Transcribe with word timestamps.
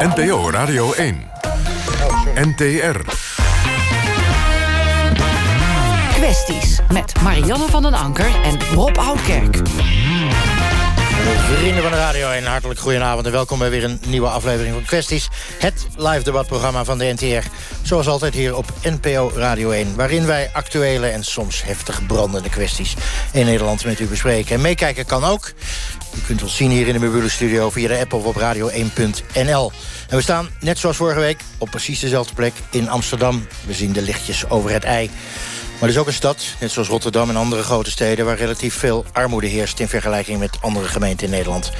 NPO 0.00 0.50
Radio 0.50 0.92
1. 0.92 1.30
NTR. 2.34 3.00
Kwesties 6.12 6.78
met 6.92 7.22
Marianne 7.22 7.68
van 7.68 7.82
den 7.82 7.94
Anker 7.94 8.30
en 8.42 8.58
Rob 8.74 8.98
Oudkerk. 8.98 9.56
Vrienden 11.56 11.82
van 11.82 11.92
de 11.92 11.96
Radio 11.96 12.30
1, 12.30 12.44
hartelijk 12.44 12.80
goedenavond 12.80 13.26
en 13.26 13.32
welkom 13.32 13.58
bij 13.58 13.70
weer 13.70 13.84
een 13.84 14.00
nieuwe 14.06 14.28
aflevering 14.28 14.74
van 14.74 14.84
Kwesties. 14.84 15.28
Het 15.58 15.86
live 15.96 16.22
debatprogramma 16.22 16.84
van 16.84 16.98
de 16.98 17.12
NTR. 17.18 17.46
Zoals 17.82 18.06
altijd 18.06 18.34
hier 18.34 18.56
op 18.56 18.66
NPO 18.82 19.32
Radio 19.34 19.70
1. 19.70 19.96
Waarin 19.96 20.26
wij 20.26 20.50
actuele 20.52 21.06
en 21.06 21.24
soms 21.24 21.62
heftig 21.62 22.06
brandende 22.06 22.48
kwesties 22.48 22.94
in 23.32 23.44
Nederland 23.44 23.84
met 23.84 24.00
u 24.00 24.06
bespreken. 24.06 24.54
En 24.54 24.60
meekijken 24.60 25.06
kan 25.06 25.24
ook. 25.24 25.52
U 26.16 26.20
kunt 26.26 26.42
ons 26.42 26.56
zien 26.56 26.70
hier 26.70 26.86
in 26.86 26.92
de 26.92 27.06
Mobile 27.06 27.28
Studio 27.28 27.70
via 27.70 27.88
de 27.88 27.98
app 27.98 28.12
of 28.12 28.24
op 28.24 28.36
radio1.nl. 28.36 29.72
En 30.08 30.16
we 30.16 30.22
staan, 30.22 30.48
net 30.60 30.78
zoals 30.78 30.96
vorige 30.96 31.20
week, 31.20 31.40
op 31.58 31.70
precies 31.70 32.00
dezelfde 32.00 32.34
plek 32.34 32.52
in 32.70 32.88
Amsterdam. 32.88 33.46
We 33.66 33.72
zien 33.72 33.92
de 33.92 34.02
lichtjes 34.02 34.50
over 34.50 34.70
het 34.70 34.84
ei. 34.84 35.10
Maar 35.80 35.88
het 35.88 35.98
is 35.98 36.04
ook 36.04 36.06
een 36.06 36.12
stad, 36.12 36.44
net 36.60 36.70
zoals 36.70 36.88
Rotterdam 36.88 37.28
en 37.28 37.36
andere 37.36 37.62
grote 37.62 37.90
steden... 37.90 38.24
waar 38.24 38.36
relatief 38.36 38.74
veel 38.74 39.04
armoede 39.12 39.46
heerst 39.46 39.80
in 39.80 39.88
vergelijking 39.88 40.38
met 40.38 40.58
andere 40.60 40.88
gemeenten 40.88 41.26
in 41.26 41.32
Nederland. 41.32 41.72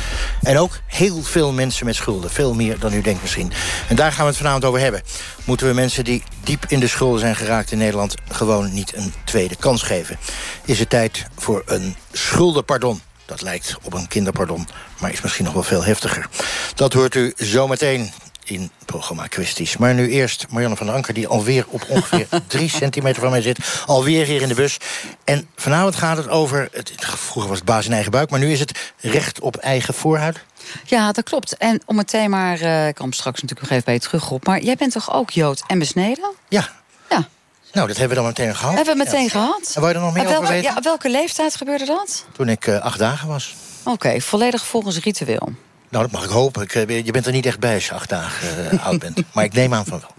En 0.43 0.59
ook 0.59 0.81
heel 0.87 1.23
veel 1.23 1.53
mensen 1.53 1.87
met 1.87 1.95
schulden. 1.95 2.31
Veel 2.31 2.55
meer 2.55 2.79
dan 2.79 2.93
u 2.93 3.01
denkt 3.01 3.23
misschien. 3.23 3.53
En 3.89 3.97
daar 3.97 4.13
gaan 4.13 4.25
we 4.25 4.31
het 4.31 4.37
vanavond 4.37 4.65
over 4.65 4.81
hebben. 4.81 5.03
Moeten 5.45 5.67
we 5.67 5.75
mensen 5.75 6.05
die 6.05 6.23
diep 6.45 6.65
in 6.69 6.81
de 6.81 6.89
schulden 6.89 7.21
zijn 7.21 7.37
geraakt 7.37 7.73
in 7.73 7.79
Nederland... 7.79 8.15
gewoon 8.29 8.73
niet 8.73 8.97
een 8.97 9.13
tweede 9.25 9.57
kans 9.57 9.83
geven? 9.83 10.19
Is 10.65 10.79
het 10.79 10.91
tijd 10.91 11.27
voor 11.37 11.63
een 11.67 11.97
schuldenpardon? 12.13 13.01
Dat 13.31 13.43
lijkt 13.43 13.77
op 13.83 13.93
een 13.93 14.09
kinderpardon, 14.09 14.69
maar 15.01 15.13
is 15.13 15.21
misschien 15.21 15.45
nog 15.45 15.55
wel 15.55 15.63
veel 15.63 15.85
heftiger. 15.85 16.29
Dat 16.75 16.93
hoort 16.93 17.15
u 17.15 17.33
zometeen 17.37 18.13
in 18.45 18.61
het 18.61 18.87
programma 18.87 19.27
Kwesties. 19.27 19.77
Maar 19.77 19.95
nu 19.95 20.09
eerst 20.09 20.47
Marianne 20.49 20.77
van 20.77 20.87
der 20.87 20.95
Anker... 20.95 21.15
die 21.15 21.29
alweer 21.29 21.65
op 21.69 21.85
ongeveer 21.89 22.27
drie 22.47 22.69
centimeter 22.69 23.23
van 23.23 23.31
mij 23.31 23.43
zit. 23.43 23.59
Alweer 23.87 24.27
hier 24.27 24.43
in 24.43 24.49
de 24.49 24.55
bus. 24.55 24.77
En 25.25 25.49
vanavond 25.57 25.97
gaat 25.97 26.17
het 26.17 26.29
over... 26.29 26.69
Het, 26.73 26.93
vroeger 26.97 27.49
was 27.49 27.59
het 27.59 27.67
baas 27.67 27.87
in 27.87 27.93
eigen 27.93 28.11
buik... 28.11 28.31
maar 28.31 28.41
nu 28.41 28.53
is 28.53 28.61
het 28.61 28.93
recht 29.01 29.41
op 29.41 29.57
eigen 29.57 29.95
voorhuid. 29.95 30.41
Ja, 30.85 31.13
dat 31.13 31.25
klopt. 31.25 31.57
En 31.57 31.83
om 31.85 31.97
meteen 31.97 32.31
maar... 32.31 32.61
Uh, 32.61 32.89
ik 32.89 32.95
kom 32.95 33.13
straks 33.13 33.43
natuurlijk 33.43 33.69
nog 33.69 33.71
even 33.71 33.85
bij 33.85 33.95
je 33.95 34.01
terug 34.01 34.31
op... 34.31 34.47
maar 34.47 34.61
jij 34.61 34.77
bent 34.77 34.93
toch 34.93 35.13
ook 35.13 35.31
Jood 35.31 35.63
en 35.67 35.79
besneden? 35.79 36.35
Ja. 36.49 36.69
Ja. 37.09 37.29
Nou, 37.73 37.87
dat 37.87 37.97
hebben 37.97 38.17
we 38.17 38.23
dan 38.23 38.33
meteen 38.33 38.57
gehad. 38.57 38.75
Hebben 38.75 38.97
we 38.97 39.05
meteen 39.05 39.23
ja. 39.23 39.29
gehad. 39.29 39.73
En 39.75 39.81
wil 39.81 39.89
je 39.89 39.95
er 39.95 40.01
nog 40.01 40.13
meer 40.13 40.23
welke, 40.23 40.39
over 40.39 40.53
weten? 40.53 40.71
Ja, 40.71 40.77
op 40.77 40.85
welke 40.85 41.11
leeftijd 41.11 41.57
gebeurde 41.57 41.85
dat? 41.85 42.25
Toen 42.33 42.49
ik 42.49 42.67
uh, 42.67 42.81
acht 42.81 42.99
dagen 42.99 43.29
was. 43.29 43.55
Oké, 43.81 43.91
okay, 43.91 44.21
volledig 44.21 44.67
volgens 44.67 44.99
ritueel. 44.99 45.49
Nou, 45.89 46.05
dat 46.05 46.11
mag 46.11 46.25
ik 46.25 46.31
hopen. 46.31 46.63
Ik, 46.63 46.73
je 47.05 47.13
bent 47.13 47.27
er 47.27 47.33
niet 47.33 47.47
echt 47.47 47.61
bij 47.61 47.75
als 47.75 47.87
je 47.87 47.95
acht 47.95 48.09
dagen 48.09 48.75
uh, 48.75 48.87
oud 48.87 48.99
bent. 48.99 49.23
Maar 49.35 49.45
ik 49.45 49.53
neem 49.53 49.75
aan 49.75 49.85
van 49.85 50.01
wel. 50.01 50.11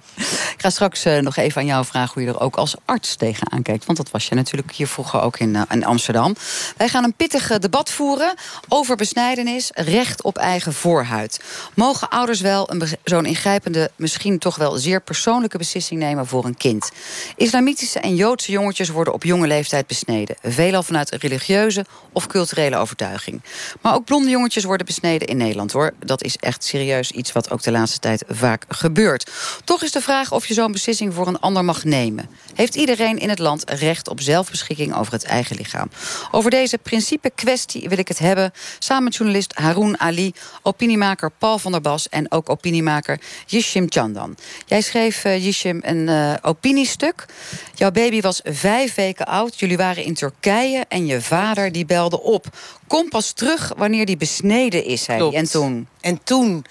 Ik 0.54 0.56
ga 0.58 0.70
straks 0.70 1.06
uh, 1.06 1.18
nog 1.18 1.36
even 1.36 1.62
aan 1.62 1.68
jou 1.68 1.86
vragen 1.86 2.14
hoe 2.14 2.24
je 2.24 2.30
er 2.30 2.40
ook 2.40 2.56
als 2.56 2.76
arts 2.86 3.16
tegenaan 3.16 3.62
kijkt. 3.62 3.86
Want 3.86 3.98
dat 3.98 4.12
was 4.12 4.28
je 4.28 4.36
natuurlijk 4.36 4.72
hier 4.72 4.88
vroeger 4.88 5.22
ook 5.22 5.40
in, 5.40 5.54
uh, 5.54 5.62
in 5.70 5.86
Amsterdam. 5.86 6.36
Wij 6.78 6.90
gaan 6.90 7.04
een 7.04 7.14
pittig 7.14 7.60
debat 7.60 7.90
voeren 7.90 8.34
over 8.68 8.96
besnijdenis, 8.96 9.72
recht 9.74 10.24
op 10.24 10.38
eigen 10.38 10.74
voorhuid. 10.74 11.40
Mogen 11.74 12.10
ouders 12.10 12.42
wel 12.42 12.70
zo'n 13.04 13.26
ingrijpende, 13.26 13.92
misschien 13.96 14.40
toch 14.40 14.56
wel 14.56 14.78
zeer 14.78 15.02
persoonlijke 15.02 15.58
beslissing 15.58 16.00
nemen 16.00 16.28
voor 16.28 16.46
een 16.46 16.58
kind? 16.58 16.92
Islamitische 17.36 18.00
en 18.00 18.16
Joodse 18.16 18.52
jongetjes 18.52 18.90
worden 18.90 19.14
op 19.14 19.24
jonge 19.24 19.48
leeftijd 19.48 19.88
besneden. 19.88 20.36
Veelal 20.42 20.84
vanuit 20.84 21.10
religieuze 21.10 21.86
of 22.12 22.28
culturele 22.28 22.78
overtuiging. 22.78 23.42
Maar 23.82 23.94
ook 23.94 24.06
blonde 24.06 24.30
jongetjes 24.30 24.64
worden 24.64 24.86
besneden 24.86 25.28
in 25.28 25.38
Nederland 25.38 25.72
hoor. 25.72 25.94
Dat 26.06 26.24
is 26.24 26.38
echt 26.38 26.64
serieus 26.64 27.12
iets 27.12 27.32
wat 27.32 27.52
ook 27.52 27.62
de 27.62 27.72
laatste 27.72 28.00
tijd 28.00 28.24
vaak 28.28 28.66
gebeurt. 28.68 29.32
Toch 29.64 29.84
is 29.84 29.92
de 29.92 30.02
vraag 30.02 30.11
of 30.12 30.46
je 30.46 30.54
zo'n 30.54 30.72
beslissing 30.72 31.14
voor 31.14 31.28
een 31.28 31.40
ander 31.40 31.66
mag 31.66 31.84
nemen. 31.84 32.30
Heeft 32.56 32.76
iedereen 32.76 33.18
in 33.18 33.30
het 33.30 33.40
land 33.40 33.70
recht 33.70 34.08
op 34.08 34.22
zelfbeschikking 34.22 34.96
over 34.96 35.14
het 35.14 35.24
eigen 35.24 35.56
lichaam? 35.56 35.90
Over 36.32 36.52
deze 36.52 36.78
principe 36.78 37.32
kwestie 37.36 37.90
wil 37.90 37.98
ik 37.98 38.08
het 38.08 38.20
hebben... 38.20 38.54
samen 38.80 39.04
met 39.04 39.16
journalist 39.16 39.54
Haroun 39.54 40.00
Ali, 40.00 40.34
opiniemaker 40.62 41.32
Paul 41.38 41.60
van 41.60 41.72
der 41.72 41.82
Bas... 41.82 42.10
en 42.10 42.32
ook 42.32 42.50
opiniemaker 42.50 43.20
Yishim 43.46 43.86
Chandan. 43.90 44.36
Jij 44.66 44.82
schreef, 44.82 45.26
uh, 45.26 45.46
Yishim, 45.46 45.80
een 45.84 46.08
uh, 46.08 46.34
opiniestuk. 46.42 47.26
Jouw 47.74 47.92
baby 47.92 48.22
was 48.22 48.42
vijf 48.44 48.96
weken 48.96 49.26
oud, 49.26 49.60
jullie 49.60 49.78
waren 49.78 50.04
in 50.04 50.14
Turkije... 50.14 50.86
en 50.88 51.06
je 51.06 51.22
vader 51.22 51.72
die 51.72 51.86
belde 51.86 52.22
op. 52.22 52.46
Kom 52.88 53.10
pas 53.10 53.32
terug 53.32 53.74
wanneer 53.78 54.06
die 54.06 54.18
besneden 54.18 54.86
is, 54.86 55.04
zei 55.04 55.24
hij. 55.24 55.38
En 55.38 55.50
toen? 55.50 55.88
En 56.02 56.24
toen 56.24 56.66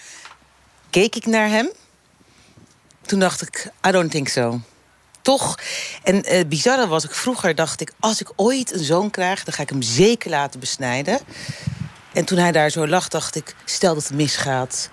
keek 0.91 1.15
ik 1.15 1.27
naar 1.27 1.49
hem 1.49 1.71
toen 3.11 3.19
dacht 3.19 3.43
ik, 3.43 3.71
I 3.87 3.91
don't 3.91 4.11
think 4.11 4.29
so. 4.29 4.61
Toch. 5.23 5.59
En 6.03 6.35
uh, 6.35 6.41
bizarre 6.47 6.87
was 6.87 7.05
ik 7.05 7.15
vroeger, 7.15 7.55
dacht 7.55 7.81
ik, 7.81 7.93
als 8.01 8.21
ik 8.21 8.33
ooit 8.37 8.73
een 8.73 8.85
zoon 8.85 9.11
krijg, 9.11 9.45
dan 9.45 9.55
ga 9.55 9.63
ik 9.63 9.69
hem 9.69 9.83
zeker 9.83 10.31
laten 10.31 10.61
besnijden. 10.61 11.19
En 12.13 12.25
toen 12.25 12.39
hij 12.39 12.53
daar 12.53 12.71
zo 12.71 12.87
lag, 12.87 13.09
dacht 13.09 13.37
ik, 13.37 13.55
stel 13.65 13.95
dat 13.95 14.03
het 14.03 14.13
misgaat. 14.13 14.89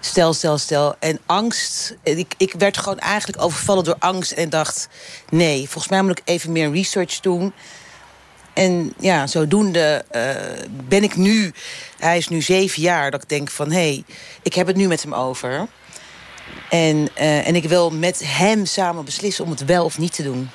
Stel, 0.00 0.32
stel, 0.32 0.58
stel. 0.58 0.96
En 0.98 1.18
angst. 1.26 1.94
Ik, 2.02 2.34
ik 2.36 2.54
werd 2.58 2.76
gewoon 2.76 2.98
eigenlijk 2.98 3.42
overvallen 3.42 3.84
door 3.84 3.96
angst. 3.98 4.32
En 4.32 4.48
dacht, 4.48 4.88
nee, 5.28 5.58
volgens 5.68 5.88
mij 5.88 6.02
moet 6.02 6.18
ik 6.18 6.22
even 6.24 6.52
meer 6.52 6.72
research 6.72 7.20
doen. 7.20 7.52
En 8.52 8.94
ja, 8.98 9.26
zodoende 9.26 10.04
uh, 10.12 10.30
ben 10.88 11.02
ik 11.02 11.16
nu... 11.16 11.52
Hij 11.98 12.16
is 12.16 12.28
nu 12.28 12.42
zeven 12.42 12.82
jaar, 12.82 13.10
dat 13.10 13.22
ik 13.22 13.28
denk 13.28 13.50
van... 13.50 13.70
hé, 13.70 13.78
hey, 13.78 14.04
ik 14.42 14.54
heb 14.54 14.66
het 14.66 14.76
nu 14.76 14.88
met 14.88 15.02
hem 15.02 15.14
over. 15.14 15.68
En, 16.68 17.08
uh, 17.18 17.46
en 17.46 17.56
ik 17.56 17.64
wil 17.64 17.90
met 17.90 18.22
hem 18.24 18.66
samen 18.66 19.04
beslissen 19.04 19.44
om 19.44 19.50
het 19.50 19.64
wel 19.64 19.84
of 19.84 19.98
niet 19.98 20.14
te 20.14 20.22
doen. 20.22 20.50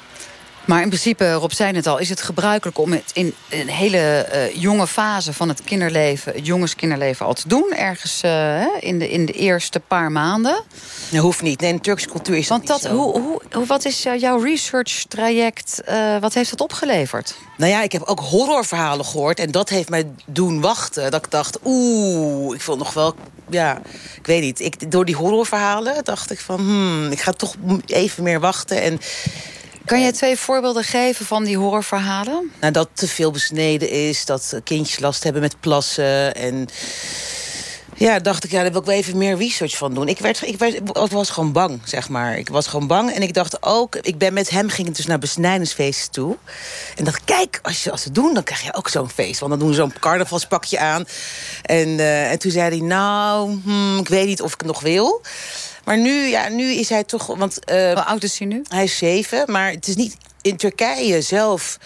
Maar 0.65 0.81
in 0.81 0.87
principe, 0.87 1.33
Rob 1.33 1.51
zei 1.51 1.75
het 1.75 1.87
al, 1.87 1.97
is 1.97 2.09
het 2.09 2.21
gebruikelijk 2.21 2.77
om 2.77 2.91
het 2.91 3.11
in 3.13 3.33
een 3.49 3.67
hele 3.67 4.27
uh, 4.33 4.61
jonge 4.61 4.87
fase 4.87 5.33
van 5.33 5.49
het 5.49 5.63
kinderleven, 5.63 6.33
het 6.33 6.45
jongenskinderleven 6.45 7.25
al 7.25 7.33
te 7.33 7.47
doen, 7.47 7.73
ergens 7.75 8.21
uh, 8.25 8.65
in, 8.79 8.99
de, 8.99 9.09
in 9.09 9.25
de 9.25 9.33
eerste 9.33 9.79
paar 9.79 10.11
maanden? 10.11 10.63
Dat 11.11 11.21
hoeft 11.21 11.41
niet. 11.41 11.59
Nee, 11.59 11.69
in 11.69 11.75
de 11.75 11.81
Turkse 11.81 12.07
cultuur 12.07 12.37
is 12.37 12.47
Want 12.47 12.67
dat, 12.67 12.81
dat 12.81 12.91
hoe, 12.91 13.19
hoe, 13.19 13.41
hoe, 13.51 13.65
wat 13.65 13.85
is 13.85 14.03
jouw 14.03 14.37
research 14.37 15.03
traject? 15.07 15.81
Uh, 15.89 16.17
wat 16.19 16.33
heeft 16.33 16.49
dat 16.49 16.61
opgeleverd? 16.61 17.35
Nou 17.57 17.71
ja, 17.71 17.81
ik 17.81 17.91
heb 17.91 18.01
ook 18.01 18.19
horrorverhalen 18.19 19.05
gehoord 19.05 19.39
en 19.39 19.51
dat 19.51 19.69
heeft 19.69 19.89
mij 19.89 20.07
doen 20.25 20.61
wachten. 20.61 21.11
Dat 21.11 21.25
ik 21.25 21.31
dacht, 21.31 21.59
oeh, 21.63 22.55
ik 22.55 22.61
vond 22.61 22.77
nog 22.77 22.93
wel 22.93 23.15
ja, 23.49 23.81
ik 24.15 24.25
weet 24.25 24.41
niet. 24.41 24.59
Ik, 24.59 24.91
door 24.91 25.05
die 25.05 25.15
horrorverhalen 25.15 26.03
dacht 26.03 26.31
ik 26.31 26.39
van... 26.39 26.59
Hmm, 26.59 27.11
ik 27.11 27.19
ga 27.19 27.31
toch 27.31 27.55
even 27.85 28.23
meer 28.23 28.39
wachten. 28.39 28.81
En, 28.81 28.99
kan 29.85 30.01
je 30.01 30.11
twee 30.11 30.37
voorbeelden 30.37 30.83
geven 30.83 31.25
van 31.25 31.43
die 31.43 31.57
horrorverhalen? 31.57 32.51
Nou, 32.59 32.73
dat 32.73 32.89
te 32.93 33.07
veel 33.07 33.31
besneden 33.31 33.89
is, 33.89 34.25
dat 34.25 34.59
kindjes 34.63 34.99
last 34.99 35.23
hebben 35.23 35.41
met 35.41 35.59
plassen... 35.59 36.35
en 36.35 36.67
ja, 37.97 38.19
dacht 38.19 38.43
ik, 38.43 38.51
ja, 38.51 38.61
daar 38.61 38.71
wil 38.71 38.81
ik 38.81 38.87
wel 38.87 38.95
even 38.95 39.17
meer 39.17 39.37
research 39.37 39.77
van 39.77 39.93
doen. 39.93 40.07
Ik, 40.07 40.19
werd, 40.19 40.41
ik, 40.41 40.81
was 41.11 41.29
gewoon 41.29 41.51
bang, 41.51 41.79
zeg 41.83 42.09
maar. 42.09 42.37
Ik 42.37 42.49
was 42.49 42.67
gewoon 42.67 42.87
bang 42.87 43.11
en 43.11 43.21
ik 43.21 43.33
dacht 43.33 43.63
ook... 43.63 43.95
Ik 43.95 44.17
ben 44.17 44.33
met 44.33 44.49
hem, 44.49 44.69
ging 44.69 44.95
dus 44.95 45.05
naar 45.05 45.19
besnijdingsfeesten 45.19 46.11
toe. 46.11 46.37
En 46.95 47.03
dacht, 47.03 47.23
kijk, 47.23 47.59
als, 47.61 47.83
je, 47.83 47.91
als 47.91 48.01
ze 48.01 48.11
doen, 48.11 48.33
dan 48.33 48.43
krijg 48.43 48.63
je 48.63 48.73
ook 48.73 48.89
zo'n 48.89 49.09
feest. 49.09 49.39
Want 49.39 49.51
dan 49.51 49.59
doen 49.59 49.73
ze 49.73 49.79
zo'n 49.79 49.93
carnavalspakje 49.99 50.79
aan. 50.79 51.05
En, 51.61 51.87
uh, 51.87 52.31
en 52.31 52.39
toen 52.39 52.51
zei 52.51 52.69
hij, 52.69 52.87
nou, 52.87 53.59
hmm, 53.63 53.99
ik 53.99 54.07
weet 54.07 54.27
niet 54.27 54.41
of 54.41 54.53
ik 54.53 54.59
het 54.59 54.67
nog 54.67 54.81
wil... 54.81 55.21
Maar 55.85 55.97
nu, 55.97 56.11
ja, 56.11 56.49
nu 56.49 56.63
is 56.63 56.89
hij 56.89 57.03
toch... 57.03 57.25
Want, 57.25 57.59
uh, 57.71 57.93
Hoe 57.93 58.03
oud 58.03 58.23
is 58.23 58.37
hij 58.37 58.47
nu? 58.47 58.61
Hij 58.67 58.83
is 58.83 58.97
zeven, 58.97 59.51
maar 59.51 59.71
het 59.71 59.87
is 59.87 59.95
niet 59.95 60.17
in 60.41 60.57
Turkije 60.57 61.21
zelf 61.21 61.77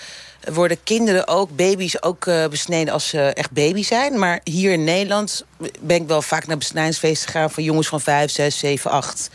worden 0.54 0.84
kinderen 0.84 1.28
ook, 1.28 1.56
baby's 1.56 2.02
ook 2.02 2.26
uh, 2.26 2.48
besneden 2.48 2.94
als 2.94 3.08
ze 3.08 3.22
echt 3.22 3.52
baby 3.52 3.84
zijn. 3.84 4.20
Maar 4.20 4.40
hier 4.44 4.72
in 4.72 4.84
Nederland 4.84 5.46
ben 5.80 6.02
ik 6.02 6.08
wel 6.08 6.22
vaak 6.22 6.48
naar 6.48 6.58
besnijdingsfeesten 6.58 7.32
gegaan... 7.32 7.52
voor 7.52 7.64
jongens 7.64 7.88
van 7.88 8.01
5, 8.01 8.31
6, 8.31 8.57
7, 8.57 8.92
8. 8.92 9.30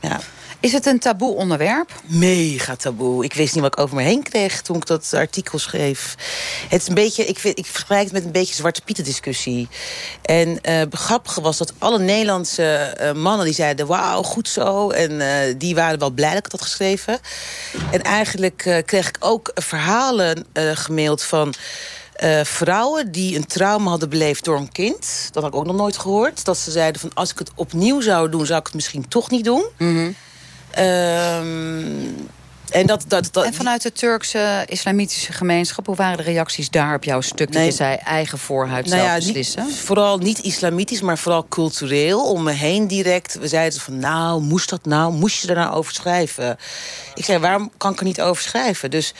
Ja. 0.00 0.20
Is 0.60 0.72
het 0.72 0.86
een 0.86 0.98
taboe 0.98 1.34
onderwerp? 1.34 1.92
Mega 2.04 2.76
taboe. 2.76 3.24
Ik 3.24 3.34
wist 3.34 3.54
niet 3.54 3.62
wat 3.62 3.72
ik 3.72 3.80
over 3.80 3.96
me 3.96 4.02
heen 4.02 4.22
kreeg 4.22 4.62
toen 4.62 4.76
ik 4.76 4.86
dat 4.86 5.12
artikel 5.14 5.58
schreef. 5.58 6.14
Het 6.68 6.80
is 6.80 6.88
een 6.88 6.94
beetje, 6.94 7.24
ik, 7.24 7.38
vind, 7.38 7.58
ik 7.58 7.66
vergelijk 7.66 8.04
het 8.04 8.12
met 8.12 8.24
een 8.24 8.32
beetje 8.32 8.54
zwarte 8.54 8.82
pieten 8.82 9.04
discussie. 9.04 9.68
En 10.22 10.58
uh, 10.68 10.82
grappige 10.90 11.40
was 11.40 11.56
dat 11.56 11.72
alle 11.78 11.98
Nederlandse 11.98 12.96
uh, 13.00 13.12
mannen 13.12 13.44
die 13.44 13.54
zeiden... 13.54 13.86
wauw, 13.86 14.22
goed 14.22 14.48
zo. 14.48 14.90
En 14.90 15.12
uh, 15.12 15.28
die 15.56 15.74
waren 15.74 15.98
wel 15.98 16.10
blij 16.10 16.28
dat 16.28 16.44
ik 16.44 16.50
dat 16.50 16.60
had 16.60 16.68
geschreven. 16.68 17.18
En 17.90 18.02
eigenlijk 18.02 18.82
kreeg 18.86 19.08
ik 19.08 19.16
ook 19.20 19.50
verhalen 19.54 20.46
gemaild 20.74 21.22
van... 21.22 21.54
Uh, 22.24 22.40
vrouwen 22.44 23.12
die 23.12 23.36
een 23.36 23.46
trauma 23.46 23.90
hadden 23.90 24.08
beleefd 24.08 24.44
door 24.44 24.56
een 24.56 24.72
kind. 24.72 25.28
Dat 25.32 25.42
had 25.42 25.52
ik 25.52 25.58
ook 25.58 25.66
nog 25.66 25.76
nooit 25.76 25.98
gehoord. 25.98 26.44
Dat 26.44 26.58
ze 26.58 26.70
zeiden 26.70 27.00
van 27.00 27.10
als 27.14 27.30
ik 27.30 27.38
het 27.38 27.50
opnieuw 27.54 28.00
zou 28.00 28.28
doen... 28.28 28.46
zou 28.46 28.58
ik 28.58 28.66
het 28.66 28.74
misschien 28.74 29.08
toch 29.08 29.30
niet 29.30 29.44
doen. 29.44 29.64
Mm 29.78 29.94
-hmm. 29.96 30.14
Um, 30.78 32.28
En, 32.70 32.86
dat, 32.86 33.04
dat, 33.08 33.28
dat, 33.32 33.44
en 33.44 33.54
vanuit 33.54 33.82
de 33.82 33.92
Turkse 33.92 34.64
islamitische 34.66 35.32
gemeenschap... 35.32 35.86
hoe 35.86 35.96
waren 35.96 36.16
de 36.16 36.22
reacties 36.22 36.70
daar 36.70 36.94
op 36.94 37.04
jouw 37.04 37.20
stuk? 37.20 37.52
Dat 37.52 37.64
je 37.64 37.70
zei 37.70 37.94
eigen 37.94 38.38
voorhuid 38.38 38.86
nou 38.86 38.96
zelf 38.96 39.08
ja, 39.10 39.16
beslissen? 39.16 39.64
Niet, 39.64 39.76
vooral 39.76 40.18
niet 40.18 40.38
islamitisch, 40.38 41.00
maar 41.00 41.18
vooral 41.18 41.46
cultureel. 41.48 42.30
Om 42.30 42.42
me 42.42 42.52
heen 42.52 42.86
direct. 42.86 43.38
We 43.38 43.48
zeiden 43.48 43.80
van, 43.80 43.98
nou, 43.98 44.42
moest 44.42 44.70
dat 44.70 44.84
nou? 44.84 45.12
Moest 45.12 45.42
je 45.42 45.48
er 45.48 45.54
nou 45.54 45.74
over 45.74 45.92
schrijven? 45.92 46.58
Ik 47.14 47.24
zei, 47.24 47.38
waarom 47.38 47.70
kan 47.76 47.92
ik 47.92 47.98
er 47.98 48.04
niet 48.04 48.20
over 48.20 48.42
schrijven? 48.42 48.90
Dus... 48.90 49.14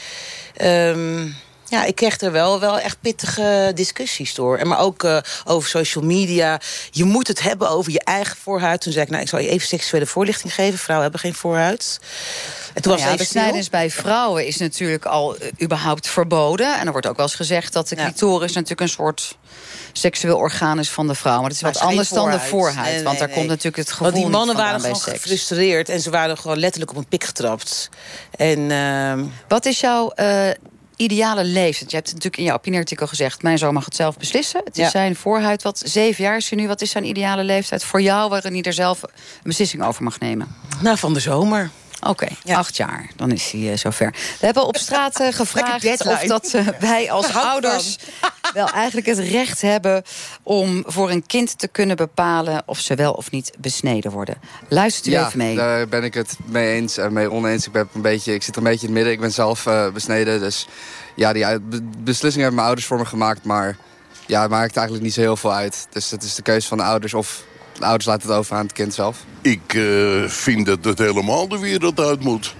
ehm, 0.55 1.27
ja, 1.71 1.85
ik 1.85 1.95
kreeg 1.95 2.19
er 2.19 2.31
wel, 2.31 2.59
wel 2.59 2.79
echt 2.79 2.97
pittige 3.01 3.71
discussies 3.75 4.33
door. 4.33 4.57
En 4.57 4.67
maar 4.67 4.79
ook 4.79 5.03
uh, 5.03 5.17
over 5.45 5.69
social 5.69 6.03
media. 6.03 6.59
Je 6.91 7.03
moet 7.03 7.27
het 7.27 7.41
hebben 7.41 7.69
over 7.69 7.91
je 7.91 8.03
eigen 8.03 8.37
voorhuid. 8.37 8.81
Toen 8.81 8.91
zei 8.91 9.05
ik, 9.05 9.11
nou, 9.11 9.23
ik 9.23 9.29
zal 9.29 9.39
je 9.39 9.49
even 9.49 9.67
seksuele 9.67 10.05
voorlichting 10.05 10.53
geven. 10.53 10.79
Vrouwen 10.79 11.09
hebben 11.09 11.29
geen 11.29 11.39
voorhuid. 11.39 11.99
En 12.73 12.81
toen 12.81 12.91
nou 12.91 13.03
was 13.03 13.11
ja, 13.11 13.17
besnijdenis 13.17 13.69
bij 13.69 13.91
vrouwen 13.91 14.47
is 14.47 14.57
natuurlijk 14.57 15.05
al 15.05 15.35
uh, 15.35 15.47
überhaupt 15.61 16.07
verboden. 16.07 16.79
En 16.79 16.85
er 16.85 16.91
wordt 16.91 17.07
ook 17.07 17.15
wel 17.15 17.25
eens 17.25 17.35
gezegd 17.35 17.73
dat 17.73 17.87
de 17.87 17.95
clitoris 17.95 18.53
natuurlijk 18.53 18.81
een 18.81 18.89
soort 18.89 19.37
seksueel 19.91 20.37
orgaan 20.37 20.79
is 20.79 20.89
van 20.89 21.07
de 21.07 21.15
vrouw. 21.15 21.39
Maar 21.39 21.49
dat 21.49 21.57
is 21.57 21.61
wat 21.61 21.79
anders 21.79 22.09
dan 22.09 22.31
de 22.31 22.39
voorhuid. 22.39 22.93
Nee, 22.93 23.03
want 23.03 23.17
daar 23.17 23.27
nee, 23.27 23.35
komt 23.35 23.47
natuurlijk 23.47 23.77
het 23.77 23.91
gevoel 23.91 24.11
Want 24.11 24.21
die 24.21 24.31
mannen 24.31 24.55
waren 24.55 24.79
gewoon 24.79 25.01
gefrustreerd. 25.01 25.89
En 25.89 26.01
ze 26.01 26.09
waren 26.09 26.37
gewoon 26.37 26.57
letterlijk 26.57 26.91
op 26.91 26.97
een 26.97 27.07
pik 27.07 27.23
getrapt. 27.23 27.89
En... 28.35 28.71
ehm, 28.71 29.23
Wat 29.47 29.65
is 29.65 29.79
jouw 29.79 30.11
uh, 30.15 30.49
ideale 31.01 31.43
leeftijd? 31.43 31.89
Je 31.91 31.95
hebt 31.95 32.07
natuurlijk 32.07 32.37
in 32.37 32.43
jouw 32.43 32.55
opinieartikel 32.55 33.07
gezegd... 33.07 33.41
mijn 33.43 33.57
zoon 33.57 33.73
mag 33.73 33.85
het 33.85 33.95
zelf 33.95 34.17
beslissen. 34.17 34.61
Het 34.63 34.77
is 34.77 34.83
Ja. 34.83 34.89
zijn 34.89 35.15
voorhuid. 35.15 35.63
Wat 35.63 35.81
zeven 35.85 36.23
jaar 36.23 36.37
is 36.37 36.49
hij 36.49 36.59
nu. 36.59 36.67
Wat 36.67 36.81
is 36.81 36.91
zijn 36.91 37.05
ideale 37.05 37.43
leeftijd 37.43 37.83
voor 37.83 38.01
jou... 38.01 38.29
waarin 38.29 38.53
hij 38.53 38.61
er 38.61 38.73
zelf 38.73 39.03
een 39.03 39.09
beslissing 39.43 39.83
over 39.83 40.03
mag 40.03 40.19
nemen? 40.19 40.47
nou, 40.81 40.97
van 40.97 41.13
de 41.13 41.19
zomer. 41.19 41.69
Oké, 42.01 42.27
Ja. 42.43 42.57
acht 42.57 42.77
jaar. 42.77 43.09
Dan 43.15 43.31
is 43.31 43.51
hij 43.51 43.71
eh, 43.71 43.77
zover. 43.77 44.11
We 44.39 44.45
hebben 44.45 44.65
op 44.67 44.77
straat 44.77 45.19
eh, 45.19 45.33
gevraagd 45.41 46.05
of 46.05 46.19
dat 46.23 46.53
eh, 46.53 46.67
wij 46.79 47.11
als 47.11 47.33
ouders... 47.33 47.97
wel 48.53 48.69
eigenlijk 48.69 49.07
het 49.07 49.17
recht 49.19 49.61
hebben 49.61 50.03
om 50.43 50.83
voor 50.87 51.09
een 51.09 51.25
kind 51.25 51.59
te 51.59 51.67
kunnen 51.67 51.95
bepalen... 51.95 52.63
of 52.65 52.79
ze 52.79 52.95
wel 52.95 53.13
of 53.13 53.31
niet 53.31 53.51
besneden 53.59 54.11
worden. 54.11 54.35
Luistert 54.67 55.07
u 55.07 55.11
ja, 55.11 55.25
even 55.25 55.37
mee. 55.37 55.55
daar 55.55 55.87
ben 55.87 56.03
ik 56.03 56.13
het 56.13 56.37
mee 56.45 56.73
eens 56.73 56.97
en 56.97 57.13
mee 57.13 57.31
oneens. 57.31 57.65
Ik, 57.65 57.71
ben 57.71 57.89
een 57.93 58.01
beetje, 58.01 58.33
ik 58.33 58.43
zit 58.43 58.55
een 58.55 58.63
beetje 58.63 58.79
in 58.79 58.85
het 58.85 58.93
midden. 58.93 59.13
Ik 59.13 59.19
ben 59.19 59.31
zelf 59.31 59.65
eh, 59.65 59.89
besneden. 59.91 60.39
Dus 60.39 60.67
ja, 61.15 61.33
die 61.33 61.45
uit- 61.45 61.69
be- 61.69 61.81
beslissing 61.97 62.33
hebben 62.35 62.53
mijn 62.53 62.65
ouders 62.67 62.87
voor 62.87 62.97
me 62.97 63.05
gemaakt. 63.05 63.43
Maar 63.43 63.77
ja, 64.25 64.41
het 64.41 64.49
maakt 64.51 64.75
eigenlijk 64.75 65.05
niet 65.05 65.13
zo 65.15 65.21
heel 65.21 65.37
veel 65.37 65.53
uit. 65.53 65.87
Dus 65.89 66.11
het 66.11 66.23
is 66.23 66.35
de 66.35 66.41
keuze 66.41 66.67
van 66.67 66.77
de 66.77 66.83
ouders. 66.83 67.13
Of 67.13 67.43
de 67.77 67.85
ouders 67.85 68.05
laten 68.05 68.27
het 68.29 68.37
over 68.37 68.55
aan 68.55 68.63
het 68.63 68.73
kind 68.73 68.93
zelf. 68.93 69.17
Ik 69.41 69.73
eh, 69.73 70.23
vind 70.27 70.65
dat 70.65 70.83
het 70.83 70.99
helemaal 70.99 71.47
de 71.47 71.59
wereld 71.59 71.99
uit 71.99 72.23
moet. 72.23 72.55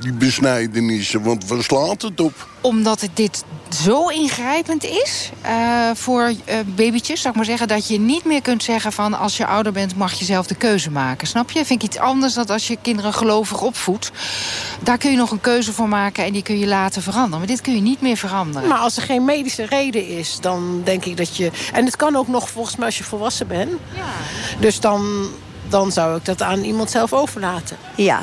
Die 0.00 0.12
besnijdenissen, 0.12 1.22
want 1.22 1.46
waar 1.46 1.62
slaat 1.62 2.02
het 2.02 2.20
op? 2.20 2.48
Omdat 2.60 3.00
het 3.00 3.10
dit 3.14 3.44
zo 3.82 4.08
ingrijpend 4.08 4.84
is 4.84 5.30
eh, 5.40 5.90
voor 5.94 6.32
eh, 6.44 6.56
babytjes, 6.66 7.20
zou 7.20 7.28
ik 7.28 7.36
maar 7.36 7.44
zeggen, 7.44 7.68
dat 7.68 7.88
je 7.88 8.00
niet 8.00 8.24
meer 8.24 8.42
kunt 8.42 8.62
zeggen 8.62 8.92
van 8.92 9.14
als 9.14 9.36
je 9.36 9.46
ouder 9.46 9.72
bent 9.72 9.96
mag 9.96 10.12
je 10.12 10.24
zelf 10.24 10.46
de 10.46 10.54
keuze 10.54 10.90
maken. 10.90 11.26
Snap 11.26 11.50
je? 11.50 11.64
Vind 11.64 11.82
ik 11.82 11.88
iets 11.88 11.98
anders 11.98 12.34
dan 12.34 12.46
als 12.46 12.66
je 12.66 12.76
kinderen 12.82 13.12
gelovig 13.12 13.62
opvoedt. 13.62 14.10
Daar 14.82 14.98
kun 14.98 15.10
je 15.10 15.16
nog 15.16 15.30
een 15.30 15.40
keuze 15.40 15.72
voor 15.72 15.88
maken 15.88 16.24
en 16.24 16.32
die 16.32 16.42
kun 16.42 16.58
je 16.58 16.66
laten 16.66 17.02
veranderen. 17.02 17.38
Maar 17.38 17.48
dit 17.48 17.60
kun 17.60 17.74
je 17.74 17.80
niet 17.80 18.00
meer 18.00 18.16
veranderen. 18.16 18.68
Maar 18.68 18.78
als 18.78 18.96
er 18.96 19.02
geen 19.02 19.24
medische 19.24 19.66
reden 19.66 20.06
is, 20.06 20.38
dan 20.40 20.80
denk 20.84 21.04
ik 21.04 21.16
dat 21.16 21.36
je... 21.36 21.50
En 21.72 21.84
het 21.84 21.96
kan 21.96 22.16
ook 22.16 22.28
nog 22.28 22.50
volgens 22.50 22.76
mij 22.76 22.86
als 22.86 22.98
je 22.98 23.04
volwassen 23.04 23.46
bent. 23.46 23.70
Dus 24.60 24.80
dan, 24.80 25.28
dan 25.68 25.92
zou 25.92 26.16
ik 26.16 26.24
dat 26.24 26.42
aan 26.42 26.62
iemand 26.64 26.90
zelf 26.90 27.12
overlaten. 27.12 27.76
Ja. 27.96 28.20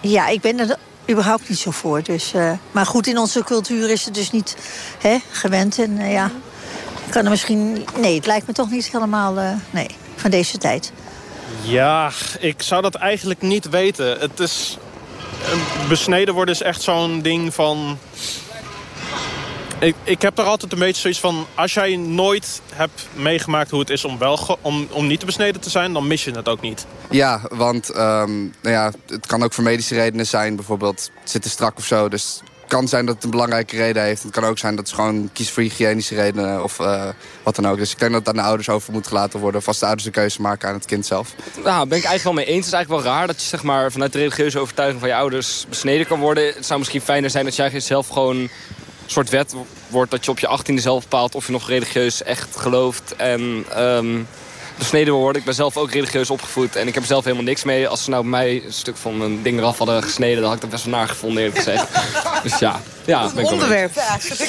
ja, 0.00 0.28
ik 0.28 0.40
ben 0.40 0.60
er 0.60 0.76
überhaupt 1.10 1.48
niet 1.48 1.58
zo 1.58 1.70
voor. 1.70 2.02
Dus, 2.02 2.34
eh, 2.34 2.52
maar 2.72 2.86
goed, 2.86 3.06
in 3.06 3.18
onze 3.18 3.44
cultuur 3.44 3.90
is 3.90 4.04
het 4.04 4.14
dus 4.14 4.30
niet 4.30 4.56
hè, 4.98 5.18
gewend. 5.30 5.78
En 5.78 5.98
eh, 5.98 6.12
ja, 6.12 6.30
ik 7.06 7.10
kan 7.10 7.24
er 7.24 7.30
misschien... 7.30 7.84
Nee, 7.96 8.14
het 8.14 8.26
lijkt 8.26 8.46
me 8.46 8.52
toch 8.52 8.70
niet 8.70 8.90
helemaal... 8.90 9.38
eh, 9.38 9.50
nee, 9.70 9.88
van 10.16 10.30
deze 10.30 10.58
tijd. 10.58 10.92
Ja, 11.62 12.10
ik 12.38 12.62
zou 12.62 12.82
dat 12.82 12.94
eigenlijk 12.94 13.42
niet 13.42 13.68
weten. 13.68 14.18
Het 14.20 14.40
is... 14.40 14.78
Besneden 15.88 16.34
worden 16.34 16.54
is 16.54 16.62
echt 16.62 16.82
zo'n 16.82 17.22
ding 17.22 17.54
van... 17.54 17.98
Ik, 19.84 19.94
ik 20.04 20.22
heb 20.22 20.38
er 20.38 20.44
altijd 20.44 20.72
een 20.72 20.78
beetje 20.78 21.00
zoiets 21.00 21.20
van... 21.20 21.46
als 21.54 21.74
jij 21.74 21.96
nooit 21.96 22.60
hebt 22.72 23.06
meegemaakt 23.12 23.70
hoe 23.70 23.80
het 23.80 23.90
is 23.90 24.04
om, 24.04 24.18
wel 24.18 24.58
om, 24.60 24.86
om 24.90 25.06
niet 25.06 25.20
te 25.20 25.26
besneden 25.26 25.60
te 25.60 25.70
zijn... 25.70 25.92
dan 25.92 26.06
mis 26.06 26.24
je 26.24 26.30
het 26.30 26.48
ook 26.48 26.60
niet. 26.60 26.86
Ja, 27.10 27.40
want 27.50 27.90
ehm, 27.90 28.40
nou 28.40 28.50
ja, 28.74 28.92
het 29.06 29.26
kan 29.26 29.42
ook 29.42 29.52
voor 29.52 29.64
medische 29.64 29.94
redenen 29.94 30.26
zijn. 30.26 30.56
Bijvoorbeeld 30.56 31.10
zitten 31.24 31.50
strak 31.50 31.78
of 31.78 31.84
zo. 31.84 32.08
Dus 32.08 32.40
het 32.60 32.72
kan 32.72 32.88
zijn 32.88 33.06
dat 33.06 33.14
het 33.14 33.24
een 33.24 33.30
belangrijke 33.30 33.76
reden 33.76 34.02
heeft. 34.02 34.22
Het 34.22 34.32
kan 34.32 34.44
ook 34.44 34.58
zijn 34.58 34.76
dat 34.76 34.88
ze 34.88 34.94
gewoon 34.94 35.30
kiezen 35.32 35.54
voor 35.54 35.62
hygiënische 35.62 36.14
redenen 36.14 36.62
of 36.62 36.80
eh, 36.80 37.08
wat 37.42 37.56
dan 37.56 37.68
ook. 37.68 37.76
Dus 37.76 37.92
ik 37.92 37.98
denk 37.98 38.12
dat 38.12 38.20
het 38.20 38.28
aan 38.28 38.42
de 38.42 38.48
ouders 38.48 38.68
over 38.68 38.92
moet 38.92 39.06
gelaten 39.06 39.40
worden. 39.40 39.60
Of 39.60 39.66
als 39.66 39.78
de 39.78 39.84
ouders 39.84 40.04
de 40.04 40.12
keuze 40.12 40.40
maken 40.40 40.68
aan 40.68 40.74
het 40.74 40.84
kind 40.84 41.06
zelf. 41.06 41.34
Nou, 41.64 41.88
ben 41.88 41.98
ik 41.98 42.04
eigenlijk 42.04 42.22
wel 42.22 42.32
mee 42.32 42.44
eens. 42.44 42.56
Het 42.56 42.66
is 42.66 42.72
eigenlijk 42.72 43.04
wel 43.04 43.14
raar 43.14 43.26
dat 43.26 43.42
je 43.42 43.48
zeg 43.48 43.62
maar, 43.62 43.92
vanuit 43.92 44.12
de 44.12 44.18
religieuze 44.18 44.58
overtuiging 44.58 45.00
van 45.00 45.08
je 45.08 45.14
ouders 45.14 45.66
besneden 45.68 46.06
kan 46.06 46.20
worden. 46.20 46.46
Het 46.46 46.66
zou 46.66 46.78
misschien 46.78 47.00
fijner 47.00 47.30
zijn 47.30 47.44
dat 47.44 47.56
jij 47.56 47.80
zelf 47.80 48.08
gewoon 48.08 48.48
soort 49.06 49.30
wet 49.30 49.54
wordt 49.88 50.10
dat 50.10 50.24
je 50.24 50.30
op 50.30 50.38
je 50.38 50.46
achttiende 50.46 50.80
zelf 50.80 51.02
bepaalt 51.02 51.34
of 51.34 51.46
je 51.46 51.52
nog 51.52 51.68
religieus 51.68 52.22
echt 52.22 52.56
gelooft. 52.56 53.16
En 53.16 53.64
ehm, 53.70 54.22
besneden 54.78 55.12
wil 55.12 55.22
worden. 55.22 55.40
Ik 55.40 55.46
ben 55.46 55.54
zelf 55.54 55.76
ook 55.76 55.90
religieus 55.90 56.30
opgevoed 56.30 56.76
en 56.76 56.86
ik 56.86 56.94
heb 56.94 57.04
zelf 57.04 57.24
helemaal 57.24 57.44
niks 57.44 57.64
mee. 57.64 57.88
Als 57.88 58.04
ze 58.04 58.10
nou 58.10 58.22
bij 58.22 58.30
mij 58.30 58.62
een 58.64 58.72
stuk 58.72 58.96
van 58.96 59.16
mijn 59.16 59.42
ding 59.42 59.58
eraf 59.58 59.78
hadden 59.78 60.02
gesneden, 60.02 60.36
dan 60.36 60.44
had 60.44 60.54
ik 60.54 60.60
dat 60.60 60.70
best 60.70 60.84
wel 60.84 60.94
naar 60.94 61.08
gevonden 61.08 61.42
eerlijk 61.42 61.58
gezegd. 61.58 61.86
dus 62.42 62.58
ja, 62.58 62.80
ja, 63.04 63.30
ben 63.34 63.44
ik 63.44 63.50
eens. 63.50 64.42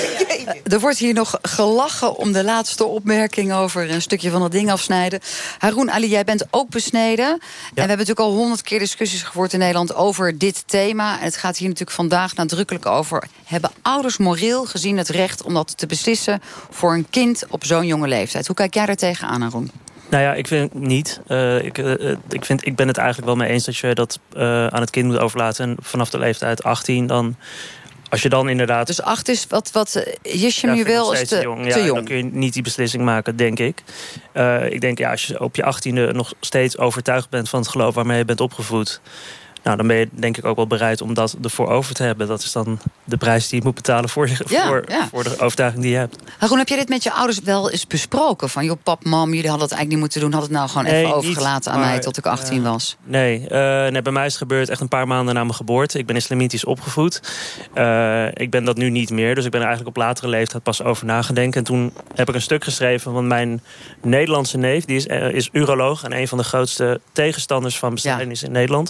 Er 0.73 0.79
wordt 0.79 0.97
hier 0.97 1.13
nog 1.13 1.37
gelachen 1.41 2.15
om 2.17 2.31
de 2.31 2.43
laatste 2.43 2.85
opmerking 2.85 3.53
over 3.53 3.91
een 3.91 4.01
stukje 4.01 4.29
van 4.29 4.41
dat 4.41 4.51
ding 4.51 4.71
afsnijden. 4.71 5.19
Haroon 5.57 5.91
Ali, 5.91 6.07
jij 6.07 6.23
bent 6.23 6.45
ook 6.51 6.69
besneden. 6.69 7.25
En 7.25 7.39
we 7.73 7.79
hebben 7.79 7.97
natuurlijk 7.97 8.27
al 8.27 8.33
honderd 8.33 8.61
keer 8.61 8.79
discussies 8.79 9.23
gevoerd 9.23 9.53
in 9.53 9.59
Nederland 9.59 9.95
over 9.95 10.37
dit 10.37 10.63
thema. 10.65 11.19
En 11.19 11.25
het 11.25 11.37
gaat 11.37 11.57
hier 11.57 11.67
natuurlijk 11.67 11.97
vandaag 11.97 12.35
nadrukkelijk 12.35 12.85
over. 12.85 13.27
Hebben 13.43 13.71
ouders 13.81 14.17
moreel 14.17 14.65
gezien 14.65 14.97
het 14.97 15.09
recht 15.09 15.43
om 15.43 15.53
dat 15.53 15.77
te 15.77 15.85
beslissen 15.85 16.41
voor 16.69 16.93
een 16.93 17.09
kind 17.09 17.43
op 17.49 17.65
zo'n 17.65 17.85
jonge 17.85 18.07
leeftijd? 18.07 18.47
Hoe 18.47 18.55
kijk 18.55 18.73
jij 18.73 18.85
daar 18.85 18.95
tegenaan, 18.95 19.41
Haroon? 19.41 19.84
Nou 20.09 20.23
ja, 20.23 20.33
ik 20.33 20.47
vind 20.47 20.73
niet. 20.73 21.21
Eh, 21.27 21.63
ik, 21.63 21.77
eh, 21.77 22.11
eh, 22.11 22.17
ik, 22.29 22.45
vind, 22.45 22.65
ik 22.65 22.75
ben 22.75 22.87
het 22.87 22.97
eigenlijk 22.97 23.27
wel 23.27 23.35
mee 23.35 23.49
eens 23.49 23.65
dat 23.65 23.77
je 23.77 23.95
dat 23.95 24.19
aan 24.71 24.81
het 24.81 24.89
kind 24.89 25.05
moet 25.05 25.19
overlaten. 25.19 25.69
En 25.69 25.75
vanaf 25.81 26.09
de 26.09 26.19
leeftijd 26.19 26.63
18 26.63 27.07
dan... 27.07 27.35
Als 28.09 28.21
je 28.21 28.29
dan 28.29 28.49
inderdaad... 28.49 28.87
Dus 28.87 29.01
acht 29.01 29.29
is 29.29 29.47
wat, 29.47 29.71
wat 29.71 30.05
Ja, 30.21 30.73
nu 30.73 30.83
wil, 30.83 31.11
is 31.11 31.17
steeds 31.17 31.31
te, 31.31 31.41
jong. 31.41 31.71
te 31.71 31.83
jong. 31.83 31.95
Dan 31.95 32.05
kun 32.05 32.17
je 32.17 32.23
niet 32.23 32.53
die 32.53 32.63
beslissing 32.63 33.03
maken, 33.03 33.35
denk 33.35 33.59
ik. 33.59 33.83
Ik 34.69 34.81
denk, 34.81 34.97
ja, 34.97 35.11
als 35.11 35.25
je 35.25 35.39
op 35.39 35.55
je 35.55 35.63
achttiende 35.63 36.13
nog 36.13 36.33
steeds 36.39 36.77
overtuigd 36.77 37.29
bent 37.29 37.49
van 37.49 37.59
het 37.59 37.69
geloof 37.69 37.95
waarmee 37.95 38.17
je 38.17 38.25
bent 38.25 38.41
opgevoed. 38.41 39.01
Nou, 39.65 39.77
dan 39.77 39.87
ben 39.87 39.97
je 39.97 40.09
denk 40.11 40.37
ik 40.37 40.45
ook 40.45 40.55
wel 40.55 40.67
bereid 40.67 41.01
om 41.01 41.13
dat 41.13 41.37
ervoor 41.41 41.67
over 41.67 41.93
te 41.93 42.03
hebben. 42.03 42.27
Dat 42.27 42.41
is 42.41 42.51
dan 42.51 42.79
de 43.03 43.17
prijs 43.17 43.49
die 43.49 43.59
je 43.59 43.65
moet 43.65 43.75
betalen 43.75 44.09
voor, 44.09 44.27
je, 44.27 44.35
Ja, 44.47 44.67
voor, 44.67 44.83
ja. 44.87 45.07
voor 45.07 45.23
de 45.23 45.39
overtuiging 45.39 45.81
die 45.83 45.91
je 45.91 45.97
hebt. 45.97 46.17
Haroon, 46.37 46.57
heb 46.57 46.67
je 46.67 46.75
dit 46.75 46.89
met 46.89 47.03
je 47.03 47.11
ouders 47.11 47.39
wel 47.39 47.71
eens 47.71 47.87
besproken? 47.87 48.49
Van, 48.49 48.65
joh, 48.65 48.77
pap, 48.83 49.03
mam, 49.03 49.33
jullie 49.33 49.49
hadden 49.49 49.67
het 49.67 49.77
eigenlijk 49.77 49.89
niet 49.89 49.99
moeten 49.99 50.19
doen. 50.19 50.33
Had 50.33 50.41
het 50.41 50.51
nou 50.51 50.69
gewoon 50.69 50.83
Nee, 50.83 50.93
even 50.93 51.07
niet, 51.07 51.15
overgelaten 51.15 51.71
aan 51.71 51.79
mij 51.79 51.99
tot 51.99 52.17
ik 52.17 52.25
18 52.25 52.63
was? 52.63 52.97
Nee, 53.03 53.47
eh, 53.47 53.91
nee, 53.91 54.01
bij 54.01 54.11
mij 54.11 54.25
is 54.25 54.31
het 54.31 54.41
gebeurd 54.41 54.69
echt 54.69 54.81
een 54.81 54.87
paar 54.87 55.07
maanden 55.07 55.33
na 55.33 55.43
mijn 55.43 55.55
geboorte. 55.55 55.97
Ik 55.97 56.05
ben 56.05 56.15
islamitisch 56.15 56.65
opgevoed. 56.65 57.21
Eh, 57.73 58.27
ik 58.33 58.49
ben 58.49 58.63
dat 58.63 58.77
nu 58.77 58.89
niet 58.89 59.09
meer, 59.09 59.35
dus 59.35 59.45
ik 59.45 59.51
ben 59.51 59.61
er 59.61 59.67
eigenlijk 59.67 59.97
op 59.97 60.03
latere 60.03 60.27
leeftijd 60.27 60.63
pas 60.63 60.83
over 60.83 61.05
nagedenken. 61.05 61.59
En 61.59 61.65
toen 61.65 61.93
heb 62.15 62.29
ik 62.29 62.35
een 62.35 62.41
stuk 62.41 62.63
geschreven 62.63 63.13
van 63.13 63.27
mijn 63.27 63.61
Nederlandse 64.01 64.57
neef. 64.57 64.85
Die 64.85 64.95
is, 64.95 65.07
eh, 65.07 65.29
is 65.29 65.49
uroloog 65.51 66.03
en 66.03 66.13
een 66.13 66.27
van 66.27 66.37
de 66.37 66.43
grootste 66.43 66.99
tegenstanders 67.11 67.77
van 67.77 67.93
besnijdenis 67.93 68.43
in 68.43 68.51
Nederland. 68.51 68.89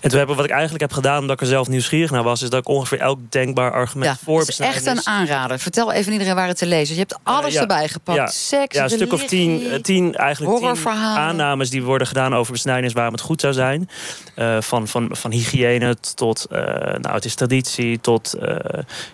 En 0.00 0.10
toen 0.16 0.24
heb 0.24 0.34
ik 0.34 0.40
wat 0.40 0.50
ik 0.50 0.56
eigenlijk 0.56 0.80
heb 0.82 0.92
gedaan, 0.92 1.18
omdat 1.20 1.34
ik 1.36 1.40
er 1.40 1.46
zelf 1.46 1.68
nieuwsgierig 1.68 2.10
naar 2.10 2.22
was, 2.22 2.42
is 2.42 2.50
dat 2.50 2.60
ik 2.60 2.68
ongeveer 2.68 3.00
elk 3.00 3.18
denkbaar 3.28 3.72
argument 3.72 4.18
voor 4.24 4.38
Het 4.40 4.48
is 4.48 4.58
echt 4.58 4.86
een 4.86 5.06
aanrader. 5.06 5.58
Vertel 5.58 5.92
even 5.92 6.12
iedereen 6.12 6.34
waar 6.34 6.48
het 6.48 6.58
te 6.58 6.66
lezen 6.66 6.82
is. 6.82 6.88
Je 6.90 6.98
hebt 7.08 7.18
alles 7.22 7.46
Eh, 7.46 7.52
ja. 7.52 7.60
erbij 7.60 7.88
gepakt. 7.88 8.18
Ja. 8.18 8.26
Seks, 8.26 8.76
ja, 8.76 8.82
een 8.82 8.90
stuk 8.90 9.12
of 9.12 9.24
tien, 9.24 9.70
eh, 9.70 9.78
tien, 9.80 10.14
eigenlijk 10.14 10.52
tien 10.54 10.60
horrorverhalen. 10.62 11.22
aannames 11.22 11.70
die 11.70 11.82
worden 11.82 12.06
gedaan 12.06 12.34
over 12.34 12.52
besnijdenis 12.52 12.92
waarom 12.92 13.12
het 13.12 13.22
goed 13.22 13.40
zou 13.40 13.52
zijn. 13.52 13.88
Eh, 14.34 14.56
van, 14.60 14.88
van, 14.88 15.08
van 15.12 15.30
hygiëne 15.30 15.96
tot, 16.14 16.46
nou 16.50 17.10
het 17.14 17.24
is 17.24 17.34
traditie, 17.34 18.00
tot 18.00 18.34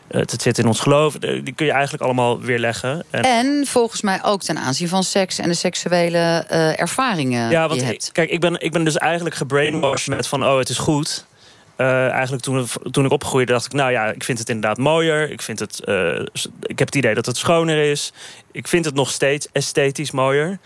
het 0.08 0.42
zit 0.42 0.58
in 0.58 0.66
ons 0.66 0.80
geloof. 0.80 1.14
Die 1.18 1.52
kun 1.52 1.66
je 1.66 1.72
eigenlijk 1.72 2.02
allemaal 2.02 2.40
weerleggen. 2.40 3.04
En, 3.10 3.22
En 3.22 3.66
volgens 3.66 4.02
mij 4.02 4.24
ook 4.24 4.42
ten 4.42 4.58
aanzien 4.58 4.88
van 4.88 5.02
seks 5.04 5.38
en 5.38 5.48
de 5.48 5.54
seksuele 5.54 6.44
ervaringen 6.76 7.50
ja, 7.50 7.58
die 7.60 7.68
want 7.68 7.80
je 7.80 7.86
ik- 7.86 7.86
hebt. 7.92 8.12
kijk, 8.12 8.30
ik 8.30 8.40
ben, 8.40 8.60
ik 8.60 8.72
ben 8.72 8.84
dus 8.84 8.96
eigenlijk 8.98 9.34
gebrainwashed 9.34 10.06
met 10.16 10.26
van 10.26 10.44
oh, 10.44 10.58
het 10.58 10.68
is 10.68 10.78
goed. 10.78 10.90
Eh, 11.76 12.08
eigenlijk 12.08 12.42
toen, 12.42 12.66
toen 12.90 13.04
ik 13.04 13.10
opgroeide 13.10 13.52
dacht 13.52 13.66
ik, 13.66 13.72
nou 13.72 13.90
ja, 13.90 14.06
ik 14.06 14.24
vind 14.24 14.38
het 14.38 14.48
inderdaad 14.48 14.78
mooier. 14.78 15.30
Ik, 15.30 15.42
vind 15.42 15.58
het, 15.58 15.84
eh, 15.84 16.20
ik 16.62 16.78
heb 16.78 16.86
het 16.88 16.94
idee 16.94 17.14
dat 17.14 17.26
het 17.26 17.36
schoner 17.36 17.90
is. 17.90 18.12
Ik 18.52 18.68
vind 18.68 18.84
het 18.84 18.94
nog 18.94 19.10
steeds 19.10 19.48
esthetisch 19.52 20.10
mooier. 20.10 20.58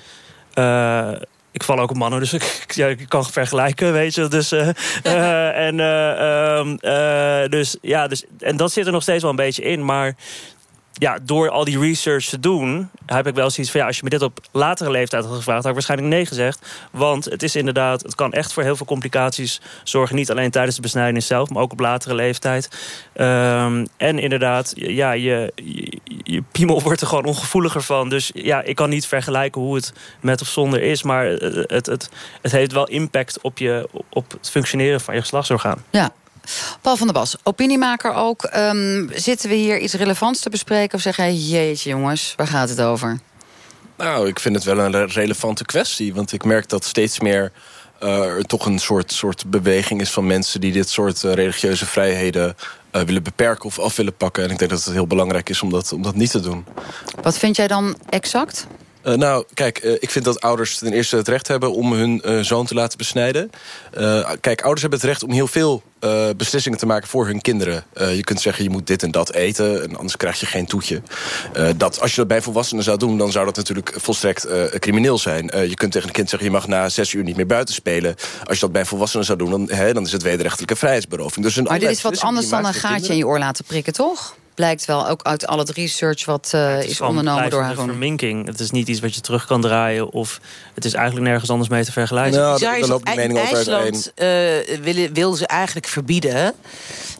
Eh, 0.52 1.12
ik 1.50 1.62
val 1.62 1.78
ook 1.78 1.90
op 1.90 1.96
mannen, 1.96 2.20
dus 2.20 2.32
ik, 2.32 2.64
ja, 2.74 2.86
ik 2.86 3.08
kan 3.08 3.24
vergelijken, 3.24 3.92
weet 3.92 4.14
je. 4.14 4.28
Dus, 4.28 4.52
en, 5.66 5.78
uh, 5.78 7.48
dus, 7.48 7.76
ja, 7.80 8.06
dus, 8.06 8.24
en 8.38 8.56
dat 8.56 8.72
zit 8.72 8.86
er 8.86 8.92
nog 8.92 9.02
steeds 9.02 9.22
wel 9.22 9.30
een 9.30 9.36
beetje 9.36 9.62
in. 9.62 9.84
Maar 9.84 10.14
ja, 10.98 11.18
door 11.22 11.50
al 11.50 11.64
die 11.64 11.78
research 11.78 12.24
te 12.24 12.40
doen, 12.40 12.90
heb 13.06 13.26
ik 13.26 13.34
wel 13.34 13.50
zoiets 13.50 13.72
van 13.72 13.80
ja, 13.80 13.86
als 13.86 13.96
je 13.96 14.04
me 14.04 14.10
dit 14.10 14.22
op 14.22 14.40
latere 14.52 14.90
leeftijd 14.90 15.24
had 15.24 15.34
gevraagd, 15.34 15.58
had 15.58 15.66
ik 15.66 15.72
waarschijnlijk 15.72 16.10
nee 16.10 16.26
gezegd. 16.26 16.88
Want 16.90 17.24
het 17.24 17.42
is 17.42 17.56
inderdaad, 17.56 18.02
het 18.02 18.14
kan 18.14 18.32
echt 18.32 18.52
voor 18.52 18.62
heel 18.62 18.76
veel 18.76 18.86
complicaties 18.86 19.60
zorgen. 19.84 20.16
Niet 20.16 20.30
alleen 20.30 20.50
tijdens 20.50 20.76
de 20.76 20.82
besnijdenis 20.82 21.26
zelf, 21.26 21.50
maar 21.50 21.62
ook 21.62 21.72
op 21.72 21.80
latere 21.80 22.14
leeftijd. 22.14 22.68
Um, 23.14 23.86
en 23.96 24.18
inderdaad, 24.18 24.72
ja, 24.74 25.12
je, 25.12 25.52
je, 26.22 26.42
piemel 26.52 26.82
wordt 26.82 27.00
er 27.00 27.06
gewoon 27.06 27.24
ongevoeliger 27.24 27.82
van. 27.82 28.08
Dus 28.08 28.30
ja, 28.34 28.62
ik 28.62 28.76
kan 28.76 28.90
niet 28.90 29.06
vergelijken 29.06 29.60
hoe 29.60 29.74
het 29.74 29.92
met 30.20 30.40
of 30.40 30.48
zonder 30.48 30.82
is. 30.82 31.02
Maar 31.02 31.26
het, 31.26 31.54
het, 31.70 31.86
het, 31.86 32.10
het 32.42 32.52
heeft 32.52 32.72
wel 32.72 32.88
impact 32.88 33.40
op, 33.40 33.58
je, 33.58 33.88
op 34.08 34.30
het 34.30 34.50
functioneren 34.50 35.00
van 35.00 35.14
je 35.14 35.20
geslachtsorgaan. 35.20 35.84
Ja, 35.90 36.12
Paul 36.80 36.96
van 36.96 37.06
der 37.06 37.16
Bas, 37.16 37.36
opiniemaker 37.42 38.14
ook. 38.14 38.48
Um, 38.56 39.10
zitten 39.14 39.48
we 39.48 39.54
hier 39.54 39.78
iets 39.78 39.94
relevants 39.94 40.40
te 40.40 40.50
bespreken? 40.50 40.94
Of 40.94 41.00
zeg 41.00 41.16
jij, 41.16 41.34
jeetje 41.34 41.90
jongens, 41.90 42.32
waar 42.36 42.46
gaat 42.46 42.68
het 42.68 42.80
over? 42.80 43.18
Nou, 43.96 44.28
ik 44.28 44.40
vind 44.40 44.54
het 44.54 44.64
wel 44.64 44.78
een 44.78 45.08
relevante 45.08 45.64
kwestie. 45.64 46.14
Want 46.14 46.32
ik 46.32 46.44
merk 46.44 46.68
dat 46.68 46.84
steeds 46.84 47.20
meer 47.20 47.52
uh, 48.02 48.24
er 48.24 48.44
toch 48.44 48.66
een 48.66 48.78
soort, 48.78 49.12
soort 49.12 49.50
beweging 49.50 50.00
is 50.00 50.10
van 50.10 50.26
mensen... 50.26 50.60
die 50.60 50.72
dit 50.72 50.88
soort 50.88 51.22
uh, 51.22 51.32
religieuze 51.32 51.86
vrijheden 51.86 52.56
uh, 52.92 53.02
willen 53.02 53.22
beperken 53.22 53.64
of 53.64 53.78
af 53.78 53.96
willen 53.96 54.16
pakken. 54.16 54.44
En 54.44 54.50
ik 54.50 54.58
denk 54.58 54.70
dat 54.70 54.84
het 54.84 54.94
heel 54.94 55.06
belangrijk 55.06 55.48
is 55.48 55.62
om 55.62 55.70
dat, 55.70 55.92
om 55.92 56.02
dat 56.02 56.14
niet 56.14 56.30
te 56.30 56.40
doen. 56.40 56.64
Wat 57.22 57.38
vind 57.38 57.56
jij 57.56 57.66
dan 57.66 57.96
exact? 58.08 58.66
Uh, 59.06 59.14
nou, 59.14 59.44
kijk, 59.54 59.84
uh, 59.84 59.92
ik 59.92 60.10
vind 60.10 60.24
dat 60.24 60.40
ouders 60.40 60.78
ten 60.78 60.92
eerste 60.92 61.16
het 61.16 61.28
recht 61.28 61.48
hebben 61.48 61.72
om 61.72 61.92
hun 61.92 62.22
uh, 62.24 62.40
zoon 62.40 62.66
te 62.66 62.74
laten 62.74 62.98
besnijden. 62.98 63.50
kijk, 64.40 64.60
ouders 64.60 64.80
hebben 64.80 64.98
het 64.98 65.08
recht 65.08 65.22
om 65.22 65.30
heel 65.30 65.46
veel 65.46 65.82
beslissingen 66.36 66.78
te 66.78 66.86
maken 66.86 67.08
voor 67.08 67.26
hun 67.26 67.40
kinderen. 67.40 67.84
je 67.94 68.24
kunt 68.24 68.40
zeggen, 68.40 68.64
je 68.64 68.70
moet 68.70 68.86
dit 68.86 69.02
en 69.02 69.10
dat 69.10 69.32
eten, 69.32 69.82
en 69.82 69.96
anders 69.96 70.16
krijg 70.16 70.40
je 70.40 70.46
geen 70.46 70.66
toetje. 70.66 71.02
dat, 71.76 72.00
als 72.00 72.10
je 72.10 72.16
dat 72.16 72.28
bij 72.28 72.42
volwassenen 72.42 72.84
zou 72.84 72.98
doen, 72.98 73.18
dan 73.18 73.32
zou 73.32 73.44
dat 73.44 73.56
natuurlijk 73.56 73.94
volstrekt 73.96 74.46
crimineel 74.78 75.18
zijn. 75.18 75.44
je 75.44 75.74
kunt 75.74 75.92
tegen 75.92 76.08
een 76.08 76.14
kind 76.14 76.28
zeggen, 76.28 76.48
je 76.48 76.54
mag 76.54 76.66
na 76.66 76.88
zes 76.88 77.12
uur 77.12 77.22
niet 77.22 77.36
meer 77.36 77.46
buiten 77.46 77.74
spelen. 77.74 78.14
Als 78.44 78.54
je 78.54 78.64
dat 78.64 78.72
bij 78.72 78.84
volwassenen 78.84 79.24
zou 79.26 79.38
doen, 79.38 79.50
dan, 79.50 79.70
hè, 79.70 79.92
dan 79.92 80.04
is 80.04 80.12
het 80.12 80.22
wederrechtelijke 80.22 80.76
vrijheidsberoving. 80.76 81.44
Dus 81.44 81.56
maar 81.56 81.78
dit 81.78 81.90
is 81.90 82.02
wat 82.02 82.20
anders 82.20 82.48
dan 82.48 82.66
een 82.66 82.74
gaatje 82.74 83.12
in 83.12 83.18
je 83.18 83.26
oor 83.26 83.38
laten 83.38 83.64
prikken, 83.64 83.92
toch? 83.92 84.36
Blijkt 84.56 84.84
wel 84.84 85.08
ook 85.08 85.22
uit 85.22 85.46
al 85.46 85.58
het 85.58 85.70
research 85.70 86.24
wat 86.24 86.52
uh, 86.54 86.78
is, 86.78 86.84
is 86.84 87.00
ondernomen 87.00 87.50
door 87.50 87.62
haar. 87.62 87.74
verminking. 87.74 88.46
Het 88.46 88.60
is 88.60 88.70
niet 88.70 88.88
iets 88.88 89.00
wat 89.00 89.14
je 89.14 89.20
terug 89.20 89.46
kan 89.46 89.60
draaien 89.60 90.10
of 90.12 90.40
het 90.74 90.84
is 90.84 90.94
eigenlijk 90.94 91.26
nergens 91.26 91.50
anders 91.50 91.68
mee 91.68 91.84
te 91.84 91.92
vergelijken. 91.92 92.40
Nou, 92.40 92.58
daar 92.58 92.80
loopt 92.80 93.06
die 93.06 93.16
mening 93.16 93.38
over 93.38 93.54
IJsland 93.56 94.12
uh, 94.16 94.78
willen, 94.82 95.12
wil 95.12 95.34
ze 95.34 95.46
eigenlijk 95.46 95.86
verbieden. 95.86 96.54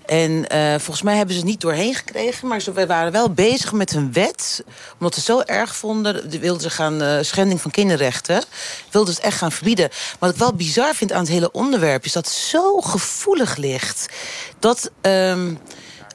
En 0.07 0.31
uh, 0.31 0.71
volgens 0.71 1.03
mij 1.03 1.17
hebben 1.17 1.35
ze 1.35 1.41
het 1.41 1.51
niet 1.51 1.61
doorheen 1.61 1.95
gekregen. 1.95 2.49
Maar 2.49 2.61
ze 2.61 2.87
waren 2.87 3.13
wel 3.13 3.31
bezig 3.31 3.73
met 3.73 3.93
een 3.93 4.13
wet. 4.13 4.65
Omdat 4.99 5.15
ze 5.15 5.21
zo 5.21 5.41
erg 5.41 5.77
vonden. 5.77 6.41
Wilden 6.41 6.63
ze 6.63 6.71
gaan 6.71 7.03
uh, 7.03 7.19
schending 7.21 7.61
van 7.61 7.71
kinderrechten. 7.71 8.43
Wilden 8.91 9.15
ze 9.15 9.21
het 9.21 9.29
echt 9.29 9.39
gaan 9.39 9.53
verbieden. 9.53 9.89
Wat 10.19 10.31
ik 10.31 10.37
wel 10.37 10.53
bizar 10.53 10.95
vind 10.95 11.13
aan 11.13 11.21
het 11.21 11.29
hele 11.29 11.51
onderwerp. 11.51 12.05
Is 12.05 12.13
dat 12.13 12.27
het 12.27 12.35
zo 12.35 12.81
gevoelig 12.81 13.57
ligt. 13.57 14.07
Dat... 14.59 14.91
Um, 15.03 15.59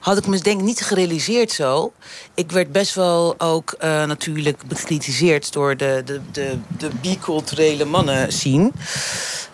had 0.01 0.17
ik 0.17 0.27
me 0.27 0.39
denk 0.39 0.61
niet 0.61 0.81
gerealiseerd 0.81 1.51
zo. 1.51 1.93
Ik 2.33 2.51
werd 2.51 2.71
best 2.71 2.95
wel 2.95 3.35
ook 3.37 3.75
uh, 3.83 4.05
natuurlijk 4.05 4.63
bekritiseerd 4.67 5.53
door 5.53 5.77
de, 5.77 6.01
de, 6.05 6.21
de, 6.31 6.57
de 6.77 6.89
biculturele 7.01 7.85
mannen 7.85 8.33
zien. 8.33 8.73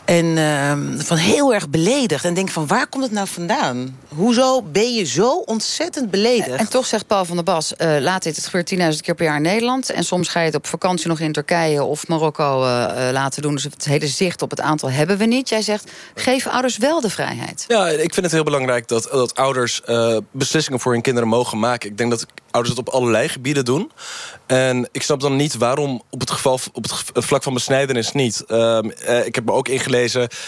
En 0.07 0.25
uh, 0.25 0.71
van 0.97 1.17
heel 1.17 1.53
erg 1.53 1.69
beledigd. 1.69 2.25
En 2.25 2.33
denk 2.33 2.49
van, 2.49 2.67
waar 2.67 2.87
komt 2.87 3.03
het 3.03 3.11
nou 3.11 3.27
vandaan? 3.27 3.99
Hoezo 4.07 4.61
ben 4.61 4.93
je 4.93 5.03
zo 5.03 5.31
ontzettend 5.31 6.11
beledigd? 6.11 6.59
En, 6.59 6.69
toch 6.69 6.85
zegt 6.85 7.07
Paul 7.07 7.25
van 7.25 7.35
der 7.35 7.45
Bas, 7.45 7.73
uh, 7.77 7.97
laat 7.99 8.23
dit, 8.23 8.35
het 8.35 8.45
gebeurt 8.45 8.95
10.000 8.95 9.01
keer 9.01 9.15
per 9.15 9.25
jaar 9.25 9.35
in 9.35 9.41
Nederland. 9.41 9.89
En 9.89 10.03
soms 10.03 10.27
ga 10.27 10.39
je 10.39 10.45
het 10.45 10.55
op 10.55 10.67
vakantie 10.67 11.07
nog 11.07 11.19
in 11.19 11.31
Turkije 11.31 11.83
of 11.83 12.07
Marokko 12.07 12.63
uh, 12.63 13.09
laten 13.11 13.41
doen. 13.41 13.53
Dus 13.53 13.63
het 13.63 13.85
hele 13.85 14.07
zicht 14.07 14.41
op 14.41 14.49
het 14.49 14.61
aantal 14.61 14.91
hebben 14.91 15.17
we 15.17 15.25
niet. 15.25 15.49
Jij 15.49 15.61
zegt, 15.61 15.91
geef 16.15 16.47
ouders 16.47 16.77
wel 16.77 17.01
de 17.01 17.09
vrijheid. 17.09 17.65
Ja, 17.67 17.87
ik 17.87 18.13
vind 18.13 18.25
het 18.25 18.31
heel 18.31 18.43
belangrijk 18.43 18.87
dat, 18.87 19.03
dat 19.11 19.35
ouders 19.35 19.81
beslissingen 20.31 20.79
voor 20.79 20.91
hun 20.91 21.01
kinderen 21.01 21.29
mogen 21.29 21.59
maken. 21.59 21.89
Ik 21.89 21.97
denk 21.97 22.09
dat 22.09 22.25
ouders 22.51 22.77
het 22.77 22.87
op 22.87 22.93
allerlei 22.93 23.29
gebieden 23.29 23.65
doen. 23.65 23.91
En 24.45 24.89
ik 24.91 25.01
snap 25.01 25.19
dan 25.19 25.35
niet 25.35 25.57
waarom 25.57 26.01
op 26.09 26.19
het, 26.19 26.31
geval, 26.31 26.59
op 26.73 26.83
het 26.83 27.25
vlak 27.25 27.43
van 27.43 27.53
besnijdenis 27.53 28.11
niet. 28.11 28.43
Um, 28.47 28.91
ik 29.25 29.35
heb 29.35 29.45
me 29.45 29.51
ook 29.51 29.67
ingelezen 29.67 29.96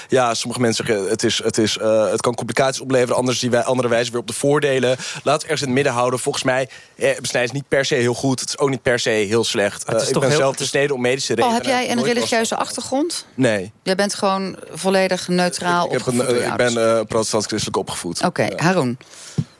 ja, 0.07 0.33
sommige 0.33 0.61
mensen 0.61 0.85
zeggen 0.85 1.09
het, 1.09 1.23
is, 1.23 1.43
het, 1.43 1.57
is, 1.57 1.77
uh, 1.77 2.11
het 2.11 2.21
kan 2.21 2.35
complicaties 2.35 2.81
opleveren. 2.81 3.15
Anders 3.15 3.39
die 3.39 3.49
wij, 3.49 3.63
andere 3.63 3.87
wijze 3.87 4.11
weer 4.11 4.19
op 4.19 4.27
de 4.27 4.33
voordelen. 4.33 4.97
Laat 5.23 5.41
ergens 5.41 5.61
in 5.61 5.67
het 5.67 5.75
midden 5.75 5.93
houden. 5.93 6.19
Volgens 6.19 6.43
mij 6.43 6.69
eh, 6.95 7.19
besnijden 7.19 7.53
is 7.53 7.59
niet 7.59 7.67
per 7.67 7.85
se 7.85 7.95
heel 7.95 8.13
goed. 8.13 8.39
Het 8.39 8.49
is 8.49 8.57
ook 8.57 8.69
niet 8.69 8.81
per 8.81 8.99
se 8.99 9.09
heel 9.09 9.43
slecht. 9.43 9.89
Uh, 9.89 10.07
ik 10.07 10.19
ben 10.19 10.29
heel, 10.29 10.37
zelf 10.37 10.57
besneden 10.57 10.95
om 10.95 11.01
medische 11.01 11.33
redenen. 11.33 11.55
heb 11.55 11.65
jij 11.65 11.91
een 11.91 12.03
religieuze 12.03 12.55
achtergrond? 12.55 13.25
Nee. 13.35 13.71
Jij 13.83 13.95
bent 13.95 14.13
gewoon 14.13 14.57
volledig 14.71 15.27
neutraal 15.27 15.85
ik, 15.85 15.91
ik, 15.91 16.05
heb 16.05 16.13
een, 16.13 16.45
ik 16.45 16.55
ben 16.55 16.73
uh, 16.73 17.01
protestant-christelijk 17.07 17.77
opgevoed. 17.77 18.17
Oké, 18.17 18.43
okay, 18.43 18.53
Haroon. 18.55 18.97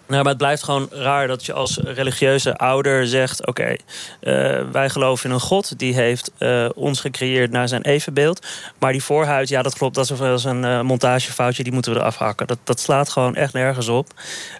Nou, 0.09 0.21
maar 0.21 0.31
het 0.31 0.41
blijft 0.41 0.63
gewoon 0.63 0.87
raar 0.91 1.27
dat 1.27 1.45
je 1.45 1.53
als 1.53 1.77
religieuze 1.83 2.57
ouder 2.57 3.07
zegt... 3.07 3.47
oké, 3.47 3.75
uh, 4.21 4.61
wij 4.71 4.89
geloven 4.89 5.29
in 5.29 5.35
een 5.35 5.41
God, 5.41 5.79
die 5.79 5.93
heeft 5.93 6.31
uh, 6.39 6.69
ons 6.75 6.99
gecreëerd 6.99 7.51
naar 7.51 7.67
zijn 7.67 7.81
evenbeeld. 7.81 8.47
Maar 8.77 8.91
die 8.91 9.03
voorhuid, 9.03 9.49
ja, 9.49 9.61
dat 9.61 9.77
klopt, 9.77 9.95
dat 9.95 10.11
is 10.11 10.43
een 10.43 10.63
uh, 10.63 10.81
montagefoutje... 10.81 11.63
die 11.63 11.73
moeten 11.73 11.93
we 11.93 11.99
eraf 11.99 12.17
hakken. 12.17 12.47
Dat, 12.47 12.57
dat 12.63 12.79
slaat 12.79 13.09
gewoon 13.09 13.35
echt 13.35 13.53
nergens 13.53 13.87
op. 13.87 14.07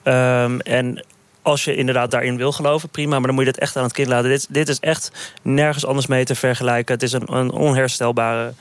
Um, 0.03 0.60
en 0.60 1.06
als 1.41 1.63
je 1.63 1.75
inderdaad 1.75 2.12
daarin 2.12 2.38
wil 2.38 2.51
geloven, 2.51 2.89
prima. 2.89 3.18
Maar 3.18 3.27
dan 3.27 3.36
moet 3.36 3.44
je 3.44 3.50
het 3.50 3.60
echt 3.60 3.75
aan 3.75 3.84
het 3.84 3.94
kind 3.94 4.08
laten. 4.08 4.29
Dit, 4.29 4.48
dit 4.50 4.70
is 4.70 4.79
echt 4.79 5.12
nergens 5.41 5.86
anders 5.86 6.08
mee 6.08 6.25
te 6.25 6.36
vergelijken. 6.36 6.94
Het 6.94 7.03
is 7.03 7.12
een, 7.12 7.34
een 7.34 7.51
onherstelbare 7.51 8.53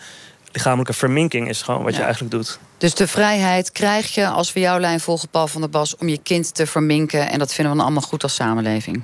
lichamelijke 0.59 0.93
verminking 0.93 1.49
is 1.49 1.63
gewoon 1.63 1.83
wat 1.83 1.93
ja. 1.93 1.99
je 1.99 2.05
eigenlijk 2.05 2.35
doet. 2.35 2.59
Dus 2.79 2.95
de 2.95 3.07
vrijheid 3.07 3.73
krijg 3.73 4.15
je, 4.15 4.29
als 4.29 4.53
we 4.53 4.61
jouw 4.61 4.79
lijn 4.79 5.01
volgen, 5.01 5.29
Paul 5.29 5.47
van 5.47 5.61
der 5.61 5.71
Bas... 5.71 5.97
om 5.97 6.09
je 6.09 6.19
kind 6.23 6.55
te 6.55 6.67
verminken. 6.67 7.31
En 7.31 7.39
dat 7.39 7.55
vinden 7.55 7.73
we 7.73 7.79
dan 7.79 7.87
allemaal 7.87 8.09
goed 8.09 8.23
als 8.23 8.35
samenleving. 8.35 9.03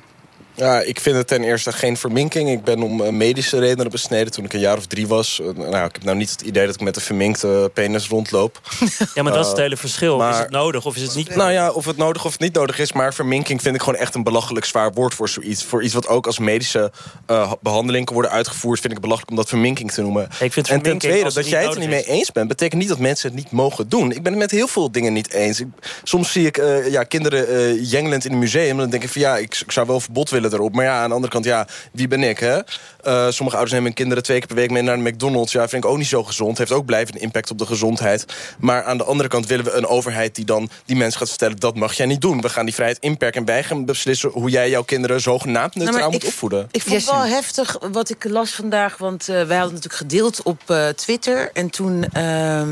Ja, 0.57 0.81
ik 0.81 1.01
vind 1.01 1.17
het 1.17 1.27
ten 1.27 1.43
eerste 1.43 1.73
geen 1.73 1.97
verminking. 1.97 2.51
Ik 2.51 2.65
ben 2.65 2.83
om 2.83 3.03
eh, 3.03 3.11
medische 3.11 3.59
redenen 3.59 3.91
besneden 3.91 4.33
toen 4.33 4.45
ik 4.45 4.53
een 4.53 4.61
jaar 4.61 4.77
of 4.77 4.87
drie 4.87 5.07
was. 5.07 5.41
Eh, 5.41 5.47
nou, 5.47 5.87
ik 5.87 5.93
heb 5.93 6.05
nou 6.05 6.17
niet 6.17 6.31
het 6.31 6.41
idee 6.41 6.67
dat 6.67 6.75
ik 6.75 6.81
met 6.81 6.97
een 6.97 7.03
verminkte 7.03 7.71
penis 7.75 8.09
rondloop. 8.09 8.61
Ja, 9.15 9.23
maar 9.23 9.33
dat 9.33 9.45
is 9.45 9.51
het 9.51 9.61
hele 9.61 9.77
verschil. 9.77 10.17
Maar, 10.17 10.33
is 10.33 10.39
het 10.39 10.51
nodig 10.51 10.85
of 10.85 10.97
is 10.97 11.03
het 11.03 11.15
niet 11.15 11.35
Nou 11.37 11.53
ja, 11.53 11.71
of 11.71 11.85
het 11.85 11.97
nodig 11.97 12.25
of 12.25 12.33
het 12.33 12.41
niet 12.41 12.55
nodig 12.55 12.79
is. 12.79 12.93
Maar 12.93 13.15
verminking 13.15 13.63
vind 13.63 13.75
ik 13.75 13.83
gewoon 13.83 13.99
echt 13.99 14.15
een 14.15 14.23
belachelijk 14.23 14.67
zwaar 14.67 14.93
woord 14.93 15.15
voor 15.15 15.29
zoiets. 15.29 15.65
Voor 15.65 15.83
iets 15.83 15.95
wat 15.95 16.09
ook 16.09 16.27
als 16.27 16.39
medische 16.39 16.93
uh, 17.31 17.53
behandeling 17.61 18.05
kan 18.05 18.15
worden 18.15 18.33
uitgevoerd... 18.33 18.81
vind 18.81 18.93
ik 18.93 18.99
het 18.99 19.01
belachelijk 19.01 19.31
om 19.31 19.37
dat 19.37 19.49
verminking 19.49 19.93
te 19.93 20.03
noemen. 20.03 20.29
Ik 20.41 20.53
vind 20.53 20.69
en 20.69 20.83
ten 20.83 20.99
tweede, 20.99 21.33
dat 21.33 21.49
jij 21.49 21.65
het 21.65 21.75
er 21.75 21.81
niet 21.81 21.89
mee 21.89 22.05
eens 22.05 22.33
bent... 22.33 22.49
betekent 22.49 22.81
niet 22.81 22.91
dat 22.91 22.99
mensen 22.99 23.29
het 23.29 23.37
niet 23.37 23.51
mogen 23.51 23.89
doen. 23.89 24.11
Ik 24.11 24.23
ben 24.23 24.33
het 24.33 24.41
met 24.41 24.51
heel 24.51 24.69
veel 24.69 24.93
dingen 24.93 25.13
niet 25.13 25.33
eens. 25.33 25.61
Ik, 25.61 25.67
soms 26.03 26.33
zie 26.33 26.47
ik 26.47 26.59
uh, 26.59 26.91
ja, 26.91 27.03
kinderen 27.03 27.83
jengelend 27.85 28.25
in 28.25 28.33
een 28.33 28.39
museum... 28.39 28.71
en 28.71 28.77
dan 28.77 28.91
denk 28.91 29.03
ik 29.03 29.09
van 29.09 29.23
ja, 29.23 29.37
ik, 29.37 29.61
ik 29.67 29.73
zou 29.73 29.87
wel 29.87 30.01
verbod 30.01 30.31
willen 30.31 30.44
erop. 30.53 30.75
Maar 30.75 30.85
ja, 30.85 31.03
aan 31.03 31.09
de 31.09 31.15
andere 31.15 31.33
kant, 31.33 31.45
ja, 31.45 31.67
wie 31.93 32.09
ben 32.09 32.23
ik, 32.23 32.39
hè? 32.39 32.61
Uh, 33.07 33.31
sommige 33.31 33.57
ouders 33.57 33.71
nemen 33.71 33.85
hun 33.85 33.95
kinderen 33.95 34.23
twee 34.23 34.39
keer 34.39 34.47
per 34.47 34.57
week 34.57 34.71
mee 34.71 34.83
naar 34.83 34.97
de 34.97 35.03
McDonald's. 35.03 35.53
Ja, 35.53 35.69
vind 35.69 35.85
ik 35.85 35.91
ook 35.91 35.97
niet 35.97 36.07
zo 36.07 36.25
gezond. 36.25 36.59
Heeft 36.59 36.73
ook 36.73 36.85
blijvend 36.85 37.19
impact 37.19 37.51
op 37.51 37.59
de 37.59 37.67
gezondheid. 37.67 38.25
Maar 38.59 38.85
aan 38.85 38.97
de 38.97 39.05
andere 39.05 39.29
kant 39.29 39.47
willen 39.47 39.65
we 39.65 39.73
een 39.73 39.87
overheid 39.87 40.35
die 40.35 40.45
dan 40.45 40.69
die 40.85 40.97
mensen 40.97 41.19
gaat 41.19 41.29
vertellen... 41.29 41.57
dat 41.57 41.75
mag 41.75 41.93
jij 41.93 42.07
niet 42.07 42.21
doen. 42.21 42.41
We 42.41 42.49
gaan 42.49 42.65
die 42.65 42.75
vrijheid 42.75 43.01
inperken 43.01 43.41
en 43.41 43.47
wij 43.47 43.65
gaan 43.65 43.85
beslissen... 43.85 44.31
hoe 44.31 44.51
jij 44.51 44.71
jouw 44.71 44.83
kinderen 44.83 45.21
zogenaamd 45.21 45.75
neutraal 45.75 45.99
nou, 45.99 46.13
moet 46.13 46.23
ik, 46.23 46.29
opvoeden. 46.29 46.69
Ik 46.71 46.83
vond 46.83 46.97
het 46.97 47.11
wel 47.11 47.25
heftig 47.25 47.79
wat 47.93 48.11
ik 48.11 48.25
las 48.25 48.51
vandaag. 48.51 48.97
Want 48.97 49.29
uh, 49.29 49.35
wij 49.35 49.57
hadden 49.57 49.75
natuurlijk 49.75 49.95
gedeeld 49.95 50.43
op 50.43 50.61
uh, 50.71 50.89
Twitter. 50.89 51.51
En 51.53 51.71
toen 51.71 52.05
uh, 52.17 52.63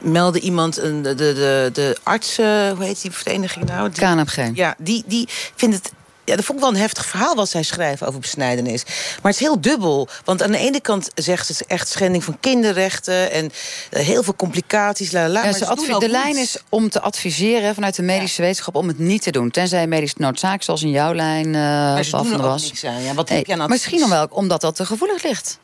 meldde 0.00 0.40
iemand, 0.40 0.76
een, 0.78 1.02
de, 1.02 1.14
de, 1.14 1.70
de 1.72 1.96
arts... 2.02 2.36
hoe 2.36 2.76
heet 2.78 3.02
die 3.02 3.10
vereniging 3.10 3.64
nou? 3.64 3.90
Die, 3.90 4.04
KNMG. 4.04 4.50
Ja, 4.54 4.74
die, 4.78 5.04
die 5.06 5.28
vindt 5.54 5.76
het 5.76 5.92
ja, 6.32 6.38
dat 6.38 6.46
vond 6.46 6.58
ik 6.58 6.64
wel 6.64 6.74
een 6.74 6.80
heftig 6.80 7.06
verhaal 7.06 7.34
wat 7.34 7.48
zij 7.48 7.62
schrijven 7.62 8.06
over 8.06 8.20
besnijdenis. 8.20 8.84
Maar 8.84 9.32
het 9.32 9.40
is 9.40 9.46
heel 9.46 9.60
dubbel. 9.60 10.08
Want 10.24 10.42
aan 10.42 10.50
de 10.50 10.58
ene 10.58 10.80
kant 10.80 11.10
zegt 11.14 11.48
het 11.48 11.66
echt 11.66 11.88
schending 11.88 12.24
van 12.24 12.40
kinderrechten... 12.40 13.30
en 13.30 13.44
uh, 13.44 14.02
heel 14.02 14.22
veel 14.22 14.36
complicaties. 14.36 15.12
La, 15.12 15.28
la, 15.28 15.44
ja, 15.44 15.74
maar 15.88 15.98
de 15.98 16.08
lijn 16.08 16.36
is 16.36 16.56
om 16.68 16.88
te 16.88 17.00
adviseren 17.00 17.74
vanuit 17.74 17.96
de 17.96 18.02
medische 18.02 18.42
ja. 18.42 18.48
wetenschap... 18.48 18.74
om 18.74 18.88
het 18.88 18.98
niet 18.98 19.22
te 19.22 19.30
doen. 19.30 19.50
Tenzij 19.50 19.86
medisch 19.86 20.14
noodzaak, 20.14 20.62
zoals 20.62 20.82
in 20.82 20.90
jouw 20.90 21.14
lijn 21.14 21.46
uh, 21.46 21.52
maar 21.52 22.04
van 22.04 22.36
was. 22.36 22.62
Niks 22.62 22.84
aan. 22.84 23.02
Ja, 23.02 23.14
wat 23.14 23.28
hey, 23.28 23.38
heb 23.38 23.46
je 23.46 23.56
aan 23.56 23.68
misschien 23.68 24.00
dan 24.00 24.08
wel, 24.08 24.26
omdat 24.30 24.60
dat 24.60 24.76
te 24.76 24.86
gevoelig 24.86 25.22
ligt. 25.22 25.58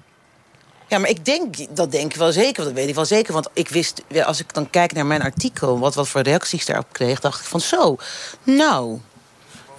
Ja, 0.88 0.98
maar 0.98 1.10
ik 1.10 1.24
denk, 1.24 1.76
dat 1.76 1.92
denk 1.92 2.12
ik 2.12 2.18
wel 2.18 2.32
zeker. 2.32 2.64
Dat 2.64 2.72
weet 2.72 2.88
ik 2.88 2.94
wel 2.94 3.04
zeker. 3.04 3.32
Want 3.32 3.48
ik 3.52 3.68
wist, 3.68 4.02
als 4.24 4.40
ik 4.40 4.54
dan 4.54 4.70
kijk 4.70 4.92
naar 4.92 5.06
mijn 5.06 5.22
artikel... 5.22 5.78
wat, 5.78 5.94
wat 5.94 6.08
voor 6.08 6.20
reacties 6.20 6.66
daarop 6.66 6.92
kreeg, 6.92 7.20
dacht 7.20 7.40
ik 7.40 7.46
van 7.46 7.60
zo, 7.60 7.96
nou 8.42 9.00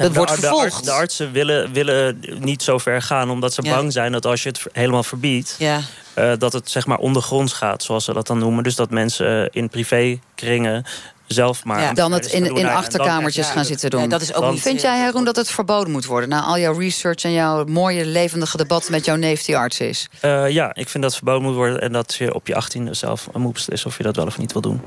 Dat 0.07 0.15
wordt 0.15 0.31
de, 0.35 0.41
de, 0.41 0.47
vervolgd. 0.47 0.83
de 0.85 0.91
artsen 0.91 1.31
willen, 1.31 1.73
willen 1.73 2.19
niet 2.39 2.63
zo 2.63 2.77
ver 2.77 3.01
gaan, 3.01 3.29
omdat 3.29 3.53
ze 3.53 3.61
Ja. 3.63 3.75
bang 3.75 3.93
zijn 3.93 4.11
dat 4.11 4.25
als 4.25 4.43
je 4.43 4.49
het 4.49 4.61
helemaal 4.71 5.03
verbiedt, 5.03 5.55
Ja. 5.59 5.79
eh, 6.13 6.31
dat 6.37 6.53
het 6.53 6.69
zeg 6.69 6.85
maar 6.85 6.97
ondergronds 6.97 7.53
gaat, 7.53 7.83
zoals 7.83 8.05
ze 8.05 8.13
dat 8.13 8.27
dan 8.27 8.37
noemen. 8.37 8.63
Dus 8.63 8.75
dat 8.75 8.89
mensen 8.89 9.49
in 9.51 9.69
privékringen 9.69 10.85
zelf 11.27 11.63
maar. 11.63 11.81
Ja. 11.81 11.93
Dan 11.93 12.11
het 12.11 12.25
in, 12.25 12.45
in 12.45 12.53
Nou, 12.53 12.67
achterkamertjes 12.75 13.45
dan- 13.45 13.55
gaan 13.55 13.65
zitten 13.65 13.89
doen. 13.89 14.09
dat 14.09 14.21
is 14.21 14.33
ook 14.33 14.51
niet- 14.51 14.61
Vind 14.61 14.81
jij, 14.81 14.99
Haroon, 14.99 15.23
dat 15.25 15.35
het 15.35 15.49
verboden 15.51 15.91
moet 15.91 16.05
worden? 16.05 16.29
Na 16.29 16.41
al 16.41 16.59
jouw 16.59 16.77
research 16.77 17.23
en 17.23 17.31
jouw 17.33 17.65
mooie 17.65 18.05
levendige 18.05 18.57
debat 18.57 18.89
met 18.89 19.05
jouw 19.05 19.15
neef 19.15 19.43
die 19.43 19.57
arts 19.57 19.79
is. 19.79 20.07
Eh, 20.19 20.49
ja, 20.49 20.69
ik 20.75 20.89
vind 20.89 21.03
dat 21.03 21.11
het 21.11 21.15
verboden 21.15 21.43
moet 21.43 21.55
worden 21.55 21.81
en 21.81 21.91
dat 21.91 22.13
je 22.13 22.33
op 22.33 22.47
je 22.47 22.55
achttiende 22.55 22.93
zelf 22.93 23.27
moet 23.33 23.53
beslissen 23.53 23.89
of 23.89 23.97
je 23.97 24.03
dat 24.03 24.15
wel 24.15 24.25
of 24.25 24.37
niet 24.37 24.51
wil 24.53 24.61
doen. 24.61 24.81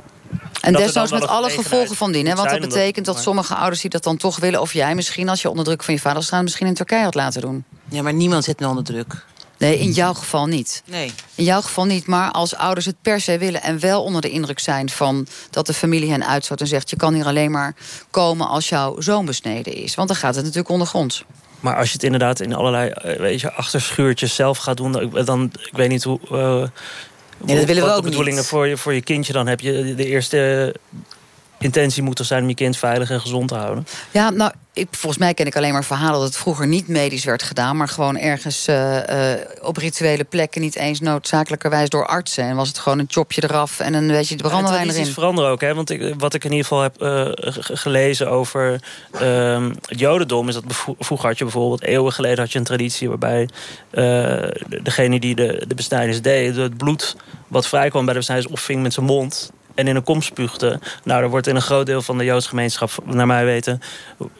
En 0.63 0.73
Dat 0.73 0.83
desnoods 0.83 1.11
met 1.11 1.27
alle 1.27 1.51
gevolgen 1.51 1.97
van 1.97 2.13
dien. 2.13 2.27
Hè? 2.27 2.35
Want 2.35 2.51
dat 2.51 2.61
betekent 2.61 3.07
dat 3.07 3.21
sommige 3.21 3.55
ouders 3.55 3.81
die 3.81 3.91
dat 3.91 4.03
dan 4.03 4.17
toch 4.17 4.39
willen... 4.39 4.61
of 4.61 4.73
jij 4.73 4.95
misschien, 4.95 5.29
als 5.29 5.43
je 5.43 5.51
onder 5.51 5.65
druk 5.65 5.83
van 5.83 5.95
je 5.95 6.01
vader 6.01 6.23
staat... 6.23 6.43
misschien 6.43 6.67
in 6.67 6.75
Turkije 6.75 7.03
had 7.03 7.15
laten 7.15 7.41
doen. 7.41 7.65
Ja, 7.89 8.03
maar 8.03 8.13
niemand 8.15 8.45
zit 8.45 8.61
me 8.61 8.67
onder 8.69 8.85
druk. 8.85 9.25
Nee, 9.59 9.79
in 9.79 9.91
jouw 9.91 10.13
geval 10.15 10.47
niet. 10.47 10.83
Nee. 10.87 11.13
In 11.35 11.45
jouw 11.45 11.61
geval 11.61 11.85
niet, 11.85 12.07
maar 12.07 12.31
als 12.31 12.55
ouders 12.55 12.87
het 12.87 12.97
per 13.03 13.21
se 13.21 13.39
willen... 13.39 13.63
en 13.63 13.81
wel 13.81 14.03
onder 14.03 14.21
de 14.21 14.31
indruk 14.31 14.59
zijn 14.59 14.91
van 14.91 15.27
dat 15.51 15.67
de 15.67 15.75
familie 15.75 16.11
hen 16.11 16.27
uitstoot... 16.27 16.61
en 16.61 16.67
zegt, 16.67 16.91
je 16.91 16.97
kan 16.97 17.15
hier 17.15 17.27
alleen 17.27 17.51
maar 17.51 17.75
komen 18.11 18.49
als 18.49 18.69
jouw 18.69 19.01
zoon 19.01 19.25
besneden 19.25 19.75
is. 19.75 19.95
Want 19.95 20.09
dan 20.09 20.17
gaat 20.17 20.35
het 20.35 20.45
natuurlijk 20.45 20.71
ondergronds. 20.73 21.25
Maar 21.61 21.77
als 21.77 21.87
je 21.87 21.93
het 21.93 22.03
inderdaad 22.03 22.41
in 22.41 22.55
allerlei 22.55 22.91
eh, 22.91 23.19
weet 23.19 23.41
je, 23.41 23.53
achterschuurtjes 23.53 24.35
zelf 24.35 24.59
gaat 24.59 24.77
doen, 24.77 24.93
dan, 24.93 25.25
dan 25.25 25.53
ik 25.63 25.77
weet 25.77 25.89
niet 25.89 26.05
hoe. 26.05 26.19
eh, 26.31 26.69
Nee, 27.45 27.57
dat 27.57 27.67
willen 27.67 27.83
we 27.83 27.89
wat 27.89 27.97
ook 27.97 28.03
de 28.05 28.09
bedoelingen 28.09 28.39
niet. 28.39 28.49
Voor, 28.49 28.67
je, 28.67 28.77
voor 28.77 28.95
je 28.95 29.03
kindje 29.03 29.33
dan 29.33 29.47
heb 29.47 29.61
je 29.61 29.95
de 29.95 30.07
eerste 30.07 30.75
intentie 31.63 32.03
moet 32.03 32.19
er 32.19 32.25
zijn 32.25 32.43
om 32.43 32.49
je 32.49 32.55
kind 32.55 32.77
veilig 32.77 33.11
en 33.11 33.21
gezond 33.21 33.49
te 33.49 33.55
houden. 33.55 33.87
Ja, 34.11 34.31
nou, 34.31 34.53
ik, 34.73 34.89
volgens 34.91 35.23
mij 35.23 35.35
ken 35.35 35.47
ik 35.47 35.57
alleen 35.57 35.73
maar 35.73 35.85
verhalen 35.85 36.15
dat 36.19 36.29
het 36.29 36.37
vroeger 36.37 36.67
niet 36.67 36.89
medisch 36.89 37.25
werd 37.25 37.43
gedaan, 37.43 37.77
maar 37.77 37.89
gewoon 37.89 38.19
ergens 38.19 38.67
eh, 38.67 39.33
eh, 39.33 39.41
op 39.63 39.77
rituele 39.77 40.25
plekken, 40.25 40.61
niet 40.61 40.77
eens 40.77 41.01
noodzakelijkerwijs 41.01 41.89
door 41.89 42.07
artsen. 42.07 42.45
En 42.45 42.57
was 42.57 42.69
het 42.69 42.79
gewoon 42.79 42.99
een 42.99 43.07
chopje 43.09 43.43
eraf 43.45 43.81
en 43.81 43.95
een 43.95 44.07
beetje 44.07 44.37
de 44.37 44.43
brandewijn 44.43 44.73
tradities 44.75 45.01
erin. 45.01 45.13
veranderen 45.13 45.51
ook, 45.51 45.61
hè? 45.61 45.75
Want 45.75 45.91
ik, 45.91 46.15
wat 46.19 46.35
ik 46.35 46.45
in 46.45 46.51
ieder 46.51 46.67
geval 46.67 46.83
heb 46.83 47.03
eh, 47.03 47.29
gelezen 47.77 48.31
over 48.31 48.81
ehm, 49.21 49.73
het 49.87 49.99
Jodendom, 49.99 50.49
is 50.49 50.55
dat 50.55 50.65
vroeger 50.99 51.29
had 51.29 51.39
je 51.39 51.45
bijvoorbeeld 51.45 51.83
eeuwen 51.83 52.13
geleden 52.13 52.39
had 52.39 52.53
je 52.53 52.59
een 52.59 52.65
traditie 52.65 53.09
waarbij 53.09 53.49
de- 53.91 54.81
degene 54.83 55.21
die 55.21 55.35
de, 55.35 55.65
de 55.69 55.75
besnijdenis 55.75 56.23
deed, 56.23 56.57
het 56.57 56.77
bloed 56.77 57.17
wat 57.49 57.67
vrijkwam 57.67 58.05
bij 58.05 58.13
de 58.13 58.19
besnijdenis 58.19 58.53
opving 58.53 58.83
met 58.83 58.93
zijn 58.93 59.07
mond. 59.07 59.53
En 59.75 59.89
in 59.89 59.97
een 59.97 60.03
kom. 60.03 60.21
Nou, 61.05 61.23
er 61.23 61.29
wordt 61.29 61.47
in 61.47 61.57
een 61.57 61.63
groot 61.63 61.87
deel 61.87 62.03
van 62.03 62.19
de 62.19 62.25
Joodse 62.25 62.49
gemeenschap, 62.49 62.91
naar 63.05 63.27
mij 63.27 63.45
weten, 63.45 63.81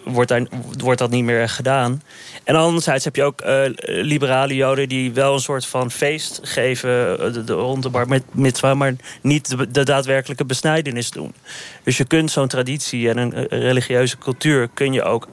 wordt, 0.05 0.29
daar, 0.29 0.47
wordt 0.79 0.99
dat 0.99 1.11
niet 1.11 1.25
meer 1.25 1.49
gedaan. 1.49 2.03
En 2.45 2.57
anderzijds 2.57 3.05
heb 3.05 3.17
je 3.17 3.23
ook 3.23 3.41
eh, 3.41 3.61
liberale 3.85 4.55
Joden 4.55 4.89
die 4.89 5.13
wel 5.13 5.35
een 5.35 5.41
soort 5.41 5.67
van 5.67 5.91
feest 5.91 6.41
geven 6.43 7.19
eh, 7.21 7.47
de, 7.47 7.53
rond 7.53 7.83
de 7.83 7.89
bar 7.89 8.09
met 8.09 8.23
mitzwa, 8.31 8.75
maar 8.75 8.95
niet 9.21 9.49
de, 9.49 9.71
de 9.71 9.85
daadwerkelijke 9.85 10.45
besnijdenis 10.45 11.11
doen. 11.11 11.35
Dus 11.83 11.97
je 11.97 12.05
kunt 12.05 12.31
zo'n 12.31 12.49
traditie 12.49 13.09
en 13.09 13.17
een 13.17 13.35
eh, 13.35 13.61
religieuze 13.61 14.19
cultuur 14.19 14.69
kun 14.75 14.93
je 14.93 15.03
ook 15.03 15.29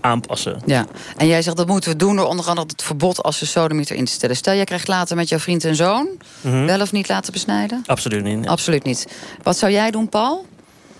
aanpassen. 0.00 0.62
Ja, 0.66 0.86
en 1.16 1.26
jij 1.26 1.42
zegt 1.42 1.56
dat 1.56 1.66
moeten 1.66 1.90
we 1.90 1.96
doen 1.96 2.16
door 2.16 2.26
onder 2.26 2.46
andere 2.46 2.66
het 2.66 2.82
verbod 2.82 3.22
als 3.22 3.38
de 3.38 3.46
sodemieter 3.46 3.96
in 3.96 4.04
te 4.04 4.12
stellen. 4.12 4.36
Stel, 4.36 4.54
jij 4.54 4.64
krijgt 4.64 4.88
later 4.88 5.16
met 5.16 5.28
jouw 5.28 5.38
vriend 5.38 5.64
en 5.64 5.76
zoon 5.76 6.08
Mhm. 6.40 6.64
wel 6.64 6.80
of 6.80 6.92
niet 6.92 7.08
laten 7.08 7.32
besnijden? 7.32 7.82
Absoluut 7.86 8.22
niet. 8.24 8.46
Absoluut 8.46 8.84
niet. 8.84 9.06
Wat 9.42 9.56
zou 9.58 9.72
jij 9.72 9.90
doen, 9.90 10.08
Paul? 10.08 10.46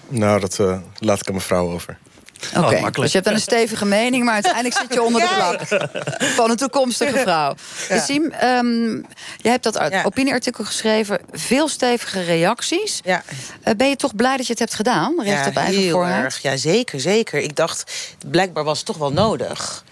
Nou, 0.09 0.41
dat 0.41 0.59
eh, 0.59 0.79
laat 0.99 1.21
ik 1.21 1.27
aan 1.27 1.35
mijn 1.35 1.47
vrouw 1.47 1.71
over. 1.73 1.99
Oké, 2.49 2.61
makkelijk. 2.61 2.95
dus 2.97 3.07
je 3.07 3.13
hebt 3.13 3.25
dan 3.25 3.35
een 3.35 3.41
stevige 3.41 3.85
mening, 3.85 4.25
maar 4.25 4.35
uiteindelijk 4.35 4.75
zit 4.75 4.95
je 4.95 5.03
onder 5.03 5.21
de 5.21 5.29
plak 5.35 5.91
van 6.35 6.51
een 6.51 6.57
toekomstige 6.57 7.19
vrouw. 7.19 7.55
Ja. 7.89 8.01
Siem, 8.01 8.31
ehm, 8.31 8.95
jij 9.37 9.51
hebt 9.53 9.63
dat 9.63 9.87
Ja. 9.91 10.03
opinieartikel 10.05 10.65
geschreven, 10.65 11.19
veel 11.33 11.69
stevige 11.69 12.21
reacties. 12.23 13.01
Ja. 13.05 13.23
Eh, 13.63 13.75
ben 13.75 13.89
je 13.89 13.97
toch 13.97 14.15
blij 14.15 14.37
dat 14.37 14.47
je 14.47 14.53
het 14.53 14.59
hebt 14.61 14.75
gedaan? 14.75 15.15
Recht 15.23 15.47
op 15.47 15.57
eigen 15.57 15.83
heel 15.83 16.05
erg. 16.07 16.43
Ja, 16.43 16.57
zeker, 16.57 17.01
zeker. 17.01 17.41
Ik 17.41 17.57
dacht, 17.57 17.93
blijkbaar 18.27 18.65
was 18.65 18.77
het 18.77 18.87
toch 18.87 18.97
wel 18.97 19.13
nodig. 19.13 19.85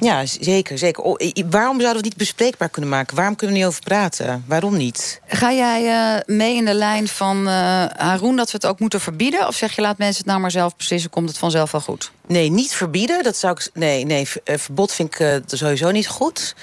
Ja, 0.00 0.26
zeker, 0.26 0.78
zeker. 0.78 1.02
Waarom 1.50 1.80
zouden 1.80 1.90
we 1.90 1.96
het 1.96 2.04
niet 2.04 2.16
bespreekbaar 2.16 2.68
kunnen 2.68 2.90
maken? 2.90 3.16
Waarom 3.16 3.36
kunnen 3.36 3.56
we 3.56 3.62
niet 3.62 3.70
over 3.70 3.82
praten? 3.82 4.44
Waarom 4.46 4.76
niet? 4.76 5.20
Ga 5.26 5.52
jij 5.52 5.86
eh, 5.86 6.36
mee 6.36 6.56
in 6.56 6.64
de 6.64 6.74
lijn 6.74 7.08
van 7.08 7.48
eh 7.48 7.84
Haroon 7.96 8.36
dat 8.36 8.50
we 8.50 8.56
het 8.56 8.66
ook 8.66 8.80
moeten 8.80 9.00
verbieden? 9.00 9.46
Of 9.46 9.54
zeg 9.54 9.74
je 9.74 9.80
laat 9.80 9.98
mensen 9.98 10.18
het 10.18 10.26
nou 10.26 10.40
maar 10.40 10.50
zelf 10.50 10.76
beslissen, 10.76 11.10
komt 11.10 11.28
het 11.28 11.38
vanzelf 11.38 11.70
wel 11.70 11.80
goed? 11.80 12.10
Nee, 12.26 12.50
niet 12.50 12.72
verbieden. 12.72 13.22
Dat 13.22 13.36
zou 13.36 13.52
ik. 13.52 13.70
Nee, 13.74 14.04
nee, 14.04 14.28
eh, 14.44 14.58
verbod 14.58 14.92
vind 14.92 15.14
ik 15.14 15.40
sowieso 15.46 15.90
niet 15.90 16.08
goed. 16.08 16.54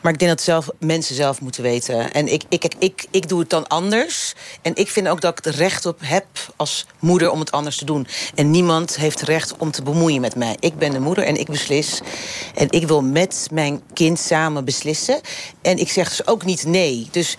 Maar 0.00 0.12
ik 0.12 0.18
denk 0.18 0.30
dat 0.30 0.40
zelf, 0.42 0.68
mensen 0.78 1.14
zelf 1.14 1.40
moeten 1.40 1.62
weten. 1.62 2.12
En 2.12 2.32
ik, 2.32 2.42
ik, 2.48 2.64
ik, 2.64 2.74
ik, 2.78 3.06
ik 3.10 3.28
doe 3.28 3.40
het 3.40 3.50
dan 3.50 3.66
anders. 3.66 4.34
En 4.62 4.74
ik 4.74 4.88
vind 4.88 5.08
ook 5.08 5.20
dat 5.20 5.38
ik 5.38 5.44
er 5.44 5.54
recht 5.54 5.86
op 5.86 5.98
heb 6.02 6.26
als 6.56 6.86
moeder 6.98 7.30
om 7.30 7.38
het 7.40 7.52
anders 7.52 7.76
te 7.76 7.84
doen. 7.84 8.06
En 8.34 8.50
niemand 8.50 8.96
heeft 8.96 9.22
recht 9.22 9.56
om 9.56 9.70
te 9.70 9.82
bemoeien 9.82 10.20
met 10.20 10.36
mij. 10.36 10.56
Ik 10.60 10.76
ben 10.78 10.90
de 10.90 11.00
moeder 11.00 11.24
en 11.24 11.36
ik 11.36 11.46
beslis. 11.46 12.00
En 12.54 12.70
ik 12.70 12.83
wil 12.86 13.02
met 13.02 13.48
mijn 13.50 13.82
kind 13.92 14.18
samen 14.18 14.64
beslissen. 14.64 15.20
En 15.62 15.78
ik 15.78 15.90
zeg 15.90 16.08
dus 16.08 16.26
ook 16.26 16.44
niet 16.44 16.64
nee. 16.64 17.08
Dus, 17.10 17.36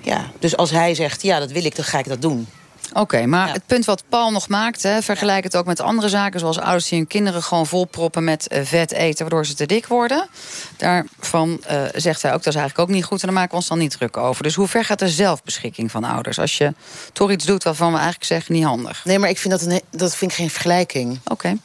ja, 0.00 0.30
dus 0.38 0.56
als 0.56 0.70
hij 0.70 0.94
zegt 0.94 1.22
ja, 1.22 1.38
dat 1.38 1.50
wil 1.50 1.64
ik, 1.64 1.76
dan 1.76 1.84
ga 1.84 1.98
ik 1.98 2.08
dat 2.08 2.22
doen. 2.22 2.48
Oké, 2.94 3.26
maar 3.26 3.52
het 3.52 3.66
punt 3.66 3.84
wat 3.84 4.04
Paul 4.08 4.30
nog 4.30 4.48
maakt, 4.48 4.82
hè, 4.82 5.02
vergelijk 5.02 5.44
het 5.44 5.56
ook 5.56 5.66
met 5.66 5.80
andere 5.80 6.08
zaken, 6.08 6.40
zoals 6.40 6.58
ouders 6.58 6.88
die 6.88 6.98
hun 6.98 7.06
kinderen 7.06 7.42
gewoon 7.42 7.66
volproppen 7.66 8.24
met 8.24 8.48
eh, 8.48 8.64
vet 8.64 8.92
eten, 8.92 9.20
waardoor 9.20 9.46
ze 9.46 9.54
te 9.54 9.66
dik 9.66 9.86
worden. 9.86 10.28
Daarvan 10.76 11.60
eh, 11.64 11.82
zegt 11.94 12.22
hij 12.22 12.32
ook, 12.32 12.42
dat 12.42 12.54
is 12.54 12.60
eigenlijk 12.60 12.88
ook 12.88 12.94
niet 12.94 13.04
goed 13.04 13.20
en 13.20 13.26
daar 13.26 13.36
maken 13.36 13.50
we 13.50 13.56
ons 13.56 13.68
dan 13.68 13.78
niet 13.78 13.90
druk 13.90 14.16
over. 14.16 14.42
Dus 14.42 14.54
hoe 14.54 14.68
ver 14.68 14.84
gaat 14.84 14.98
de 14.98 15.08
zelfbeschikking 15.08 15.90
van 15.90 16.04
ouders 16.04 16.38
als 16.38 16.58
je 16.58 16.74
toch 17.12 17.30
iets 17.30 17.44
doet 17.44 17.62
waarvan 17.62 17.90
we 17.90 17.96
eigenlijk 17.96 18.26
zeggen 18.26 18.54
niet 18.54 18.64
handig? 18.64 19.04
Nee, 19.04 19.18
maar 19.18 19.28
ik 19.28 19.38
vind 19.38 19.60
dat, 19.60 19.62
een, 19.62 19.80
dat 19.90 20.16
vind 20.16 20.30
ik 20.30 20.36
geen 20.36 20.50
vergelijking. 20.50 21.20
Oké. 21.24 21.56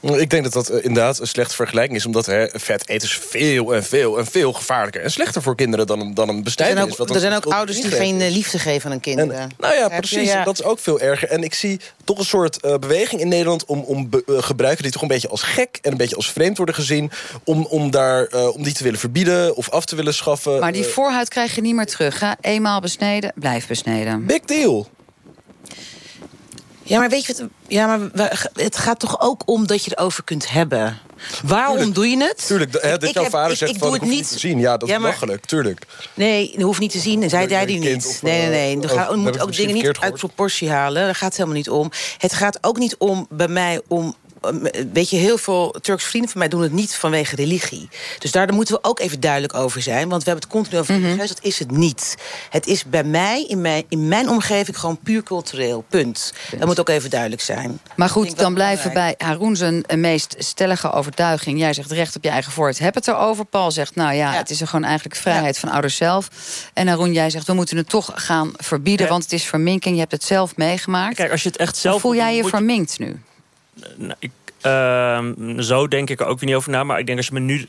Ik 0.00 0.30
denk 0.30 0.44
dat 0.44 0.52
dat 0.52 0.68
eh, 0.68 0.84
inderdaad 0.84 1.18
een 1.20 1.26
slechte 1.26 1.54
vergelijking 1.54 1.98
is. 1.98 2.06
Omdat 2.06 2.26
hè, 2.26 2.46
vet 2.52 2.88
eten 2.88 3.08
is 3.08 3.18
veel 3.28 3.74
en 3.74 3.84
veel 3.84 4.18
en 4.18 4.26
veel 4.26 4.52
gevaarlijker. 4.52 5.02
En 5.02 5.10
slechter 5.10 5.42
voor 5.42 5.56
kinderen 5.56 5.86
dan, 5.86 6.00
een- 6.00 6.14
dan 6.14 6.28
een 6.28 6.36
Er 6.36 6.42
bestijdenis. 6.42 6.80
zijn 6.82 6.92
ook, 6.92 7.06
wat 7.06 7.14
er 7.16 7.20
zijn 7.22 7.32
ook 7.32 7.46
ouders 7.46 7.80
die 7.80 7.90
geen 7.90 8.16
is. 8.16 8.22
eh, 8.28 8.30
liefde 8.32 8.58
geven 8.58 8.84
aan 8.84 8.90
hun 8.90 9.00
kinderen. 9.00 9.50
Nou 9.58 9.74
ja, 9.74 9.88
precies. 9.88 10.28
Ja. 10.28 10.44
Dat 10.44 10.58
is 10.58 10.64
ook 10.64 10.78
veel 10.78 11.00
erger. 11.00 11.28
En 11.28 11.42
ik 11.42 11.54
zie 11.54 11.80
toch 12.04 12.18
een 12.18 12.24
soort 12.24 12.60
eh, 12.60 12.74
beweging 12.74 13.20
in 13.20 13.28
Nederland... 13.28 13.64
om, 13.64 13.80
om 13.80 14.08
be- 14.10 14.22
gebruiken 14.26 14.82
die 14.82 14.92
toch 14.92 15.02
een 15.02 15.08
beetje 15.08 15.28
als 15.28 15.42
gek... 15.42 15.78
en 15.82 15.90
een 15.90 15.96
beetje 15.96 16.16
als 16.16 16.30
vreemd 16.32 16.56
worden 16.56 16.74
gezien... 16.74 17.10
om, 17.44 17.64
om, 17.66 17.90
daar, 17.90 18.24
eh, 18.26 18.54
om 18.54 18.62
die 18.62 18.72
te 18.72 18.82
willen 18.84 18.98
verbieden 18.98 19.56
of 19.56 19.70
af 19.70 19.84
te 19.84 19.96
willen 19.96 20.14
schaffen. 20.14 20.60
Maar 20.60 20.72
die 20.72 20.84
voorhuid 20.84 21.28
krijg 21.28 21.54
je 21.54 21.60
niet 21.60 21.74
meer 21.74 21.86
terug. 21.86 22.20
Hè? 22.20 22.30
Eenmaal 22.40 22.80
besneden, 22.80 23.32
blijf 23.34 23.66
besneden. 23.66 24.26
big 24.26 24.40
deal. 24.40 24.88
Ja, 26.88 26.98
maar 26.98 27.08
weet 27.08 27.26
je 27.26 27.32
wat? 27.38 27.48
Ja, 27.68 27.86
maar 27.96 28.48
het 28.52 28.76
gaat 28.76 28.98
toch 29.00 29.20
ook 29.20 29.42
om 29.46 29.66
dat 29.66 29.84
je 29.84 29.90
erover 29.96 30.24
kunt 30.24 30.50
hebben. 30.50 30.98
Waarom 31.44 31.92
doe 31.92 32.08
je 32.08 32.16
het? 32.22 32.46
Tuurlijk, 32.46 32.72
hè, 32.72 32.90
dat 32.90 33.02
ik 33.02 33.14
jouw 33.14 33.22
heb- 33.22 33.32
vader 33.32 33.50
ik- 33.52 33.56
zegt 33.58 33.72
ik 33.72 33.78
van 33.78 33.86
doe 33.88 33.96
ik 33.96 34.02
het 34.02 34.10
hoef 34.10 34.20
niet. 34.20 34.28
te 34.32 34.38
zien. 34.38 34.58
Ja, 34.58 34.76
dat 34.76 34.88
Ja, 34.88 34.94
is 34.94 35.00
belachelijk, 35.00 35.44
tuurlijk. 35.46 35.86
Nee, 36.14 36.52
dat 36.52 36.62
hoeft 36.62 36.80
niet 36.80 36.90
te 36.90 36.98
zien. 36.98 37.22
En 37.22 37.30
zij 37.30 37.48
je 37.48 37.66
die 37.66 37.78
niet. 37.78 38.06
of, 38.06 38.22
nee, 38.22 38.40
nee, 38.40 38.48
nee. 38.48 38.74
eh, 38.74 38.80
Dan 38.80 38.90
ga- 38.90 39.08
ik 39.10 39.16
moet 39.16 39.40
ook 39.40 39.56
dingen 39.56 39.74
niet 39.74 39.98
uit 40.00 40.14
proportie 40.14 40.70
halen. 40.70 41.04
Daar 41.04 41.14
gaat 41.14 41.28
het 41.28 41.36
helemaal 41.36 41.56
niet 41.56 41.70
om. 41.70 41.90
Het 42.18 42.32
gaat 42.32 42.58
ook 42.60 42.78
niet 42.78 42.96
om 42.96 43.26
bij 43.30 43.48
mij 43.48 43.80
om. 43.88 44.14
Weet 44.92 45.10
je, 45.10 45.16
heel 45.16 45.38
veel 45.38 45.74
Turks 45.80 46.04
vrienden 46.04 46.30
van 46.30 46.38
mij 46.38 46.48
doen 46.48 46.62
het 46.62 46.72
niet 46.72 46.94
vanwege 46.94 47.36
religie. 47.36 47.88
Dus 48.18 48.30
daar 48.30 48.54
moeten 48.54 48.74
we 48.74 48.84
ook 48.84 49.00
even 49.00 49.20
duidelijk 49.20 49.54
over 49.54 49.82
zijn. 49.82 50.08
Want 50.08 50.24
we 50.24 50.30
hebben 50.30 50.48
het 50.48 50.58
continu 50.58 50.78
over 50.78 50.94
religieus. 50.94 51.28
Dat 51.28 51.42
is 51.42 51.58
het 51.58 51.70
niet. 51.70 52.16
Het 52.50 52.66
is 52.66 52.84
bij 52.84 53.04
mij, 53.04 53.44
in 53.44 53.60
mijn, 53.60 53.84
in 53.88 54.08
mijn 54.08 54.28
omgeving, 54.28 54.78
gewoon 54.78 54.98
puur 55.02 55.22
cultureel. 55.22 55.84
Punt. 55.88 56.32
Dat 56.58 56.66
moet 56.66 56.80
ook 56.80 56.88
even 56.88 57.10
duidelijk 57.10 57.42
zijn. 57.42 57.80
Maar 57.96 58.08
goed, 58.08 58.38
dan 58.38 58.54
blijven 58.54 58.92
bij. 58.92 59.14
Haroon 59.18 59.56
zijn 59.56 59.84
eh, 59.84 59.98
meest 59.98 60.34
stellige 60.38 60.92
overtuiging. 60.92 61.58
Jij 61.58 61.72
zegt 61.72 61.90
recht 61.90 62.16
op 62.16 62.24
je 62.24 62.30
eigen 62.30 62.52
vooruit. 62.52 62.78
Heb 62.78 62.94
het 62.94 63.08
erover. 63.08 63.44
Paul 63.44 63.70
zegt, 63.70 63.94
nou 63.94 64.14
ja, 64.14 64.32
het 64.32 64.50
is 64.50 64.60
er 64.60 64.66
gewoon 64.66 64.84
eigenlijk 64.84 65.16
vrijheid 65.16 65.58
van 65.58 65.68
ouders 65.68 65.96
zelf. 65.96 66.28
En 66.72 66.88
Haroon, 66.88 67.12
jij 67.12 67.30
zegt, 67.30 67.46
we 67.46 67.52
moeten 67.52 67.76
het 67.76 67.88
toch 67.88 68.10
gaan 68.14 68.52
verbieden. 68.56 69.06
Ja. 69.06 69.12
Want 69.12 69.22
het 69.22 69.32
is 69.32 69.44
verminking. 69.44 69.94
Je 69.94 70.00
hebt 70.00 70.12
het 70.12 70.24
zelf 70.24 70.56
meegemaakt. 70.56 71.14
Kijk, 71.14 71.30
als 71.30 71.42
je 71.42 71.48
het 71.48 71.58
echt 71.58 71.72
Hoe 71.72 71.80
zelf 71.80 72.00
voel 72.00 72.10
wil 72.10 72.20
jij 72.20 72.36
je 72.36 72.44
verminkt 72.44 72.98
nu? 72.98 73.20
Nou, 73.96 74.14
ik, 74.18 74.30
ehm, 74.60 75.60
zo 75.60 75.88
denk 75.88 76.10
ik 76.10 76.20
er 76.20 76.26
ook 76.26 76.38
weer 76.38 76.48
niet 76.48 76.58
over 76.58 76.70
na. 76.70 76.84
Maar 76.84 76.98
ik 76.98 77.06
denk 77.06 77.18
als 77.18 77.26
je 77.26 77.32
me 77.32 77.40
nu 77.40 77.68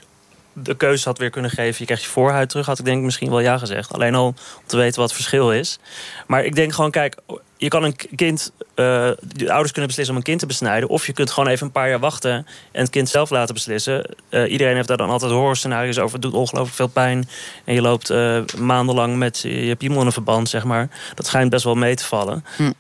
de 0.54 0.76
keuze 0.76 1.08
had 1.08 1.18
weer 1.18 1.30
kunnen 1.30 1.52
geven... 1.52 1.76
je 1.78 1.86
krijgt 1.86 2.04
je 2.04 2.10
voorhuid 2.10 2.50
terug, 2.50 2.66
had 2.66 2.80
ik 2.80 2.86
denk 2.86 2.98
ik 2.98 3.04
misschien 3.04 3.30
wel 3.30 3.40
ja 3.40 3.58
gezegd. 3.58 3.94
Alleen 3.94 4.16
al 4.16 4.26
om 4.26 4.36
te 4.66 4.78
weten 4.78 5.00
wat 5.00 5.10
het 5.10 5.18
verschil 5.18 5.52
is. 5.52 5.80
Maar 6.28 6.46
ik 6.46 6.56
denk 6.56 6.74
gewoon, 6.74 6.92
kijk... 6.92 7.16
je 7.60 7.68
kan 7.68 7.84
een 7.84 7.96
kind, 8.16 8.52
uh, 8.76 8.86
de 9.22 9.48
ouders 9.52 9.72
kunnen 9.72 9.88
beslissen 9.88 10.10
om 10.10 10.16
een 10.16 10.24
kind 10.24 10.40
te 10.40 10.46
besnijden. 10.46 10.90
Of 10.90 11.06
je 11.06 11.14
kunt 11.14 11.32
gewoon 11.32 11.50
even 11.50 11.66
een 11.66 11.72
paar 11.72 11.90
jaar 11.90 12.00
wachten 12.00 12.32
en 12.72 12.82
het 12.82 12.90
kind 12.90 13.10
zelf 13.10 13.30
laten 13.30 13.54
beslissen. 13.54 14.16
Uh, 14.30 14.52
iedereen 14.52 14.76
heeft 14.76 14.88
daar 14.88 14.98
dan 14.98 15.10
altijd 15.10 15.32
horrorscenario's 15.32 15.98
over. 15.98 16.14
Het 16.14 16.22
doet 16.22 16.34
ongelooflijk 16.34 16.76
veel 16.76 16.88
pijn. 16.88 17.30
En 17.66 17.74
je 17.74 17.82
loopt 17.82 18.10
uh, 18.12 18.42
maandenlang 18.58 19.16
met 19.18 19.40
je 19.40 19.76
piemel 19.76 20.00
in 20.00 20.06
een 20.06 20.12
verband, 20.12 20.50
zeg 20.50 20.64
maar. 20.64 20.90
Dat 21.16 21.26
schijnt 21.26 21.50
best 21.50 21.64
wel 21.64 21.76
mee 21.76 21.96
te 21.96 22.06
vallen. 22.06 22.46
Hm. 22.56 22.72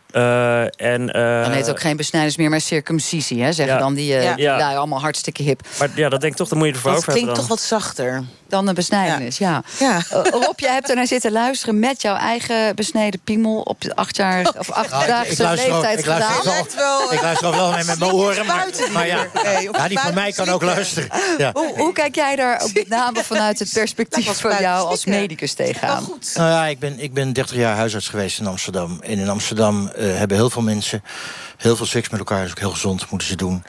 en, 0.75 1.05
dan 1.43 1.51
heet 1.51 1.69
ook 1.69 1.79
geen 1.79 1.97
besnijders 1.97 2.37
meer, 2.37 2.49
maar 2.49 2.61
circumcisie, 2.61 3.43
hè? 3.43 3.53
Zeggen 3.53 3.75
Ja. 3.75 3.81
dan 3.81 3.93
die, 3.93 4.13
Ja. 4.35 4.75
allemaal 4.75 4.99
hartstikke 4.99 5.43
hip. 5.43 5.61
Maar 5.79 5.89
ja, 5.95 6.09
dat 6.09 6.21
denk 6.21 6.31
ik 6.33 6.37
toch, 6.39 6.47
dan 6.47 6.57
moet 6.57 6.67
je 6.67 6.73
ervoor 6.73 6.91
Dat 6.91 6.99
over 6.99 7.13
hebben 7.13 7.29
klinkt 7.33 7.47
dan. 7.47 7.57
toch 7.57 7.69
wat 7.69 7.79
zachter. 7.79 8.23
Dan 8.47 8.67
een 8.67 8.73
besnijdenis, 8.75 9.37
ja. 9.37 9.63
Ja. 9.79 9.97
Eh, 10.09 10.21
Rob, 10.31 10.59
jij 10.59 10.73
hebt 10.73 10.89
er 10.89 10.95
naar 10.95 11.07
zitten 11.07 11.31
luisteren 11.31 11.79
met 11.79 12.01
jouw 12.01 12.15
eigen 12.15 12.75
besneden 12.75 13.19
piemel 13.23 13.61
op 13.61 13.81
de 13.81 13.95
acht 13.95 14.15
jaar 14.15 14.53
of 14.69 14.85
ik- 14.85 14.91
achtdaagse 14.91 15.31
ik 15.31 15.37
luister 15.37 15.71
ook- 15.73 15.81
leeftijd 15.81 15.99
ik 15.99 16.05
luister 16.05 16.35
gedaan. 16.35 16.57
ook 16.59 16.71
wel- 16.73 17.13
Ik 17.13 17.21
luister 17.21 17.47
ook 17.47 17.55
wel 17.55 17.71
met 17.71 17.85
mijn 17.85 18.03
oren, 18.13 18.45
maar, 18.45 18.67
maar 18.93 19.07
ja, 19.07 19.27
ja, 19.71 19.87
die 19.87 19.99
van 19.99 20.13
mij 20.13 20.31
kan 20.31 20.49
ook 20.49 20.61
luisteren. 20.63 21.09
Ja. 21.37 21.49
Hoe, 21.59 21.73
hoe 21.77 21.93
kijk 21.93 22.15
jij 22.15 22.35
daar 22.35 22.61
ook 22.61 22.73
met 22.73 22.87
name 22.87 23.23
vanuit 23.23 23.59
het 23.59 23.69
perspectief 23.73 24.39
van 24.41 24.55
jou 24.59 24.87
als 24.87 25.05
medicus 25.05 25.53
tegenaan? 25.53 26.09
Nou 26.35 26.49
ja, 26.49 26.65
ik 26.65 26.79
ben, 26.79 26.99
ik 26.99 27.13
ben 27.13 27.33
30 27.33 27.55
jaar 27.55 27.75
huisarts 27.75 28.07
geweest 28.07 28.39
in 28.39 28.47
Amsterdam. 28.47 28.97
En 29.01 29.19
in 29.19 29.29
Amsterdam 29.29 29.87
eh, 29.87 30.17
hebben 30.17 30.37
heel 30.37 30.49
veel 30.49 30.61
mensen 30.61 31.03
heel 31.59 31.75
veel 31.75 31.85
seks 31.85 32.09
met 32.09 32.19
elkaar. 32.19 32.45
Is 32.45 32.51
ook 32.51 32.59
heel 32.59 32.71
gezond, 32.71 33.09
moeten 33.09 33.27
ze 33.27 33.35
doen. 33.35 33.63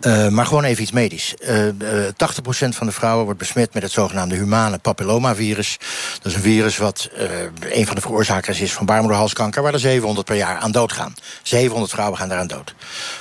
Eh, 0.00 0.28
maar 0.28 0.46
gewoon 0.46 0.64
even 0.64 0.82
iets 0.82 0.92
medisch. 0.92 1.36
Eh 1.36 1.68
eh, 1.68 2.12
80% 2.16 2.76
van 2.76 2.86
de 2.86 2.92
vrouwen 2.92 3.24
wordt 3.24 3.38
besmet 3.38 3.74
met 3.74 3.82
het 3.82 3.92
zogenaamde 3.92 4.34
humane 4.34 4.78
papillomavirus. 4.78 5.78
Dat 6.22 6.26
is 6.26 6.34
een 6.34 6.42
virus 6.42 6.76
wat 6.76 7.08
eh, 7.16 7.28
een 7.60 7.86
van 7.86 7.94
de 7.94 8.00
veroorzakers 8.00 8.60
is 8.60 8.72
van 8.72 8.86
baarmoederhalskanker... 8.86 9.62
waar 9.62 9.72
er 9.72 9.80
700 9.80 10.26
per 10.26 10.36
jaar 10.36 10.58
aan 10.58 10.72
dood 10.72 10.92
gaan. 10.92 11.14
700 11.42 11.92
vrouwen 11.92 12.18
gaan 12.18 12.28
daaraan 12.28 12.46
dood. 12.46 12.74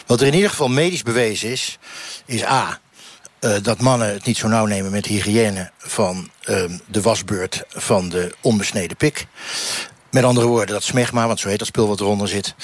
Wat 0.06 0.22
er 0.22 0.28
in 0.28 0.34
ieder 0.34 0.50
geval 0.50 0.70
medisch 0.70 1.04
bewezen 1.04 1.52
is, 1.52 1.78
is 2.26 2.44
A... 2.44 2.80
eh, 3.40 3.52
dat 3.62 3.82
mannen 3.82 4.14
het 4.14 4.26
niet 4.26 4.38
zo 4.38 4.48
nauw 4.48 4.66
nemen 4.66 4.92
met 4.92 5.06
hygiëne 5.06 5.72
van 5.78 6.30
de 6.88 7.02
wasbeurt 7.02 7.64
van 7.70 8.10
de 8.10 8.36
onbesneden 8.42 8.98
pik. 8.98 9.28
Met 10.18 10.26
andere 10.26 10.48
woorden, 10.48 10.74
dat 10.74 10.84
smegma, 10.84 11.28
want 11.28 11.40
zo 11.40 11.48
heet 11.48 11.60
dat 11.60 11.68
spul 11.68 11.88
wat 11.88 12.00
eronder 12.00 12.28
zit... 12.28 12.56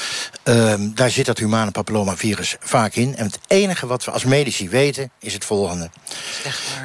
ehm, 0.43 0.89
daar 0.93 1.09
zit 1.09 1.25
dat 1.25 1.37
humane 1.37 1.71
papillomavirus 1.71 2.55
vaak 2.59 2.95
in. 2.95 3.15
En 3.15 3.25
het 3.25 3.39
enige 3.47 3.87
wat 3.87 4.05
we 4.05 4.11
als 4.11 4.23
medici 4.23 4.69
weten 4.69 5.11
is 5.19 5.33
het 5.33 5.45
volgende. 5.45 5.89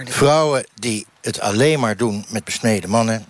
Vrouwen 0.05 0.67
die 0.75 1.07
het 1.21 1.41
alleen 1.41 1.81
maar 1.81 1.97
doen 1.97 2.25
met 2.29 2.45
besneden 2.45 2.91
mannen... 2.91 3.25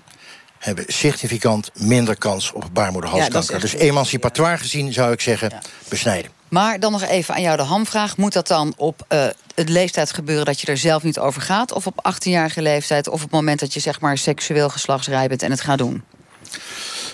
hebben 0.58 0.84
significant 0.86 1.70
minder 1.74 2.16
kans 2.16 2.52
op 2.52 2.64
baarmoederhalskanker. 2.72 3.60
dus 3.60 3.74
emancipatoire 3.74 4.58
gezien 4.58 4.92
zou 4.92 5.12
ik 5.12 5.20
zeggen, 5.20 5.52
besnijden. 5.88 6.30
Maar 6.48 6.80
dan 6.80 6.92
nog 6.92 7.02
even 7.02 7.34
aan 7.34 7.42
jou 7.42 7.56
de 7.56 7.62
hamvraag. 7.62 8.16
Moet 8.16 8.32
dat 8.32 8.48
dan 8.48 8.72
op 8.76 9.04
eh, 9.08 9.26
het 9.54 9.68
leeftijd 9.68 10.12
gebeuren 10.12 10.44
dat 10.44 10.60
je 10.60 10.66
er 10.66 10.78
zelf 10.78 11.02
niet 11.02 11.18
over 11.18 11.42
gaat? 11.42 11.72
Of 11.72 11.86
op 11.86 12.12
18-jarige 12.14 12.62
leeftijd? 12.62 13.08
Of 13.08 13.14
op 13.14 13.20
het 13.20 13.30
moment 13.30 13.60
dat 13.60 13.74
je 13.74 13.80
zeg 13.80 14.00
maar 14.00 14.18
seksueel 14.18 14.68
geslachtsrij 14.68 15.28
bent 15.28 15.42
en 15.42 15.50
het 15.50 15.60
gaat 15.60 15.78
doen? 15.78 16.04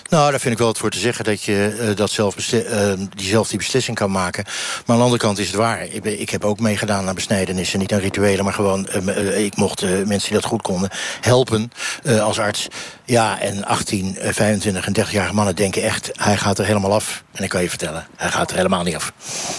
Nou, 0.09 0.31
daar 0.31 0.39
vind 0.39 0.53
ik 0.53 0.57
wel 0.59 0.67
wat 0.67 0.77
voor 0.77 0.89
te 0.89 0.99
zeggen 0.99 1.23
dat 1.25 1.43
je 1.43 1.77
eh, 1.79 1.95
dat 1.95 2.11
zelf 2.11 2.51
eh, 2.51 2.93
die 3.15 3.27
zelf 3.27 3.47
die 3.47 3.57
beslissing 3.57 3.97
kan 3.97 4.11
maken. 4.11 4.43
Maar 4.43 4.83
aan 4.85 4.95
de 4.97 5.01
andere 5.03 5.21
kant 5.21 5.37
is 5.37 5.47
het 5.47 5.55
waar. 5.55 5.81
Ik, 5.83 6.03
ik 6.05 6.29
heb 6.29 6.45
ook 6.45 6.59
meegedaan 6.59 7.07
aan 7.07 7.15
besnijdenissen. 7.15 7.79
Niet 7.79 7.93
aan 7.93 7.99
rituelen, 7.99 8.43
maar 8.43 8.53
gewoon... 8.53 8.87
eh, 8.87 9.43
ik 9.45 9.55
mocht 9.55 9.81
eh, 9.81 9.89
mensen 9.89 10.29
die 10.31 10.39
dat 10.41 10.45
goed 10.45 10.61
konden 10.61 10.89
helpen 11.21 11.71
eh, 12.03 12.23
als 12.23 12.39
arts. 12.39 12.67
Ja, 13.05 13.39
en 13.39 13.65
18, 13.65 14.17
eh, 14.17 14.33
25 14.33 14.85
en 14.85 15.05
30-jarige 15.05 15.33
mannen 15.33 15.55
denken 15.55 15.83
echt... 15.83 16.09
hij 16.13 16.37
gaat 16.37 16.59
er 16.59 16.65
helemaal 16.65 16.93
af. 16.93 17.23
En 17.31 17.43
ik 17.43 17.49
kan 17.49 17.61
je 17.61 17.69
vertellen, 17.69 18.07
hij 18.15 18.29
gaat 18.31 18.49
er 18.51 18.55
helemaal 18.57 18.83
niet 18.83 18.95
af. 18.95 19.13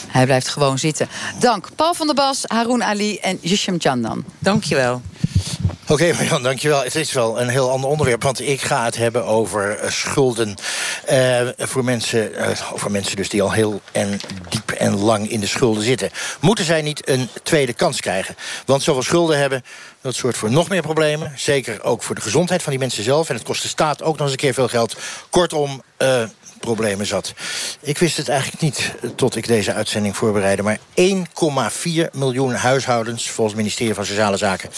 Hij 0.09 0.25
blijft 0.25 0.49
gewoon 0.49 0.79
zitten. 0.79 1.09
Dank 1.39 1.69
Paul 1.77 1.95
van 1.95 2.07
der 2.07 2.17
Bas, 2.17 2.43
Haroun 2.47 2.85
Ali 2.85 3.17
en 3.19 3.39
Yushem 3.41 3.77
Chandan. 3.81 4.25
Dankjewel. 4.39 5.03
Oké, 5.89 6.13
Marjan, 6.13 6.43
dankjewel. 6.43 6.83
Het 6.83 6.95
is 6.95 7.13
wel 7.13 7.41
een 7.41 7.49
heel 7.49 7.71
ander 7.71 7.91
onderwerp, 7.91 8.23
want 8.23 8.41
ik 8.41 8.61
ga 8.61 8.85
het 8.85 8.97
hebben 8.97 9.25
over 9.25 9.79
eh, 9.79 9.91
schulden. 9.91 10.55
eh, 11.05 11.41
voor, 11.59 11.85
mensen, 11.85 12.35
eh, 12.35 12.57
voor 12.75 12.91
mensen 12.91 13.17
dus 13.17 13.29
die 13.29 13.43
al 13.43 13.53
heel 13.53 13.81
en 13.93 14.21
diep 14.49 14.71
en 14.71 14.99
lang 14.99 15.31
in 15.31 15.41
de 15.41 15.47
schulden 15.47 15.83
zitten. 15.83 16.11
Moeten 16.41 16.65
zij 16.65 16.83
niet 16.83 17.09
een 17.09 17.29
tweede 17.43 17.73
kans 17.73 18.01
krijgen? 18.01 18.37
Want 18.65 18.83
zoveel 18.83 19.03
schulden 19.03 19.39
hebben, 19.39 19.65
dat 20.01 20.15
zorgt 20.15 20.39
voor 20.39 20.51
nog 20.51 20.69
meer 20.69 20.83
problemen. 20.83 21.33
Zeker 21.37 21.83
ook 21.83 22.03
voor 22.03 22.15
de 22.15 22.21
gezondheid 22.21 22.63
van 22.63 22.71
die 22.71 22.81
mensen 22.81 23.05
zelf. 23.05 23.29
En 23.29 23.35
het 23.35 23.45
kost 23.45 23.63
de 23.63 23.69
staat 23.69 24.03
ook 24.03 24.17
nog 24.17 24.23
eens 24.23 24.31
een 24.31 24.37
keer 24.37 24.55
veel 24.55 24.69
geld. 24.69 24.97
Kortom, 25.31 25.83
problemen 26.67 27.07
zat. 27.07 27.35
Ik 27.81 27.99
wist 27.99 28.17
het 28.17 28.29
eigenlijk 28.29 28.63
niet 28.63 28.95
eh, 29.03 29.11
tot 29.11 29.37
ik 29.37 29.47
deze 29.47 29.73
uitzending 29.73 30.17
voorbereidde... 30.17 30.63
maar 30.63 30.79
1,4 30.79 32.11
miljoen 32.13 32.55
huishoudens, 32.55 33.25
volgens 33.31 33.57
het 33.57 33.57
ministerie 33.57 33.95
van 33.95 34.05
Sociale 34.05 34.37
Zaken... 34.37 34.71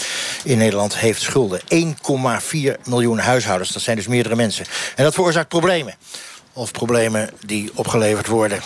in 0.44 0.59
Nederland 0.59 0.96
heeft 0.96 1.22
schulden. 1.22 1.61
1,4 1.61 2.81
miljoen 2.85 3.18
huishoudens, 3.18 3.72
dat 3.72 3.83
zijn 3.83 3.96
dus 3.96 4.07
meerdere 4.07 4.37
mensen. 4.37 4.66
En 4.96 5.05
dat 5.05 5.14
veroorzaakt 5.14 5.48
problemen. 5.48 5.94
Of 6.53 6.70
problemen 6.70 7.31
die 7.46 7.70
opgeleverd 7.74 8.27
worden. 8.27 8.61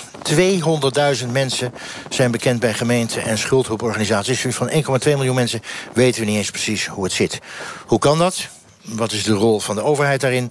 200.000 1.23 1.27
mensen 1.33 1.73
zijn 2.09 2.31
bekend 2.31 2.61
bij 2.61 2.75
gemeenten 2.75 3.23
en 3.23 3.39
schuldhulporganisaties. 3.39 4.43
Dus 4.43 4.55
van 4.55 4.71
1,2 4.71 4.75
miljoen 5.05 5.35
mensen 5.35 5.63
weten 5.93 6.21
we 6.21 6.27
niet 6.27 6.37
eens 6.37 6.51
precies 6.51 6.87
hoe 6.87 7.05
het 7.05 7.13
zit. 7.13 7.39
Hoe 7.87 7.99
kan 7.99 8.19
dat? 8.19 8.49
Wat 8.83 9.13
is 9.13 9.25
de 9.25 9.33
rol 9.33 9.61
van 9.61 9.75
de 9.75 9.83
overheid 9.83 10.21
daarin? 10.21 10.51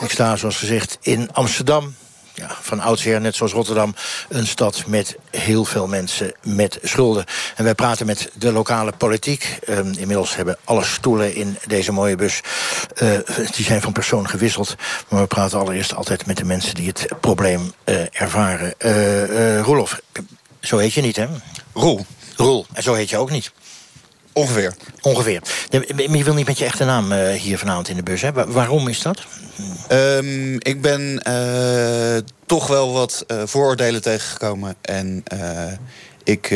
Ik 0.00 0.10
sta, 0.10 0.36
zoals 0.36 0.56
gezegd, 0.56 0.98
in 1.00 1.32
Amsterdam. 1.32 1.94
Ja, 2.34 2.56
van 2.60 2.80
oudsher, 2.80 3.20
net 3.20 3.36
zoals 3.36 3.52
Rotterdam, 3.52 3.94
een 4.28 4.46
stad 4.46 4.86
met 4.86 5.16
heel 5.30 5.64
veel 5.64 5.86
mensen 5.86 6.32
met 6.42 6.78
schulden. 6.82 7.24
En 7.54 7.64
wij 7.64 7.74
praten 7.74 8.06
met 8.06 8.30
de 8.34 8.52
lokale 8.52 8.92
politiek. 8.92 9.58
Ehm, 9.64 9.92
inmiddels 9.98 10.36
hebben 10.36 10.58
alle 10.64 10.84
stoelen 10.84 11.34
in 11.34 11.58
deze 11.66 11.92
mooie 11.92 12.16
bus, 12.16 12.40
eh, 12.94 13.18
die 13.54 13.64
zijn 13.64 13.82
van 13.82 13.92
persoon 13.92 14.28
gewisseld. 14.28 14.74
Maar 15.08 15.20
we 15.20 15.26
praten 15.26 15.58
allereerst 15.58 15.94
altijd 15.94 16.26
met 16.26 16.36
de 16.36 16.44
mensen 16.44 16.74
die 16.74 16.86
het 16.86 17.06
probleem 17.20 17.72
eh, 17.84 17.96
ervaren. 18.12 18.74
Eh 18.78 19.60
Roelof, 19.60 20.00
zo 20.60 20.78
heet 20.78 20.92
je 20.92 21.00
niet, 21.00 21.16
hè? 21.16 21.26
Roel. 21.72 22.06
Roel, 22.36 22.66
en 22.72 22.82
zo 22.82 22.94
heet 22.94 23.10
je 23.10 23.18
ook 23.18 23.30
niet. 23.30 23.52
Ongeveer. 24.36 24.74
Ongeveer. 25.00 25.40
Je 26.08 26.24
wil 26.24 26.34
niet 26.34 26.46
met 26.46 26.58
je 26.58 26.64
echte 26.64 26.84
naam 26.84 27.12
eh, 27.12 27.40
hier 27.40 27.58
vanavond 27.58 27.88
in 27.88 27.96
de 27.96 28.02
bus, 28.02 28.20
hè? 28.22 28.32
Wa- 28.32 28.46
waarom 28.46 28.88
is 28.88 29.02
dat? 29.02 29.18
Ehm, 29.88 30.54
ik 30.54 30.80
ben 30.80 31.22
eh, 31.22 32.22
toch 32.46 32.66
wel 32.66 32.92
wat 32.92 33.24
eh, 33.26 33.42
vooroordelen 33.44 34.02
tegengekomen. 34.02 34.76
En 34.80 35.22
ik, 36.24 36.48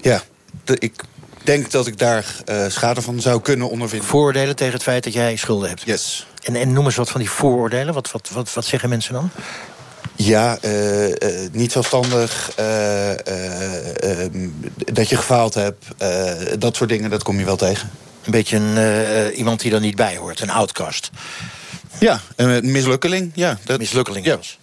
ja, 0.00 0.22
de- 0.64 0.78
ik 0.78 1.02
denk 1.44 1.70
dat 1.70 1.86
ik 1.86 1.98
daar 1.98 2.24
schade 2.68 3.02
van 3.02 3.20
zou 3.20 3.40
kunnen 3.40 3.70
ondervinden. 3.70 4.08
Vooroordelen 4.08 4.56
tegen 4.56 4.72
het 4.74 4.82
feit 4.82 5.04
dat 5.04 5.12
jij 5.12 5.36
schulden 5.36 5.68
hebt? 5.68 5.82
Yes. 5.84 6.26
En, 6.42 6.56
en 6.56 6.72
noem 6.72 6.84
eens 6.84 6.96
wat 6.96 7.10
van 7.10 7.20
die 7.20 7.30
vooroordelen. 7.30 7.94
Wat, 7.94 8.10
wat, 8.10 8.28
wat, 8.32 8.52
wat 8.52 8.64
zeggen 8.64 8.88
mensen 8.88 9.12
dan? 9.12 9.30
Ja, 10.24 10.58
eh, 10.60 11.10
eh, 11.10 11.52
niet 11.52 11.72
zelfstandig, 11.72 12.52
eh, 12.56 13.10
eh, 13.26 14.20
ehm, 14.20 14.48
dat 14.74 15.08
je 15.08 15.16
gefaald 15.16 15.54
hebt. 15.54 15.84
dat 16.58 16.76
soort 16.76 16.90
dingen, 16.90 17.10
dat 17.10 17.22
kom 17.22 17.38
je 17.38 17.44
wel 17.44 17.56
tegen. 17.56 17.90
Een 18.24 18.32
beetje 18.32 18.56
een, 18.56 19.34
iemand 19.34 19.60
die 19.60 19.74
er 19.74 19.80
niet 19.80 19.96
bij 19.96 20.16
hoort, 20.16 20.40
een 20.40 20.50
outcast. 20.50 21.10
Ja, 22.00 22.20
een 22.36 22.70
mislukkeling. 22.70 23.30
Ja, 23.34 23.58
dat... 23.64 23.78
Mislukkeling 23.78 24.26
zelfs. 24.26 24.58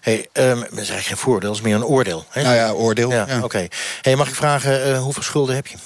Hey, 0.00 0.28
ehm, 0.32 0.60
dat 0.60 0.70
is 0.70 0.76
eigenlijk 0.76 1.06
geen 1.06 1.16
voordeel, 1.16 1.48
dat 1.48 1.58
is 1.58 1.64
meer 1.64 1.74
een 1.74 1.84
oordeel. 1.84 2.24
Hè? 2.28 2.42
Nou 2.42 2.54
ja, 2.54 2.72
oordeel. 2.72 3.10
Ja, 3.10 3.26
ja. 3.28 3.42
Oké. 3.42 3.68
Hey, 4.02 4.16
mag 4.16 4.28
ik 4.28 4.34
vragen, 4.34 4.84
eh, 4.84 5.02
hoeveel 5.02 5.22
schulden 5.22 5.54
heb 5.54 5.66
je? 5.66 5.76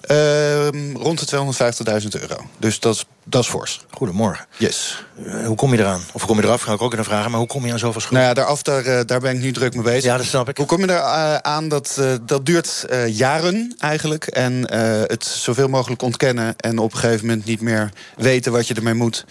Ehm, 0.00 0.96
rond 0.96 1.18
de 1.18 1.26
250.000 1.26 2.14
euro. 2.14 2.36
Dus 2.58 2.80
dat 2.80 2.94
is, 2.94 3.04
dat 3.24 3.42
is 3.42 3.48
fors. 3.48 3.84
Goedemorgen. 3.90 4.46
Yes. 4.56 5.04
Eh, 5.24 5.46
hoe 5.46 5.56
kom 5.56 5.72
je 5.72 5.78
eraan? 5.78 6.00
Of 6.12 6.20
hoe 6.20 6.30
kom 6.30 6.36
je 6.40 6.44
eraf? 6.44 6.62
Ga 6.62 6.72
ik 6.72 6.82
ook 6.82 6.92
even 6.92 7.04
vragen. 7.04 7.30
Maar 7.30 7.38
hoe 7.38 7.48
kom 7.48 7.66
je 7.66 7.72
aan 7.72 7.78
zoveel 7.78 8.00
schulden? 8.00 8.18
Nou 8.18 8.34
ja, 8.34 8.42
daaraf, 8.42 8.62
daar, 8.62 8.84
eh, 8.84 9.00
daar 9.06 9.20
ben 9.20 9.34
ik 9.34 9.40
nu 9.40 9.52
druk 9.52 9.74
mee 9.74 9.82
bezig. 9.82 10.04
Ja, 10.04 10.16
dat 10.16 10.26
snap 10.26 10.48
ik. 10.48 10.56
Hoe 10.56 10.66
kom 10.66 10.80
je 10.80 10.92
eh, 10.92 11.34
aan? 11.34 11.68
Dat, 11.68 12.00
dat 12.22 12.46
duurt 12.46 12.86
jaren 13.06 13.74
eigenlijk. 13.78 14.26
En 14.26 14.72
het 15.08 15.24
zoveel 15.24 15.68
mogelijk 15.68 16.02
ontkennen. 16.02 16.54
En 16.56 16.78
op 16.78 16.92
een 16.92 16.98
gegeven 16.98 17.26
moment 17.26 17.44
niet 17.44 17.60
meer 17.60 17.90
weten 18.16 18.52
wat 18.52 18.68
je 18.68 18.74
ermee 18.74 18.94
moet. 18.94 19.24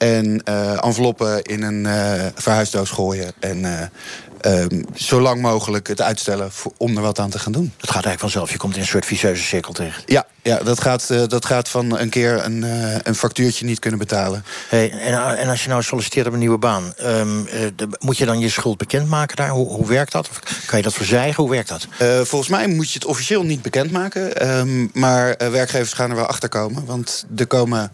En 0.00 0.42
eh, 0.44 0.84
enveloppen 0.84 1.42
in 1.42 1.62
een 1.62 1.86
eh, 1.86 2.26
verhuisdoos 2.34 2.90
gooien. 2.90 3.32
En 3.40 3.64
eh, 3.64 4.62
ehm, 4.62 4.82
zo 4.94 5.20
lang 5.20 5.40
mogelijk 5.40 5.86
het 5.88 6.00
uitstellen 6.00 6.52
voor- 6.52 6.72
om 6.76 6.96
er 6.96 7.02
wat 7.02 7.18
aan 7.18 7.30
te 7.30 7.38
gaan 7.38 7.52
doen. 7.52 7.64
Dat 7.76 7.90
gaat 7.90 8.04
eigenlijk 8.04 8.20
vanzelf. 8.20 8.50
Je 8.52 8.56
komt 8.58 8.74
in 8.74 8.80
een 8.80 8.86
soort 8.86 9.06
vicieuze 9.06 9.42
cirkel 9.42 9.72
terecht. 9.72 10.02
Ja, 10.06 10.26
ja 10.42 10.58
dat, 10.58 10.80
gaat, 10.80 11.08
dat 11.30 11.44
gaat 11.44 11.68
van 11.68 11.98
een 11.98 12.08
keer 12.08 12.44
een, 12.44 12.62
een 13.02 13.14
factuurtje 13.14 13.64
niet 13.64 13.78
kunnen 13.78 13.98
betalen. 13.98 14.44
Hey, 14.68 14.90
en, 14.90 15.36
en 15.36 15.48
als 15.48 15.62
je 15.62 15.68
nou 15.68 15.82
solliciteert 15.82 16.26
op 16.26 16.32
een 16.32 16.38
nieuwe 16.38 16.58
baan... 16.58 16.92
ehm, 16.96 17.46
eh, 17.46 17.60
de- 17.76 17.88
moet 17.98 18.18
je 18.18 18.24
dan 18.26 18.38
je 18.38 18.48
schuld 18.48 18.78
bekendmaken 18.78 19.36
daar? 19.36 19.48
Hoe, 19.50 19.68
hoe 19.68 19.86
werkt 19.86 20.12
dat? 20.12 20.28
Of 20.30 20.40
kan 20.66 20.78
je 20.78 20.84
dat 20.84 20.94
verzwijgen? 20.94 21.42
Hoe 21.42 21.52
werkt 21.52 21.68
dat? 21.68 21.86
Volgens 22.26 22.50
mij 22.50 22.66
moet 22.66 22.88
je 22.92 22.98
het 22.98 23.08
officieel 23.08 23.42
niet 23.42 23.62
bekendmaken. 23.62 24.36
ehm, 24.36 24.86
maar 24.92 25.34
werkgevers 25.38 25.92
gaan 25.92 26.10
er 26.10 26.16
wel 26.16 26.26
achter 26.26 26.48
komen. 26.48 26.84
Want 26.84 27.26
er 27.36 27.46
komen. 27.46 27.92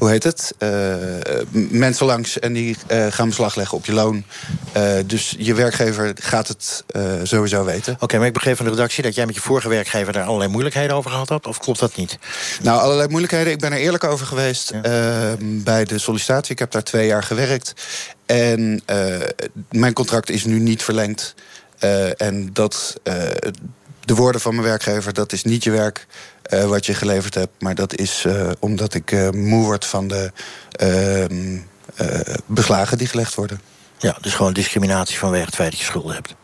Ehm, 0.00 0.04
hoe 0.04 0.10
heet 0.10 0.24
het? 0.24 0.54
eh, 0.58 1.70
mensen 1.70 2.06
langs 2.06 2.38
en 2.38 2.52
die 2.52 2.76
eh, 2.86 3.06
gaan 3.10 3.28
beslag 3.28 3.54
leggen 3.54 3.76
op 3.76 3.86
je 3.86 3.92
loon. 3.92 4.24
Eh, 4.72 4.92
dus 5.06 5.34
je 5.38 5.54
werkgever 5.54 6.12
gaat 6.14 6.48
het 6.48 6.84
sowieso 7.22 7.64
weten. 7.64 7.96
Oké, 8.00 8.18
maar 8.18 8.26
ik 8.26 8.32
begreep 8.32 8.56
van 8.56 8.64
de 8.64 8.70
redactie 8.70 9.02
dat 9.02 9.14
jij 9.14 9.26
met 9.26 9.34
je 9.34 9.40
vorige 9.40 9.68
werkgever 9.68 10.12
daar 10.12 10.24
allerlei 10.24 10.50
moeilijkheden 10.50 10.96
over 10.96 11.10
gehad 11.10 11.28
hebt. 11.28 11.46
Of 11.46 11.58
klopt 11.58 11.78
dat 11.78 11.96
niet? 11.96 12.18
Nou, 12.62 12.80
allerlei 12.80 13.08
moeilijkheden. 13.08 13.52
Ik 13.52 13.58
ben 13.60 13.72
er 13.72 13.78
eerlijk 13.78 14.04
over 14.04 14.26
geweest 14.26 14.70
eh, 14.70 15.32
bij 15.40 15.84
de 15.84 15.98
sollicitatie. 15.98 16.52
Ik 16.52 16.58
heb 16.58 16.70
daar 16.70 16.82
twee 16.82 17.06
jaar 17.06 17.22
gewerkt. 17.22 17.74
En 18.26 18.82
mijn 19.70 19.92
contract 19.92 20.30
is 20.30 20.44
nu 20.44 20.58
niet 20.58 20.82
verlengd. 20.82 21.34
En 22.16 22.50
dat, 22.52 23.00
de 24.04 24.14
woorden 24.14 24.40
van 24.40 24.54
mijn 24.54 24.66
werkgever, 24.66 25.12
dat 25.12 25.32
is 25.32 25.44
niet 25.44 25.64
je 25.64 25.70
werk 25.70 26.06
eh, 26.50 26.64
wat 26.64 26.86
je 26.86 26.94
geleverd 26.94 27.34
hebt. 27.34 27.52
Maar 27.58 27.74
dat 27.74 27.96
is 27.96 28.24
eh, 28.26 28.50
omdat 28.58 28.94
ik 28.94 29.12
eh, 29.12 29.30
moe 29.30 29.64
word 29.64 29.84
van 29.84 30.08
de 30.08 30.32
ehm, 30.70 31.58
eh, 31.94 32.34
beslagen 32.46 32.98
die 32.98 33.06
gelegd 33.06 33.34
worden. 33.34 33.60
Ja, 33.98 34.16
dus 34.20 34.34
gewoon 34.34 34.52
discriminatie 34.52 35.18
vanwege 35.18 35.44
het 35.44 35.54
feit 35.54 35.70
dat 35.70 35.80
je 35.80 35.86
schulden 35.86 36.14
hebt. 36.14 36.34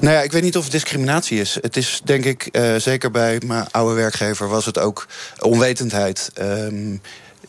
Nou 0.00 0.14
ja, 0.14 0.20
ik 0.20 0.32
weet 0.32 0.42
niet 0.42 0.56
of 0.56 0.62
het 0.62 0.72
discriminatie 0.72 1.40
is. 1.40 1.58
Het 1.60 1.76
is 1.76 2.00
denk 2.04 2.24
ik, 2.24 2.48
zeker 2.76 3.10
bij 3.10 3.40
mijn 3.46 3.66
oude 3.70 3.94
werkgever, 3.94 4.48
was 4.48 4.66
het 4.66 4.78
ook 4.78 5.06
onwetendheid. 5.38 6.30
Ehm, 6.34 6.96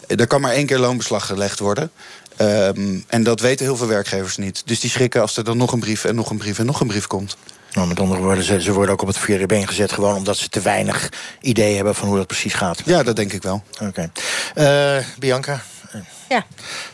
er 0.07 0.27
kan 0.27 0.41
maar 0.41 0.53
één 0.53 0.65
keer 0.65 0.79
loonbeslag 0.79 1.25
gelegd 1.25 1.59
worden. 1.59 1.91
Ehm, 2.37 2.99
en 3.07 3.23
dat 3.23 3.39
weten 3.39 3.65
heel 3.65 3.77
veel 3.77 3.87
werkgevers 3.87 4.37
niet. 4.37 4.61
Dus 4.65 4.79
die 4.79 4.89
schrikken 4.89 5.21
als 5.21 5.37
er 5.37 5.43
dan 5.43 5.57
nog 5.57 5.71
een 5.71 5.79
brief 5.79 6.05
en 6.05 6.15
nog 6.15 6.29
een 6.29 6.37
brief 6.37 6.59
en 6.59 6.65
nog 6.65 6.79
een 6.79 6.87
brief 6.87 7.07
komt. 7.07 7.37
Nou, 7.71 7.87
met 7.87 7.99
andere 7.99 8.21
woorden, 8.21 8.43
ze, 8.43 8.61
ze 8.61 8.73
worden 8.73 8.93
ook 8.93 9.01
op 9.01 9.07
het 9.07 9.17
verkeerde 9.17 9.45
been 9.45 9.67
gezet... 9.67 9.91
gewoon 9.91 10.15
omdat 10.15 10.37
ze 10.37 10.49
te 10.49 10.61
weinig 10.61 11.09
idee 11.41 11.75
hebben 11.75 11.95
van 11.95 12.07
hoe 12.07 12.17
dat 12.17 12.27
precies 12.27 12.53
gaat. 12.53 12.81
Ja, 12.85 13.03
dat 13.03 13.15
denk 13.15 13.33
ik 13.33 13.41
wel. 13.43 13.63
Oké. 13.81 14.11
Eh, 14.55 14.97
Bianca, 15.19 15.61
Ja. 16.29 16.45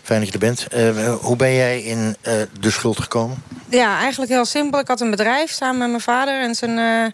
fijn 0.04 0.20
dat 0.20 0.28
je 0.28 0.34
er 0.34 0.40
bent. 0.40 0.68
Eh, 0.68 1.14
hoe 1.16 1.36
ben 1.36 1.54
jij 1.54 1.82
in 1.82 2.16
eh, 2.22 2.34
de 2.60 2.72
schuld 2.72 3.00
gekomen? 3.02 3.44
ja, 3.70 4.00
eigenlijk 4.00 4.32
heel 4.32 4.46
simpel. 4.46 4.80
Ik 4.80 4.88
had 4.88 5.02
een 5.02 5.10
bedrijf 5.10 5.52
samen 5.52 5.78
met 5.78 5.90
mijn 5.90 6.02
vader 6.02 6.42
en 6.42 6.56
zijn, 6.56 6.78
eh, 6.78 7.12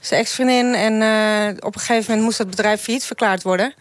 zijn 0.00 0.20
ex-vriendin. 0.20 0.74
En 0.74 1.02
eh, 1.02 1.56
op 1.66 1.74
een 1.74 1.80
gegeven 1.80 2.04
moment 2.06 2.22
moest 2.22 2.38
dat 2.38 2.50
bedrijf 2.50 2.80
failliet 2.82 3.04
verklaard 3.04 3.42
worden. 3.42 3.74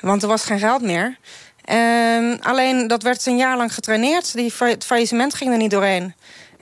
Want 0.00 0.22
er 0.22 0.28
was 0.28 0.44
geen 0.44 0.58
geld 0.58 0.82
meer. 0.82 1.16
Ehm, 1.64 2.36
alleen 2.40 2.86
dat 2.86 3.02
werd 3.02 3.26
een 3.26 3.36
jaar 3.36 3.56
lang 3.56 3.74
getraineerd. 3.74 4.34
Die, 4.34 4.50
fa- 4.50 4.66
het 4.68 4.84
faillissement 4.84 5.34
ging 5.34 5.50
er 5.52 5.58
niet 5.58 5.70
doorheen. 5.70 6.14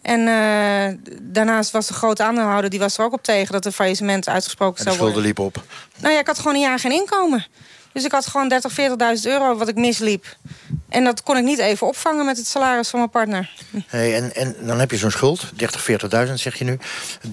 En 0.09 0.29
eh, 0.29 1.13
daarnaast 1.23 1.71
was 1.71 1.87
de 1.87 1.95
grote 1.95 2.23
aandeelhouder... 2.23 2.71
die 2.71 2.79
was 2.79 2.99
er 2.99 3.05
ook 3.05 3.13
op 3.13 3.23
tegen 3.23 3.53
dat 3.53 3.65
een 3.67 3.73
faillissement 3.73 4.29
uitgesproken 4.29 4.79
En 4.79 4.85
de 4.85 4.91
zou 4.91 4.97
worden. 5.03 5.23
schulden 5.23 5.45
liepen 5.45 5.63
op. 5.63 5.73
Nou 6.03 6.15
ja, 6.15 6.21
ik 6.21 6.27
had 6.27 6.39
gewoon 6.39 6.55
een 6.55 6.61
jaar 6.61 6.79
geen 6.79 6.93
inkomen. 6.93 7.47
Dus 7.93 8.05
ik 8.05 8.13
had 8.13 8.27
gewoon 8.27 8.49
30, 8.49 8.73
40.000 8.73 8.77
euro 9.23 9.57
wat 9.57 9.69
ik 9.69 9.75
misliep. 9.75 10.37
En 10.89 11.05
dat 11.05 11.23
kon 11.23 11.37
ik 11.37 11.45
niet 11.45 11.59
even 11.59 11.87
opvangen 11.87 12.25
met 12.25 12.37
het 12.37 12.47
salaris 12.47 12.89
van 12.89 12.99
mijn 12.99 13.11
partner. 13.11 13.51
Hey, 13.87 14.15
en, 14.17 14.35
en 14.35 14.57
dan 14.61 14.79
heb 14.79 14.91
je 14.91 14.97
zo'n 14.97 15.11
schuld, 15.11 15.45
30, 15.55 15.89
40.000 16.27 16.33
zeg 16.35 16.59
je 16.59 16.65
nu. 16.65 16.79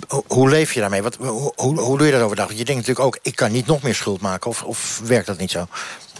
Ho- 0.07 0.23
Hoe 0.27 0.49
leef 0.49 0.73
je 0.73 0.79
daarmee? 0.79 1.01
Wat, 1.01 1.15
hoe, 1.15 1.51
hoe, 1.55 1.97
doe 1.97 2.05
je 2.05 2.11
dat 2.11 2.21
overdag? 2.21 2.49
Je 2.49 2.55
denkt 2.55 2.87
natuurlijk 2.87 2.99
ook, 2.99 3.19
ik 3.21 3.35
kan 3.35 3.51
niet 3.51 3.65
nog 3.65 3.81
meer 3.81 3.95
schuld 3.95 4.21
maken. 4.21 4.49
Of, 4.49 4.63
of 4.63 5.01
werkt 5.03 5.27
dat 5.27 5.37
niet 5.37 5.51
zo? 5.51 5.67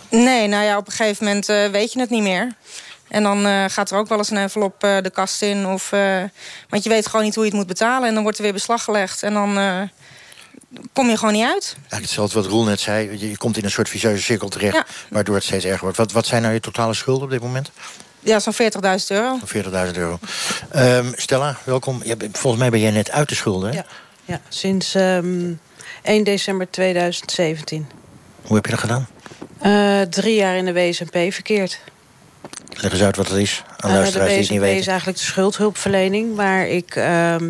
Nee, 0.10 0.48
nou 0.48 0.64
ja, 0.64 0.78
op 0.78 0.86
een 0.88 0.94
gegeven 0.94 1.26
moment 1.26 1.50
eh, 1.50 1.68
weet 1.68 1.94
je 1.94 2.00
het 2.00 2.10
niet 2.10 2.24
meer. 2.24 2.54
En 3.16 3.24
dan 3.24 3.46
eh, 3.46 3.66
gaat 3.68 3.92
er 3.92 3.98
ook 3.98 4.08
wel 4.08 4.18
eens 4.18 4.30
een 4.30 4.38
envelop 4.38 4.84
eh, 4.84 4.98
de 5.02 5.10
kast 5.10 5.42
in. 5.42 5.68
Of, 5.68 5.92
eh, 5.92 6.24
want 6.70 6.84
je 6.84 6.90
weet 6.90 7.08
gewoon 7.08 7.26
niet 7.26 7.36
hoe 7.36 7.44
je 7.44 7.50
het 7.50 7.60
moet 7.60 7.68
betalen. 7.68 8.08
En 8.08 8.14
dan 8.14 8.24
wordt 8.24 8.38
er 8.38 8.44
weer 8.44 8.54
beslag 8.54 8.84
gelegd. 8.84 9.24
En 9.24 9.34
dan 9.34 9.58
eh, 9.58 9.82
kom 10.94 11.10
je 11.10 11.18
gewoon 11.18 11.34
niet 11.34 11.44
uit. 11.44 11.74
Eigenlijk 11.76 12.02
hetzelfde 12.02 12.42
wat 12.42 12.50
Roel 12.50 12.64
net 12.64 12.80
zei. 12.80 13.12
Je, 13.12 13.30
je 13.30 13.38
komt 13.38 13.58
in 13.58 13.64
een 13.64 13.72
soort 13.72 13.90
vicieuze 13.90 14.24
cirkel 14.24 14.50
terecht... 14.50 14.76
Ja. 14.76 14.86
waardoor 15.10 15.36
het 15.36 15.44
steeds 15.44 15.66
erger 15.66 15.82
wordt. 15.82 15.98
Wat, 15.98 16.12
wat 16.12 16.26
zijn 16.26 16.42
nou 16.42 16.54
je 16.54 16.60
totale 16.60 16.94
schulden 16.94 17.24
op 17.24 17.30
dit 17.30 17.42
moment? 17.42 17.72
Ja, 18.20 18.40
zo'n 18.40 18.54
40.000 18.54 18.60
euro. 19.08 19.40
Van 19.44 19.64
40.000 19.92 19.98
euro. 19.98 20.20
Ehm, 20.72 21.12
Stella, 21.16 21.58
welkom. 21.64 22.02
Volgens 22.32 22.62
mij 22.62 22.70
ben 22.70 22.80
jij 22.80 22.92
net 22.92 23.12
uit 23.12 23.30
de 23.30 23.36
schulden, 23.36 23.70
hè? 23.70 23.76
Ja. 23.76 23.86
Ja, 24.26 24.42
sinds 24.50 24.96
ehm 24.96 25.54
1 26.04 26.24
december 26.24 26.70
2017. 26.70 27.88
Hoe 28.42 28.56
heb 28.56 28.66
je 28.66 28.72
dat 28.72 28.80
gedaan? 28.80 29.08
Eh, 29.60 30.02
drie 30.02 30.36
jaar 30.36 30.56
in 30.56 30.66
de 30.66 30.74
WSMP 30.74 31.34
verkeerd. 31.34 31.80
Leg 32.78 32.92
eens 32.92 33.02
uit 33.02 33.16
wat 33.16 33.28
het 33.28 33.38
is 33.38 33.64
aan 33.78 33.90
de 33.90 33.96
luisteraars 33.98 34.32
het 34.32 34.40
niet 34.40 34.50
WSMP 34.50 34.64
is 34.64 34.74
weten. 34.74 34.90
eigenlijk 34.92 35.18
de 35.18 35.24
schuldhulpverlening... 35.24 36.36
waar 36.36 36.68
ik... 36.68 36.96
ehm, 36.96 37.50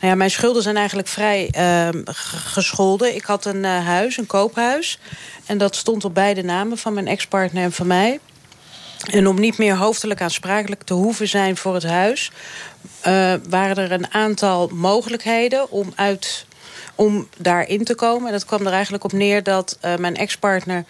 nou 0.00 0.12
ja, 0.12 0.14
mijn 0.14 0.30
schulden 0.30 0.62
zijn 0.62 0.76
eigenlijk 0.76 1.08
vrij 1.08 1.48
ehm, 1.50 2.02
gescholden. 2.44 3.14
Ik 3.14 3.24
had 3.24 3.44
een 3.44 3.64
eh, 3.64 3.86
huis, 3.86 4.16
een 4.16 4.26
koophuis. 4.26 4.98
En 5.46 5.58
dat 5.58 5.76
stond 5.76 6.04
op 6.04 6.14
beide 6.14 6.42
namen 6.42 6.78
van 6.78 6.92
mijn 6.92 7.06
ex-partner 7.06 7.62
en 7.62 7.72
van 7.72 7.86
mij. 7.86 8.20
En 9.10 9.26
om 9.26 9.40
niet 9.40 9.58
meer 9.58 9.76
hoofdelijk 9.76 10.22
aansprakelijk 10.22 10.82
te 10.82 10.94
hoeven 10.94 11.28
zijn 11.28 11.56
voor 11.56 11.74
het 11.74 11.86
huis... 11.86 12.30
eh, 13.00 13.34
waren 13.48 13.76
er 13.76 13.92
een 13.92 14.12
aantal 14.12 14.68
mogelijkheden 14.72 15.70
om 15.70 15.92
uit 15.96 16.46
om 16.94 17.28
daarin 17.36 17.84
te 17.84 17.94
komen. 17.94 18.26
En 18.26 18.32
dat 18.32 18.44
kwam 18.44 18.66
er 18.66 18.72
eigenlijk 18.72 19.04
op 19.04 19.12
neer 19.12 19.42
dat 19.42 19.78
eh, 19.80 19.96
mijn 19.96 20.16
ex-partner 20.16 20.84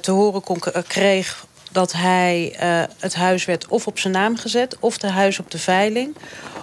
te 0.00 0.10
horen 0.10 0.42
kon, 0.42 0.62
kreeg 0.86 1.46
dat 1.72 1.92
hij 1.92 2.54
eh, 2.58 2.82
het 2.98 3.14
huis 3.14 3.44
werd 3.44 3.68
of 3.68 3.86
op 3.86 3.98
zijn 3.98 4.12
naam 4.12 4.36
gezet... 4.36 4.76
of 4.80 4.98
de 4.98 5.10
huis 5.10 5.38
op 5.38 5.50
de 5.50 5.58
veiling, 5.58 6.16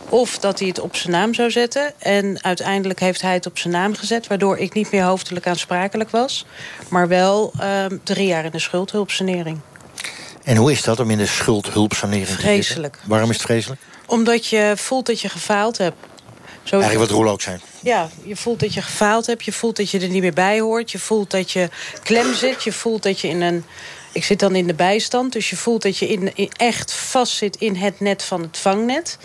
of 0.10 0.40
dat 0.40 0.60
hij 0.60 0.68
het 0.68 0.80
op 0.80 0.96
zijn 0.96 1.12
naam 1.12 1.34
zou 1.34 1.52
zetten. 1.52 1.94
En 1.98 2.44
uiteindelijk 2.44 3.00
heeft 3.00 3.22
hij 3.22 3.34
het 3.34 3.46
op 3.46 3.58
zijn 3.58 3.74
naam 3.74 3.96
gezet... 3.96 4.28
waardoor 4.28 4.58
ik 4.58 4.74
niet 4.74 4.92
meer 4.92 5.04
hoofdelijk 5.04 5.48
aansprakelijk 5.48 6.10
was... 6.10 6.46
maar 6.90 7.08
wel 7.08 7.54
ehm, 7.60 7.98
drie 8.04 8.28
jaar 8.28 8.46
in 8.46 8.52
de 8.52 8.60
schuldhulpsanering. 8.60 9.60
En 10.44 10.56
hoe 10.56 10.72
is 10.72 10.84
dat 10.84 11.00
om 11.00 11.10
in 11.10 11.18
de 11.18 11.26
schuldhulpsanering 11.26 12.26
te 12.26 12.32
zitten? 12.32 12.50
Vreselijk. 12.50 13.00
Waarom 13.06 13.30
is 13.30 13.36
het 13.36 13.46
vreselijk? 13.46 13.82
Omdat 14.06 14.48
je 14.48 14.74
voelt 14.76 15.06
dat 15.06 15.22
je 15.22 15.30
gefaald 15.30 15.78
hebt. 15.78 15.98
Zo 16.64 16.80
Eigenlijk 16.80 17.10
wat 17.10 17.20
Roel 17.20 17.32
ook 17.32 17.42
zei. 17.42 17.58
Ja, 17.80 18.10
je 18.24 18.36
voelt 18.36 18.60
dat 18.60 18.74
je 18.74 18.82
gefaald 18.82 19.26
hebt. 19.26 19.46
Je 19.46 19.52
voelt 19.52 19.76
dat 19.76 19.92
je 19.92 20.00
er 20.00 20.10
niet 20.10 20.22
meer 20.22 20.34
bij 20.34 20.60
hoort. 20.60 20.92
Je 20.92 21.00
voelt 21.00 21.32
dat 21.32 21.52
je 21.52 21.70
klem 22.04 22.34
zit. 22.34 22.64
Je 22.64 22.72
voelt 22.72 23.04
dat 23.04 23.20
je 23.20 23.28
in 23.28 23.42
een... 23.42 23.66
Ik 24.12 24.24
zit 24.24 24.40
dan 24.40 24.56
in 24.56 24.68
de 24.68 24.74
bijstand. 24.74 25.34
Dus 25.34 25.50
je 25.50 25.56
voelt 25.56 25.82
dat 25.82 25.98
je 25.98 26.08
in, 26.08 26.50
echt 26.58 26.94
vast 26.94 27.34
zit 27.34 27.56
in 27.56 27.76
het 27.76 28.00
net 28.00 28.24
van 28.24 28.42
het 28.42 28.58
vangnet. 28.58 29.18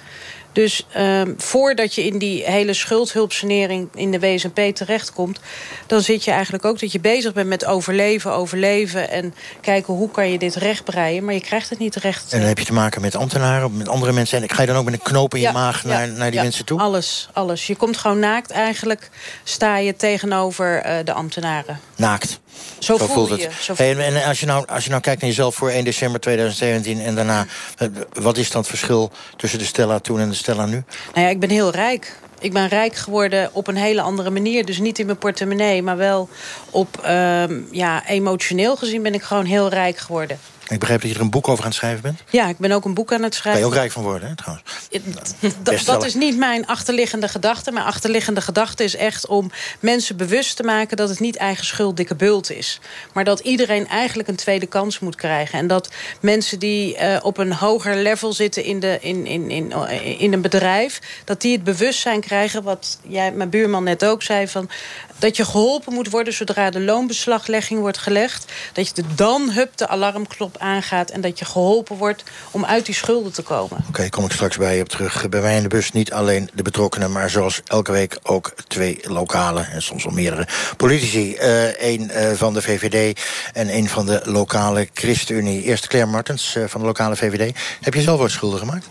Dus 0.52 0.86
ehm, 0.92 1.32
voordat 1.36 1.94
je 1.94 2.04
in 2.04 2.18
die 2.18 2.44
hele 2.44 2.74
schuldhulpsanering 2.74 3.88
in 3.94 4.10
de 4.10 4.20
WSMP 4.20 4.60
terechtkomt... 4.74 5.40
dan 5.86 6.00
zit 6.00 6.24
je 6.24 6.30
eigenlijk 6.30 6.64
ook 6.64 6.80
dat 6.80 6.92
je 6.92 7.00
bezig 7.00 7.32
bent 7.32 7.48
met 7.48 7.64
overleven, 7.64 8.32
overleven... 8.32 9.10
en 9.10 9.34
kijken 9.60 9.94
hoe 9.94 10.10
kan 10.10 10.30
je 10.30 10.38
dit 10.38 10.54
rechtbreien. 10.54 11.24
Maar 11.24 11.34
je 11.34 11.40
krijgt 11.40 11.70
het 11.70 11.78
niet 11.78 11.96
recht. 11.96 12.32
En 12.32 12.38
dan 12.38 12.48
heb 12.48 12.58
je 12.58 12.64
te 12.64 12.72
maken 12.72 13.00
met 13.00 13.14
ambtenaren, 13.14 13.76
met 13.76 13.88
andere 13.88 14.12
mensen. 14.12 14.42
En 14.42 14.48
ga 14.48 14.60
je 14.60 14.66
dan 14.66 14.76
ook 14.76 14.84
met 14.84 14.94
een 14.94 15.02
knoop 15.02 15.34
in 15.34 15.40
je 15.40 15.52
maag 15.52 15.84
naar, 15.84 16.06
ja, 16.06 16.12
naar 16.12 16.30
die 16.30 16.36
ja, 16.36 16.42
mensen 16.42 16.64
toe? 16.64 16.80
Alles, 16.80 17.28
alles. 17.32 17.66
Je 17.66 17.76
komt 17.76 17.96
gewoon 17.96 18.18
naakt 18.18 18.50
eigenlijk, 18.50 19.10
sta 19.44 19.76
je 19.76 19.96
tegenover 19.96 20.80
eh, 20.80 20.96
de 21.04 21.12
ambtenaren. 21.12 21.80
Naakt. 21.96 22.40
Zo 22.78 22.96
voel 22.96 23.08
voelt 23.08 23.30
het. 23.30 23.42
je, 23.42 23.48
zo 23.60 23.74
Hey, 23.76 23.90
en 23.90 24.14
en 24.14 24.24
als, 24.24 24.40
je 24.40 24.46
nou, 24.46 24.66
als 24.66 24.84
je 24.84 24.90
nou 24.90 25.02
kijkt 25.02 25.20
naar 25.20 25.30
jezelf 25.30 25.54
voor 25.54 25.70
1 25.70 25.84
december 25.84 26.20
2017 26.20 27.00
en 27.00 27.14
daarna... 27.14 27.46
eh, 27.76 27.88
wat 28.12 28.36
is 28.36 28.50
dan 28.50 28.60
het 28.60 28.70
verschil 28.70 29.12
tussen 29.36 29.58
de 29.58 29.64
Stella 29.64 29.98
toen 29.98 30.20
en 30.20 30.28
de 30.28 30.34
Stella 30.42 30.66
nu? 30.66 30.82
Nou 31.14 31.26
ja, 31.26 31.28
ik 31.28 31.40
ben 31.40 31.50
heel 31.50 31.70
rijk. 31.70 32.16
Ik 32.40 32.52
ben 32.52 32.68
rijk 32.68 32.94
geworden 32.94 33.50
op 33.52 33.66
een 33.66 33.76
hele 33.76 34.00
andere 34.00 34.30
manier. 34.30 34.64
Dus 34.64 34.78
niet 34.78 34.98
in 34.98 35.06
mijn 35.06 35.18
portemonnee, 35.18 35.82
maar 35.82 35.96
wel 35.96 36.28
op 36.70 37.00
ehm, 37.02 37.60
ja, 37.70 38.06
emotioneel 38.06 38.76
gezien 38.76 39.02
ben 39.02 39.14
ik 39.14 39.22
gewoon 39.22 39.44
heel 39.44 39.68
rijk 39.68 39.96
geworden. 39.96 40.38
Ik 40.68 40.78
begrijp 40.78 41.00
dat 41.00 41.10
je 41.10 41.16
er 41.16 41.22
een 41.22 41.30
boek 41.30 41.48
over 41.48 41.64
aan 41.64 41.70
het 41.70 41.78
schrijven 41.78 42.02
bent. 42.02 42.22
Ja, 42.30 42.48
ik 42.48 42.58
ben 42.58 42.72
ook 42.72 42.84
een 42.84 42.94
boek 42.94 43.12
aan 43.12 43.22
het 43.22 43.34
schrijven. 43.34 43.60
kan 43.60 43.70
je 43.70 43.76
ook 43.76 43.80
rijk 43.80 43.92
van 43.92 44.02
worden, 44.02 44.28
hè, 44.28 44.36
trouwens. 44.36 44.66
Dat, 44.90 45.62
Bestseller. 45.62 46.00
dat 46.00 46.04
is 46.04 46.14
niet 46.14 46.36
mijn 46.36 46.66
achterliggende 46.66 47.28
gedachte. 47.28 47.72
Mijn 47.72 47.86
achterliggende 47.86 48.40
gedachte 48.40 48.84
is 48.84 48.96
echt 48.96 49.26
om 49.26 49.50
mensen 49.80 50.16
bewust 50.16 50.56
te 50.56 50.62
maken... 50.62 50.96
dat 50.96 51.08
het 51.08 51.20
niet 51.20 51.36
eigen 51.36 51.64
schuld 51.64 51.96
dikke 51.96 52.14
bult 52.14 52.50
is. 52.50 52.80
Maar 53.12 53.24
dat 53.24 53.40
iedereen 53.40 53.88
eigenlijk 53.88 54.28
een 54.28 54.36
tweede 54.36 54.66
kans 54.66 54.98
moet 54.98 55.16
krijgen. 55.16 55.58
En 55.58 55.66
dat 55.66 55.88
mensen 56.20 56.58
die 56.58 56.96
eh, 56.96 57.24
op 57.24 57.38
een 57.38 57.52
hoger 57.52 57.96
level 57.96 58.32
zitten 58.32 58.64
in, 58.64 58.80
de, 58.80 58.98
in, 59.00 59.26
in, 59.26 59.50
in, 59.50 59.72
in 60.18 60.32
een 60.32 60.42
bedrijf... 60.42 61.00
dat 61.24 61.40
die 61.40 61.52
het 61.52 61.64
bewustzijn 61.64 62.20
krijgen, 62.20 62.62
wat 62.62 62.98
jij, 63.02 63.32
mijn 63.32 63.50
buurman 63.50 63.84
net 63.84 64.04
ook 64.04 64.22
zei... 64.22 64.48
Van, 64.48 64.70
dat 65.18 65.36
je 65.36 65.44
geholpen 65.44 65.92
moet 65.92 66.10
worden 66.10 66.32
zodra 66.32 66.70
de 66.70 66.80
loonbeslaglegging 66.80 67.80
wordt 67.80 67.98
gelegd. 67.98 68.52
Dat 68.72 68.86
je 68.86 68.94
de 68.94 69.04
dan 69.14 69.50
hup 69.50 69.76
de 69.76 69.88
alarmklop 69.88 70.56
aangaat... 70.58 71.10
en 71.10 71.20
dat 71.20 71.38
je 71.38 71.44
geholpen 71.44 71.96
wordt 71.96 72.24
om 72.50 72.64
uit 72.64 72.86
die 72.86 72.94
schulden 72.94 73.32
te 73.32 73.42
komen. 73.42 73.84
Oké, 73.88 74.08
kom 74.08 74.24
ik 74.24 74.32
straks 74.32 74.56
bij 74.56 74.76
je 74.76 74.82
op 74.82 74.88
terug. 74.88 75.28
Bij 75.28 75.40
mij 75.40 75.56
in 75.56 75.62
de 75.62 75.68
bus 75.68 75.92
niet 75.92 76.12
alleen 76.12 76.50
de 76.54 76.62
betrokkenen... 76.62 77.12
maar 77.12 77.30
zoals 77.30 77.60
elke 77.64 77.92
week 77.92 78.18
ook 78.22 78.54
twee 78.68 79.00
lokale 79.02 79.60
en 79.60 79.82
soms 79.82 80.04
wel 80.04 80.12
meerdere 80.12 80.46
politici. 80.76 81.36
Eén 81.78 82.10
van 82.36 82.54
de 82.54 82.62
VVD 82.62 83.20
en 83.52 83.68
één 83.68 83.88
van 83.88 84.06
de 84.06 84.20
lokale 84.24 84.88
ChristenUnie. 84.94 85.62
Eerst 85.62 85.86
Claire 85.86 86.10
Martens 86.10 86.54
eh, 86.54 86.64
van 86.66 86.80
de 86.80 86.86
lokale 86.86 87.16
VVD. 87.16 87.56
Heb 87.80 87.94
je 87.94 88.02
zelf 88.02 88.20
ooit 88.20 88.30
schulden 88.30 88.58
gemaakt? 88.58 88.86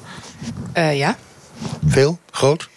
Eh, 0.74 0.98
ja. 0.98 1.18
Veel? 1.88 2.20
Groot? 2.32 2.70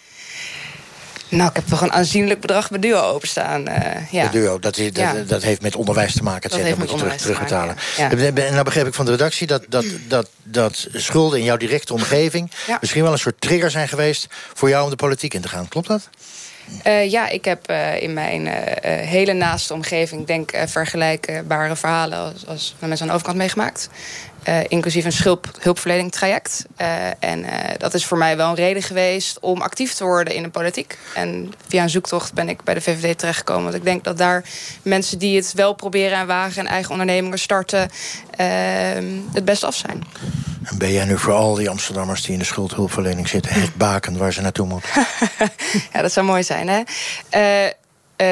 Nou, 1.35 1.49
ik 1.49 1.55
heb 1.55 1.67
toch 1.67 1.81
een 1.81 1.91
aanzienlijk 1.91 2.41
bedrag 2.41 2.69
bij 2.69 2.79
Duo 2.79 3.01
openstaan. 3.01 3.67
eh, 3.67 4.11
ja. 4.11 4.23
De 4.23 4.29
duo, 4.29 4.59
dat, 4.59 4.77
is, 4.77 4.93
dat, 4.93 5.03
Ja. 5.03 5.13
dat 5.27 5.43
heeft 5.43 5.61
met 5.61 5.75
onderwijs 5.75 6.13
te 6.13 6.23
maken. 6.23 6.49
Dat 6.49 6.59
heeft 6.59 6.77
moet 6.77 6.89
je 6.91 6.95
terug, 6.97 7.15
terugbetalen. 7.15 7.75
maken, 7.97 8.35
ja. 8.35 8.43
En 8.45 8.51
nou 8.51 8.63
begreep 8.63 8.87
ik 8.87 8.93
van 8.93 9.05
de 9.05 9.11
redactie 9.11 9.47
dat, 9.47 9.65
dat, 9.69 9.85
dat, 10.07 10.29
dat 10.43 10.87
schulden 10.93 11.39
in 11.39 11.45
jouw 11.45 11.57
directe 11.57 11.93
omgeving... 11.93 12.51
Misschien 12.79 13.03
wel 13.03 13.11
een 13.11 13.17
soort 13.19 13.41
trigger 13.41 13.71
zijn 13.71 13.87
geweest... 13.87 14.27
voor 14.53 14.69
jou 14.69 14.83
om 14.83 14.89
de 14.89 14.95
politiek 14.95 15.33
in 15.33 15.41
te 15.41 15.47
gaan. 15.47 15.67
Klopt 15.67 15.87
dat? 15.87 16.09
Eh, 16.83 17.11
ja, 17.11 17.29
ik 17.29 17.45
heb 17.45 17.67
eh, 17.67 18.01
in 18.01 18.13
mijn 18.13 18.47
hele 18.85 19.33
naaste 19.33 19.73
omgeving... 19.73 20.27
denk 20.27 20.51
vergelijkbare 20.65 21.75
verhalen 21.75 22.17
als, 22.17 22.47
als 22.47 22.75
mensen 22.79 23.01
aan 23.01 23.07
de 23.07 23.13
overkant 23.13 23.37
meegemaakt. 23.37 23.89
Eh, 24.45 24.59
inclusief 24.67 25.05
een 25.05 25.11
schulp, 25.11 25.47
hulpverlening 25.59 26.11
traject. 26.11 26.65
Eh, 26.75 27.07
en 27.19 27.43
eh, 27.43 27.77
dat 27.77 27.93
is 27.93 28.05
voor 28.05 28.17
mij 28.17 28.37
wel 28.37 28.49
een 28.49 28.55
reden 28.55 28.83
geweest 28.83 29.39
om 29.39 29.61
actief 29.61 29.93
te 29.93 30.03
worden 30.03 30.33
in 30.33 30.43
de 30.43 30.49
politiek. 30.49 30.97
En 31.13 31.53
via 31.67 31.83
een 31.83 31.89
zoektocht 31.89 32.33
ben 32.33 32.49
ik 32.49 32.63
bij 32.63 32.73
de 32.73 32.81
VVD 32.81 33.17
terechtgekomen. 33.17 33.63
Want 33.63 33.75
ik 33.75 33.83
denk 33.83 34.03
dat 34.03 34.17
daar 34.17 34.43
mensen 34.81 35.17
die 35.17 35.35
het 35.35 35.53
wel 35.53 35.73
proberen 35.73 36.17
en 36.17 36.27
wagen... 36.27 36.65
en 36.65 36.71
eigen 36.71 36.91
ondernemingen 36.91 37.39
starten, 37.39 37.89
eh, 38.29 38.47
het 39.33 39.45
best 39.45 39.63
af 39.63 39.75
zijn. 39.75 40.03
En 40.63 40.77
ben 40.77 40.91
jij 40.91 41.05
nu 41.05 41.17
voor 41.17 41.33
al 41.33 41.53
die 41.53 41.69
Amsterdammers 41.69 42.21
die 42.21 42.33
in 42.33 42.39
de 42.39 42.45
schuldhulpverlening 42.45 43.27
zitten... 43.27 43.53
het 43.53 43.75
baken 43.75 44.17
waar 44.17 44.33
ze 44.33 44.41
naartoe 44.41 44.67
moeten? 44.67 44.89
Ja, 45.93 46.01
dat 46.01 46.11
zou 46.11 46.25
mooi 46.25 46.43
zijn, 46.43 46.67
hè? 46.67 46.81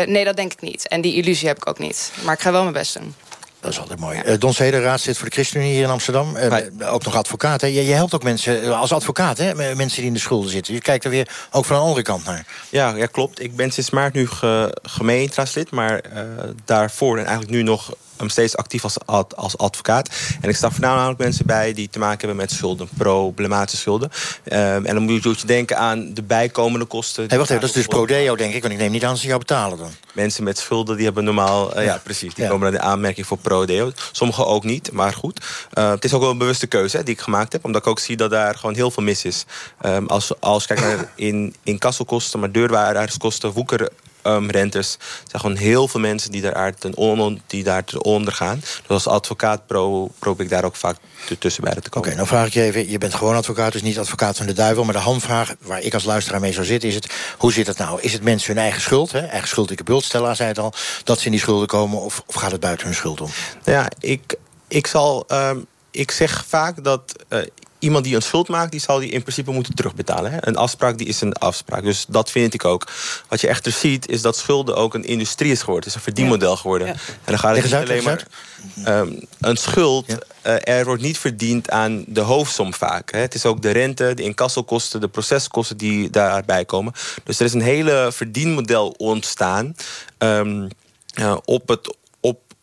Nee, 0.06 0.26
dat 0.26 0.36
denk 0.36 0.54
ik 0.54 0.62
niet. 0.62 0.88
En 0.88 1.02
die 1.02 1.16
illusie 1.16 1.48
heb 1.48 1.58
ik 1.58 1.68
ook 1.68 1.80
niet. 1.80 2.12
Maar 2.24 2.34
ik 2.34 2.40
ga 2.40 2.52
wel 2.52 2.62
mijn 2.62 2.74
best 2.74 3.00
doen. 3.00 3.16
Dat 3.64 3.72
is 3.72 3.80
altijd 3.80 4.00
mooi. 4.00 4.20
Eh, 4.20 4.40
Don 4.40 4.54
Zeder, 4.54 4.82
raadslid 4.82 5.18
voor 5.18 5.28
de 5.28 5.34
ChristenUnie 5.34 5.74
hier 5.74 5.84
in 5.84 5.90
Amsterdam. 5.90 6.36
Eh, 6.36 6.94
ook 6.94 7.04
nog 7.04 7.16
advocaat. 7.16 7.62
Hè? 7.62 7.68
Je, 7.68 7.86
je 7.86 7.94
helpt 7.94 8.16
ook 8.16 8.24
mensen 8.24 8.64
eh, 8.64 8.80
als 8.80 8.92
advocaat, 8.94 9.38
hè? 9.38 9.76
mensen 9.76 9.98
die 9.98 10.06
in 10.06 10.14
de 10.14 10.20
schulden 10.20 10.52
zitten. 10.52 10.74
Je 10.74 10.82
kijkt 10.82 11.04
er 11.04 11.10
weer 11.10 11.30
ook 11.52 11.66
van 11.66 11.76
een 11.76 11.82
andere 11.82 12.02
kant 12.02 12.26
naar. 12.26 12.46
Ja, 12.70 12.96
ja, 12.96 13.06
klopt. 13.06 13.42
Ik 13.42 13.56
ben 13.56 13.72
sinds 13.72 13.90
maart 13.90 14.14
nu 14.14 14.28
ge, 14.28 14.78
gemeenteraadslid, 14.84 15.72
maar 15.72 16.00
eh, 16.00 16.24
daarvoor 16.66 17.18
en 17.18 17.26
eigenlijk 17.26 17.52
nu 17.52 17.64
nog 17.64 17.96
um, 18.22 18.30
steeds 18.30 18.58
actief 18.58 18.84
als, 18.84 18.98
ad- 19.06 19.36
als 19.36 19.58
advocaat. 19.58 20.10
En 20.42 20.50
ik 20.50 20.56
sta 20.56 20.72
voornamelijk 20.72 21.20
mensen 21.20 21.46
bij 21.46 21.74
die 21.74 21.90
te 21.90 22.00
maken 22.00 22.18
hebben 22.18 22.38
met 22.38 22.52
schulden, 22.52 22.90
problematische 22.98 23.82
schulden. 23.82 24.12
Um, 24.46 24.86
en 24.86 24.94
dan 24.94 25.04
moet 25.04 25.24
je, 25.24 25.30
moet 25.30 25.40
je 25.40 25.48
denken 25.48 25.78
aan 25.78 26.14
de 26.14 26.24
bijkomende 26.24 26.86
kosten. 26.86 27.26
Hey, 27.28 27.38
wacht 27.38 27.50
even, 27.50 27.62
dat 27.62 27.70
is 27.70 27.76
dus 27.76 27.88
prodeo, 27.88 28.36
denk 28.36 28.54
ik. 28.54 28.62
Want 28.62 28.74
ik 28.74 28.80
neem 28.80 28.92
niet 28.92 29.04
aan 29.04 29.10
dat 29.10 29.20
ze 29.20 29.28
jou 29.28 29.40
betalen 29.40 29.78
dan. 29.78 29.92
Mensen 30.14 30.44
met 30.44 30.58
schulden 30.58 30.96
die 30.96 31.06
hebben 31.06 31.24
normaal, 31.24 31.76
eh, 31.76 31.86
ja. 31.86 32.02
precies, 32.04 32.34
die 32.34 32.48
komen 32.48 32.72
naar 32.72 32.80
de 32.80 32.86
aanmerking 32.86 33.28
voor 33.28 33.38
prodeo. 33.38 33.92
Sommigen 34.12 34.48
ook 34.48 34.64
niet, 34.64 34.92
maar 34.92 35.14
goed. 35.14 35.46
Uh, 35.74 35.90
het 35.90 36.06
is 36.06 36.14
ook 36.14 36.22
wel 36.22 36.30
een 36.30 36.38
bewuste 36.38 36.68
keuze 36.68 36.98
hè, 36.98 37.04
die 37.04 37.14
ik 37.14 37.22
gemaakt 37.22 37.54
heb, 37.54 37.66
omdat 37.66 37.82
ik 37.82 37.88
ook 37.88 38.00
zie 38.00 38.18
dat 38.18 38.30
daar 38.30 38.56
gewoon 38.56 38.76
heel 38.76 38.92
veel 38.92 39.04
mis 39.04 39.26
is. 39.26 39.46
Um, 39.86 40.08
als, 40.08 40.32
als 40.40 40.66
je 40.66 40.74
kijkt 40.74 40.98
naar 40.98 41.12
in, 41.16 41.56
in 41.64 41.78
kasselkosten, 41.78 42.40
maar 42.40 42.52
deurwaarderskosten, 42.52 43.52
woeker. 43.52 43.90
Um, 44.24 44.50
rentes. 44.50 44.94
Er 45.00 45.30
zijn 45.30 45.42
gewoon 45.42 45.56
heel 45.56 45.88
veel 45.88 46.00
mensen 46.00 46.32
die 46.32 46.42
daar 46.42 46.74
ten 46.76 46.96
onder, 46.96 47.38
die 47.48 47.64
daar 47.64 47.84
ten 47.84 48.04
onder 48.04 48.34
gaan. 48.34 48.60
Dus 48.60 48.88
als 48.88 49.08
advocaat 49.08 49.68
pro, 49.68 50.08
probeer 50.20 50.46
ik 50.46 50.52
daar 50.52 50.64
ook 50.64 50.76
vaak 50.76 50.98
tussen 51.40 51.64
bij 51.64 51.74
te 51.74 51.90
komen. 51.90 52.08
Oké, 52.08 52.18
nou 52.18 52.28
vraag 52.28 52.48
ik 52.48 52.54
je 52.54 52.62
even. 52.62 52.90
Je 52.90 52.98
bent 52.98 53.14
gewoon 53.14 53.36
advocaat, 53.36 53.72
dus 53.72 53.82
niet 53.82 54.00
advocaat 54.00 54.38
van 54.38 54.46
de 54.46 54.54
duivel. 54.54 54.84
Maar 54.84 54.94
de 54.94 55.00
handvraag 55.00 55.54
waar 55.62 55.82
ik 55.82 55.94
als 55.94 56.04
luisteraar 56.04 56.40
mee 56.40 56.54
zou 56.54 56.66
zitten 56.66 56.90
is 56.90 56.96
het... 56.96 57.14
hoe 57.38 57.54
zit 57.54 57.68
het 57.68 57.78
nou? 57.78 58.02
Is 58.02 58.14
het 58.14 58.24
mensen 58.24 58.54
hun 58.54 58.64
eigen 58.64 58.82
schuld, 58.82 59.12
hè? 59.12 59.20
eigen 59.20 59.48
schuld, 59.48 59.72
ik 59.72 59.84
bult, 59.84 60.04
Stella 60.04 60.34
zei 60.34 60.50
het 60.50 60.60
al... 60.60 60.74
dat 61.04 61.20
ze 61.20 61.26
in 61.26 61.32
die 61.32 61.40
schulden 61.40 61.68
komen 61.68 62.00
of, 62.00 62.24
of 62.26 62.36
gaat 62.36 62.52
het 62.52 62.62
buiten 62.62 62.86
hun 62.86 62.96
schuld 62.96 63.22
om? 63.22 63.30
Nou 63.64 63.78
ja, 63.78 63.90
ik, 64.00 64.36
ik 64.68 64.88
zal... 64.88 65.26
Um, 65.32 65.66
ik 65.92 66.12
zeg 66.12 66.46
vaak 66.48 66.84
dat 66.84 67.24
uh, 67.30 67.40
iemand 67.84 68.04
die 68.04 68.16
een 68.16 68.22
schuld 68.22 68.48
maakt, 68.48 68.72
die 68.72 68.80
zal 68.80 69.00
die 69.00 69.10
in 69.10 69.22
principe 69.22 69.52
moeten 69.52 69.76
terugbetalen. 69.76 70.32
Hè? 70.32 70.48
Een 70.48 70.58
afspraak 70.58 70.98
die 70.98 71.08
is 71.08 71.22
een 71.22 71.34
afspraak. 71.34 71.84
Dus 71.84 72.06
dat 72.08 72.32
vind 72.32 72.54
ik 72.54 72.66
ook. 72.66 72.88
Wat 73.28 73.42
je 73.42 73.48
echter 73.48 73.72
ziet, 73.72 74.10
is 74.10 74.22
dat 74.22 74.38
schulden 74.38 74.76
ook 74.76 74.94
een 74.94 75.06
industrie 75.06 75.52
is 75.52 75.60
geworden. 75.60 75.84
Het 75.84 75.90
is 75.90 75.96
een 75.96 76.14
verdienmodel 76.14 76.56
geworden. 76.56 76.88
Ja. 76.88 76.94
En 76.94 77.00
dan 77.26 77.40
gaat 77.40 77.56
het 77.56 77.64
niet 77.64 77.74
alleen 77.74 78.04
maar. 78.04 78.26
Um, 78.88 79.20
een 79.40 79.58
schuld, 79.58 80.06
ja. 80.08 80.18
uh, 80.66 80.78
er 80.78 80.86
wordt 80.86 81.02
niet 81.02 81.18
verdiend 81.18 81.70
aan 81.70 82.04
de 82.08 82.22
hoofdsom 82.22 82.74
vaak. 82.74 83.12
Hè? 83.12 83.20
Het 83.20 83.36
is 83.36 83.46
ook 83.46 83.62
de 83.62 83.72
rente, 83.72 84.14
de 84.14 84.24
incassokosten, 84.24 85.02
de 85.02 85.08
proceskosten 85.08 85.78
die 85.78 86.10
daarbij 86.10 86.66
komen. 86.66 86.94
Dus 87.24 87.40
er 87.40 87.46
is 87.46 87.54
een 87.54 87.62
hele 87.62 88.10
verdienmodel 88.12 88.90
ontstaan 88.98 89.76
um, 90.18 90.68
uh, 91.20 91.38
op 91.46 91.68
het 91.68 91.96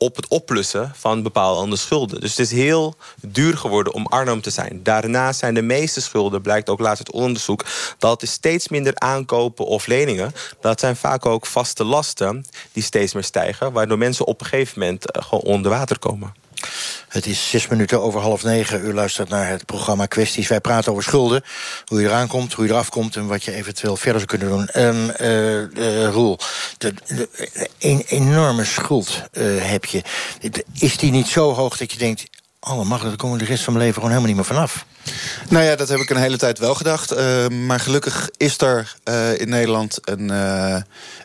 op 0.03 0.17
het 0.17 0.29
oplussen 0.29 0.93
van 0.97 1.23
bepaalde 1.23 1.77
schulden. 1.77 2.21
Dus 2.21 2.31
het 2.31 2.39
is 2.39 2.51
heel 2.51 2.95
duur 3.21 3.57
geworden 3.57 3.93
om 3.93 4.07
arm 4.07 4.41
te 4.41 4.51
zijn. 4.51 4.81
Daarnaast 4.83 5.39
zijn 5.39 5.55
de 5.55 5.63
meeste 5.63 6.01
schulden, 6.01 6.43
blijkt 6.43 6.69
ook 6.69 6.81
laatst 6.81 6.99
uit 6.99 7.23
onderzoek... 7.23 7.65
dat 7.99 8.23
is 8.23 8.33
steeds 8.33 8.69
minder 8.69 8.93
aankopen 8.95 9.67
of 9.67 9.87
leningen. 9.87 10.33
Dat 10.61 10.81
zijn 10.81 10.97
vaak 10.97 11.27
ook 11.27 11.47
vaste 11.47 11.85
lasten 11.85 12.45
die 12.73 12.83
steeds 12.83 13.13
meer 13.13 13.25
stijgen... 13.25 13.73
waardoor 13.73 13.99
mensen 13.99 14.27
op 14.27 14.41
een 14.41 14.47
gegeven 14.47 14.81
moment 14.81 15.05
gewoon 15.09 15.45
onder 15.45 15.71
water 15.71 15.99
komen. 15.99 16.35
Het 17.09 17.27
is 17.27 17.51
zes 17.51 17.67
minuten 17.67 18.03
over 18.03 18.21
half 18.21 18.43
negen. 18.43 18.85
U 18.85 18.95
luistert 18.95 19.29
naar 19.29 19.49
het 19.49 19.67
programma 19.67 20.07
Kwesties. 20.07 20.49
Wij 20.49 20.61
praten 20.61 20.91
over 20.91 21.05
schulden. 21.05 21.43
Hoe 21.85 22.01
je 22.01 22.07
eraan 22.07 22.29
komt, 22.29 22.53
hoe 22.53 22.65
je 22.65 22.71
eraf 22.71 22.89
komt... 22.89 23.17
en 23.17 23.27
wat 23.27 23.45
je 23.45 23.53
eventueel 23.53 23.97
verder 23.97 24.21
zou 24.21 24.39
kunnen 24.39 24.49
doen. 24.49 24.85
Um, 24.85 25.13
uh, 25.21 26.05
uh, 26.05 26.09
Roel, 26.09 26.39
de, 26.79 26.95
de, 27.07 27.29
een 27.79 28.05
enorme 28.09 28.65
schuld 28.65 29.23
uh, 29.33 29.65
heb 29.65 29.85
je. 29.85 30.03
Is 30.79 30.97
die 30.97 31.11
niet 31.11 31.29
zo 31.29 31.53
hoog 31.53 31.77
dat 31.77 31.93
je 31.93 31.99
denkt... 31.99 32.25
alle 32.61 32.85
mag, 32.85 33.03
daar 33.03 33.17
komen 33.17 33.39
we 33.39 33.45
de 33.45 33.51
rest 33.51 33.65
van 33.65 33.73
mijn 33.73 33.85
leven 33.85 34.03
gewoon 34.03 34.17
helemaal 34.17 34.37
niet 34.37 34.49
meer 34.49 34.57
vanaf? 34.57 34.85
Nou 35.49 35.65
ja, 35.65 35.77
dat 35.77 35.89
heb 35.89 35.99
ik 35.99 36.11
een 36.11 36.17
hele 36.17 36.37
tijd 36.37 36.59
wel 36.59 36.75
gedacht. 36.75 37.13
Uh, 37.13 37.49
maar 37.49 37.81
gelukkig 37.81 38.31
is 38.37 38.59
er 38.59 38.97
uh, 39.09 39.41
in 39.41 39.49
Nederland 39.49 39.99
een, 40.01 40.31
uh, 40.31 40.77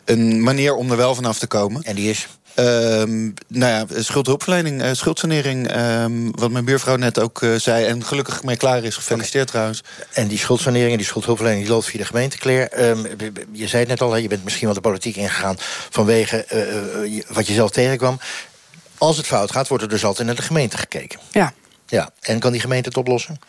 een 0.04 0.42
manier 0.42 0.74
om 0.74 0.90
er 0.90 0.96
wel 0.96 1.14
vanaf 1.14 1.38
te 1.38 1.46
komen. 1.46 1.82
En 1.82 1.94
die 1.94 2.10
is? 2.10 2.26
Um, 2.58 3.34
nou 3.48 3.72
ja, 3.72 4.02
schuldhulpverlening, 4.02 4.82
uh, 4.82 4.90
schuldsanering. 4.92 5.76
Um, 5.76 6.30
wat 6.30 6.50
mijn 6.50 6.64
buurvrouw 6.64 6.96
net 6.96 7.18
ook 7.20 7.42
uh, 7.42 7.54
zei. 7.58 7.84
En 7.84 8.04
gelukkig 8.04 8.42
mee 8.42 8.56
klaar 8.56 8.84
is. 8.84 8.96
Gefeliciteerd 8.96 9.48
okay. 9.48 9.54
trouwens. 9.54 9.82
En 10.12 10.28
die 10.28 10.38
schuldsanering 10.38 10.90
en 10.90 10.96
die 10.96 11.06
schuldhulpverlening 11.06 11.64
die 11.64 11.72
loopt 11.72 11.86
via 11.86 11.98
de 11.98 12.06
gemeente, 12.06 12.38
Claire. 12.38 12.88
Um, 12.88 13.06
je 13.52 13.66
zei 13.66 13.80
het 13.80 13.88
net 13.88 14.00
al, 14.00 14.12
hè, 14.12 14.18
je 14.18 14.28
bent 14.28 14.44
misschien 14.44 14.66
wel 14.66 14.74
de 14.74 14.80
politiek 14.80 15.16
ingegaan... 15.16 15.56
vanwege 15.90 16.46
uh, 17.06 17.22
wat 17.28 17.46
je 17.46 17.54
zelf 17.54 17.70
tegenkwam. 17.70 18.20
Als 18.98 19.16
het 19.16 19.26
fout 19.26 19.52
gaat, 19.52 19.68
wordt 19.68 19.82
er 19.82 19.90
dus 19.90 20.04
altijd 20.04 20.26
naar 20.26 20.36
de 20.36 20.42
gemeente 20.42 20.78
gekeken. 20.78 21.18
Ja. 21.30 21.52
Ja, 21.86 22.10
en 22.20 22.38
kan 22.38 22.52
die 22.52 22.60
gemeente 22.60 22.88
het 22.88 22.98
oplossen? 22.98 23.40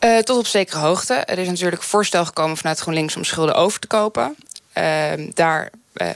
Uh, 0.00 0.18
tot 0.18 0.38
op 0.38 0.46
zekere 0.46 0.78
hoogte. 0.78 1.14
Er 1.14 1.38
is 1.38 1.48
natuurlijk 1.48 1.82
voorstel 1.82 2.24
gekomen 2.24 2.56
vanuit 2.56 2.78
GroenLinks 2.78 3.16
om 3.16 3.24
schulden 3.24 3.54
over 3.54 3.80
te 3.80 3.86
kopen. 3.86 4.36
Uh, 4.78 5.12
daar 5.34 5.70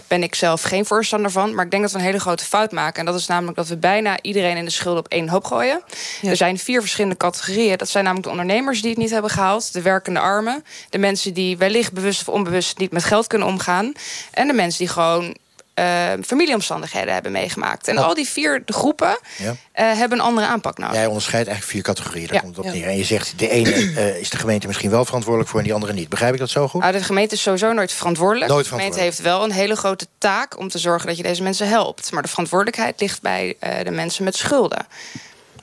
ben 0.07 0.23
ik 0.23 0.35
zelf 0.35 0.63
geen 0.63 0.85
voorstander 0.85 1.31
van. 1.31 1.55
Maar 1.55 1.65
ik 1.65 1.71
denk 1.71 1.83
dat 1.83 1.93
we 1.93 1.99
een 1.99 2.05
hele 2.05 2.21
grote 2.21 2.45
fout 2.45 2.73
maken. 2.73 3.01
En 3.01 3.07
dat 3.07 3.15
is 3.21 3.27
namelijk 3.27 3.57
dat 3.57 3.69
we 3.69 3.77
bijna 3.77 4.23
iedereen 4.23 4.57
in 4.57 4.65
de 4.65 4.71
schulden 4.71 5.05
op 5.05 5.09
één 5.09 5.29
hoop 5.29 5.45
gooien. 5.45 5.83
Ja. 6.21 6.31
Er 6.31 6.37
zijn 6.37 6.59
vier 6.59 6.81
verschillende 6.81 7.17
categorieën. 7.17 7.79
Dat 7.79 7.89
zijn 7.89 8.05
namelijk 8.05 8.27
de 8.27 8.39
ondernemers 8.39 8.81
die 8.81 8.91
het 8.91 8.99
niet 8.99 9.11
hebben 9.11 9.31
gehaald. 9.31 9.73
De 9.73 9.83
werkende 9.83 10.21
armen. 10.21 10.65
De 10.91 10.99
mensen 10.99 11.35
die 11.35 11.57
wellicht 11.57 11.93
bewust 11.93 12.21
of 12.21 12.35
onbewust 12.35 12.79
niet 12.79 12.93
met 12.93 13.05
geld 13.05 13.27
kunnen 13.27 13.49
omgaan. 13.49 13.93
En 14.31 14.47
de 14.47 14.53
mensen 14.53 14.79
die 14.79 14.89
gewoon 14.89 15.37
uh, 15.79 16.13
familieomstandigheden 16.25 17.13
hebben 17.13 17.33
meegemaakt. 17.33 17.89
En 17.89 17.99
oh. 17.99 18.05
al 18.05 18.15
die 18.15 18.29
vier 18.29 18.63
groepen 18.67 19.19
ja. 19.37 19.51
uh, 19.51 19.57
hebben 19.75 20.19
een 20.19 20.25
andere 20.25 20.47
aanpak 20.47 20.79
nodig. 20.79 20.95
Jij 20.95 21.07
onderscheidt 21.07 21.49
eigenlijk 21.49 21.77
vier 21.77 21.95
categorieën, 21.95 22.27
daar 22.27 22.35
ja. 22.35 22.41
komt 22.41 22.57
het 22.57 22.67
op 22.67 22.73
neer. 22.73 22.87
En 22.87 22.97
je 22.97 23.05
zegt, 23.05 23.39
de 23.39 23.49
ene 23.49 23.71
uh, 23.71 24.17
is 24.23 24.31
de 24.31 24.37
gemeente 24.37 24.67
misschien 24.67 24.91
wel 24.91 25.05
verantwoordelijk 25.05 25.51
voor... 25.51 25.59
en 25.59 25.65
die 25.65 25.75
andere 25.75 25.93
niet. 25.93 26.09
Begrijp 26.09 26.33
ik 26.33 26.39
dat 26.39 26.51
zo 26.51 26.69
goed? 26.69 26.81
Nou, 26.81 26.93
de 26.93 27.03
gemeente 27.03 27.35
is 27.35 27.43
sowieso 27.43 27.73
nooit 27.73 27.93
verantwoordelijk. 27.93 28.51
Nooit 28.51 28.65
de 28.65 28.71
gemeente 28.71 29.01
heeft 29.01 29.21
wel 29.21 29.45
een 29.45 29.53
hele 29.53 29.77
grote 29.77 30.07
taak 30.19 30.59
om 30.59 30.69
te 30.69 30.79
zorgen 30.79 31.07
dat 31.07 31.17
je 31.17 31.23
deze 31.23 31.43
mensen 31.43 31.69
helpt. 31.69 32.13
Maar 32.13 32.23
de 32.23 32.29
verantwoordelijkheid 32.29 33.01
ligt 33.01 33.23
bij 33.23 33.57
de 33.83 33.91
mensen 33.91 34.25
met 34.25 34.37
schulden. 34.37 34.87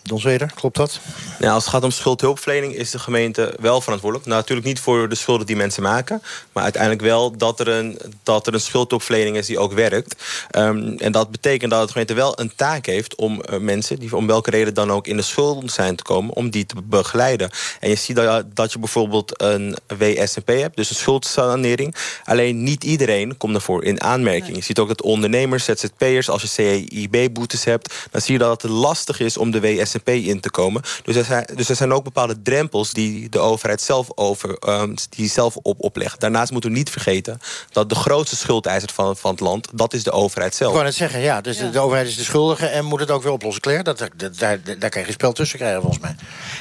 Don 0.05 0.19
Zweder, 0.19 0.51
klopt 0.55 0.75
dat? 0.75 0.99
Ja, 1.39 1.53
als 1.53 1.63
het 1.63 1.73
gaat 1.73 1.83
om 1.83 1.91
schuldhulpverlening 1.91 2.75
is 2.75 2.91
de 2.91 2.99
gemeente 2.99 3.53
wel 3.59 3.81
verantwoordelijk. 3.81 4.27
Nou, 4.27 4.39
natuurlijk 4.39 4.67
niet 4.67 4.79
voor 4.79 5.09
de 5.09 5.15
schulden 5.15 5.45
die 5.45 5.55
mensen 5.55 5.83
maken. 5.83 6.21
Maar 6.51 6.63
uiteindelijk 6.63 7.01
wel 7.01 7.37
dat 7.37 7.59
er 7.59 7.67
een, 7.67 7.99
dat 8.23 8.47
er 8.47 8.53
een 8.53 8.59
schuldhulpverlening 8.59 9.37
is 9.37 9.45
die 9.45 9.59
ook 9.59 9.73
werkt. 9.73 10.23
Um, 10.57 10.97
en 10.97 11.11
dat 11.11 11.31
betekent 11.31 11.71
dat 11.71 11.85
de 11.85 11.91
gemeente 11.91 12.13
wel 12.13 12.39
een 12.39 12.55
taak 12.55 12.85
heeft 12.85 13.15
om 13.15 13.41
uh, 13.49 13.59
mensen... 13.59 13.99
die 13.99 14.15
om 14.15 14.27
welke 14.27 14.49
reden 14.49 14.73
dan 14.73 14.91
ook 14.91 15.07
in 15.07 15.17
de 15.17 15.23
schulden 15.23 15.69
zijn 15.69 15.95
te 15.95 16.03
komen... 16.03 16.35
om 16.35 16.49
die 16.49 16.65
te 16.65 16.75
begeleiden. 16.83 17.49
En 17.79 17.89
je 17.89 17.95
ziet 17.95 18.15
dat, 18.15 18.55
dat 18.55 18.71
je 18.71 18.79
bijvoorbeeld 18.79 19.41
een 19.41 19.75
WSNP 19.97 20.47
hebt, 20.47 20.75
dus 20.75 20.89
een 20.89 20.95
schuldsanering. 20.95 21.95
Alleen 22.23 22.63
niet 22.63 22.83
iedereen 22.83 23.37
komt 23.37 23.53
daarvoor 23.53 23.83
in 23.83 24.01
aanmerking. 24.01 24.47
Nee. 24.47 24.55
Je 24.55 24.63
ziet 24.63 24.79
ook 24.79 24.87
dat 24.87 25.01
ondernemers, 25.01 25.65
ZZP'ers, 25.65 26.29
als 26.29 26.41
je 26.41 26.47
CIB-boetes 26.47 27.63
hebt... 27.63 27.93
dan 28.11 28.21
zie 28.21 28.33
je 28.33 28.39
dat 28.39 28.61
het 28.61 28.71
lastig 28.71 29.19
is 29.19 29.37
om 29.37 29.51
de 29.51 29.61
WSNP 29.61 29.93
In 30.03 30.39
te 30.39 30.49
komen. 30.51 30.81
Dus 31.03 31.15
er 31.15 31.23
zijn, 31.25 31.47
dus 31.55 31.69
er 31.69 31.75
zijn 31.75 31.93
ook 31.93 32.03
bepaalde 32.03 32.41
drempels 32.41 32.91
die 32.93 33.29
de 33.29 33.39
overheid 33.39 33.81
zelf, 33.81 34.07
over, 34.15 34.57
ehm, 34.57 34.95
die 35.09 35.29
zelf 35.29 35.55
op, 35.55 35.75
oplegt. 35.83 36.19
Daarnaast 36.19 36.51
moeten 36.51 36.69
we 36.69 36.75
niet 36.77 36.89
vergeten 36.89 37.39
dat 37.71 37.89
de 37.89 37.95
grootste 37.95 38.35
schuldeiser 38.35 38.89
van, 38.93 39.17
van 39.17 39.31
het 39.31 39.39
land, 39.39 39.67
dat 39.73 39.93
is 39.93 40.03
de 40.03 40.11
overheid 40.11 40.55
zelf. 40.55 40.69
Ik 40.69 40.75
wou 40.75 40.87
net 40.87 40.95
zeggen, 40.97 41.19
ja, 41.19 41.41
dus 41.41 41.57
de 41.71 41.79
overheid 41.79 42.07
is 42.07 42.15
de 42.15 42.23
schuldige 42.23 42.67
en 42.67 42.85
moet 42.85 42.99
het 42.99 43.11
ook 43.11 43.23
weer 43.23 43.31
oplossen. 43.31 43.61
Claire, 43.61 43.83
dat, 43.83 43.97
dat, 44.15 44.37
daar, 44.37 44.59
daar 44.79 44.89
kan 44.89 44.99
je 44.99 45.05
geen 45.05 45.13
spel 45.13 45.31
tussen 45.33 45.57
krijgen 45.59 45.81
volgens 45.81 46.01
mij. 46.01 46.15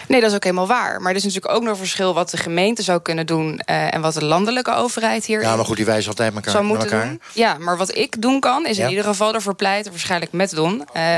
Nee, 0.08 0.20
dat 0.20 0.30
is 0.30 0.36
ook 0.36 0.44
helemaal 0.44 0.66
waar. 0.66 1.00
Maar 1.00 1.10
er 1.10 1.16
is 1.16 1.24
natuurlijk 1.24 1.54
ook 1.54 1.62
nog 1.62 1.70
een 1.72 1.76
verschil 1.78 2.14
wat 2.14 2.30
de 2.30 2.36
gemeente 2.36 2.82
zou 2.82 3.00
kunnen 3.02 3.26
doen 3.26 3.58
eh, 3.58 3.94
en 3.94 4.00
wat 4.00 4.14
de 4.14 4.24
landelijke 4.24 4.74
overheid 4.74 5.24
hier. 5.24 5.40
Ja, 5.40 5.56
maar 5.56 5.64
goed, 5.64 5.76
die 5.76 5.84
wijzen 5.84 6.08
altijd 6.10 6.34
elkaar, 6.34 6.50
zou 6.52 6.64
met 6.64 6.72
moeten 6.76 6.92
elkaar. 6.92 7.08
doen. 7.08 7.20
Ja, 7.32 7.56
maar 7.58 7.76
wat 7.76 7.96
ik 7.96 8.22
doen 8.22 8.40
kan, 8.40 8.66
is 8.66 8.76
Ja. 8.76 8.82
in 8.84 8.88
ieder 8.90 9.04
geval 9.04 9.34
ervoor 9.34 9.54
pleiten, 9.54 9.90
waarschijnlijk 9.90 10.32
met 10.32 10.50
Don, 10.54 10.84
eh, 10.92 11.16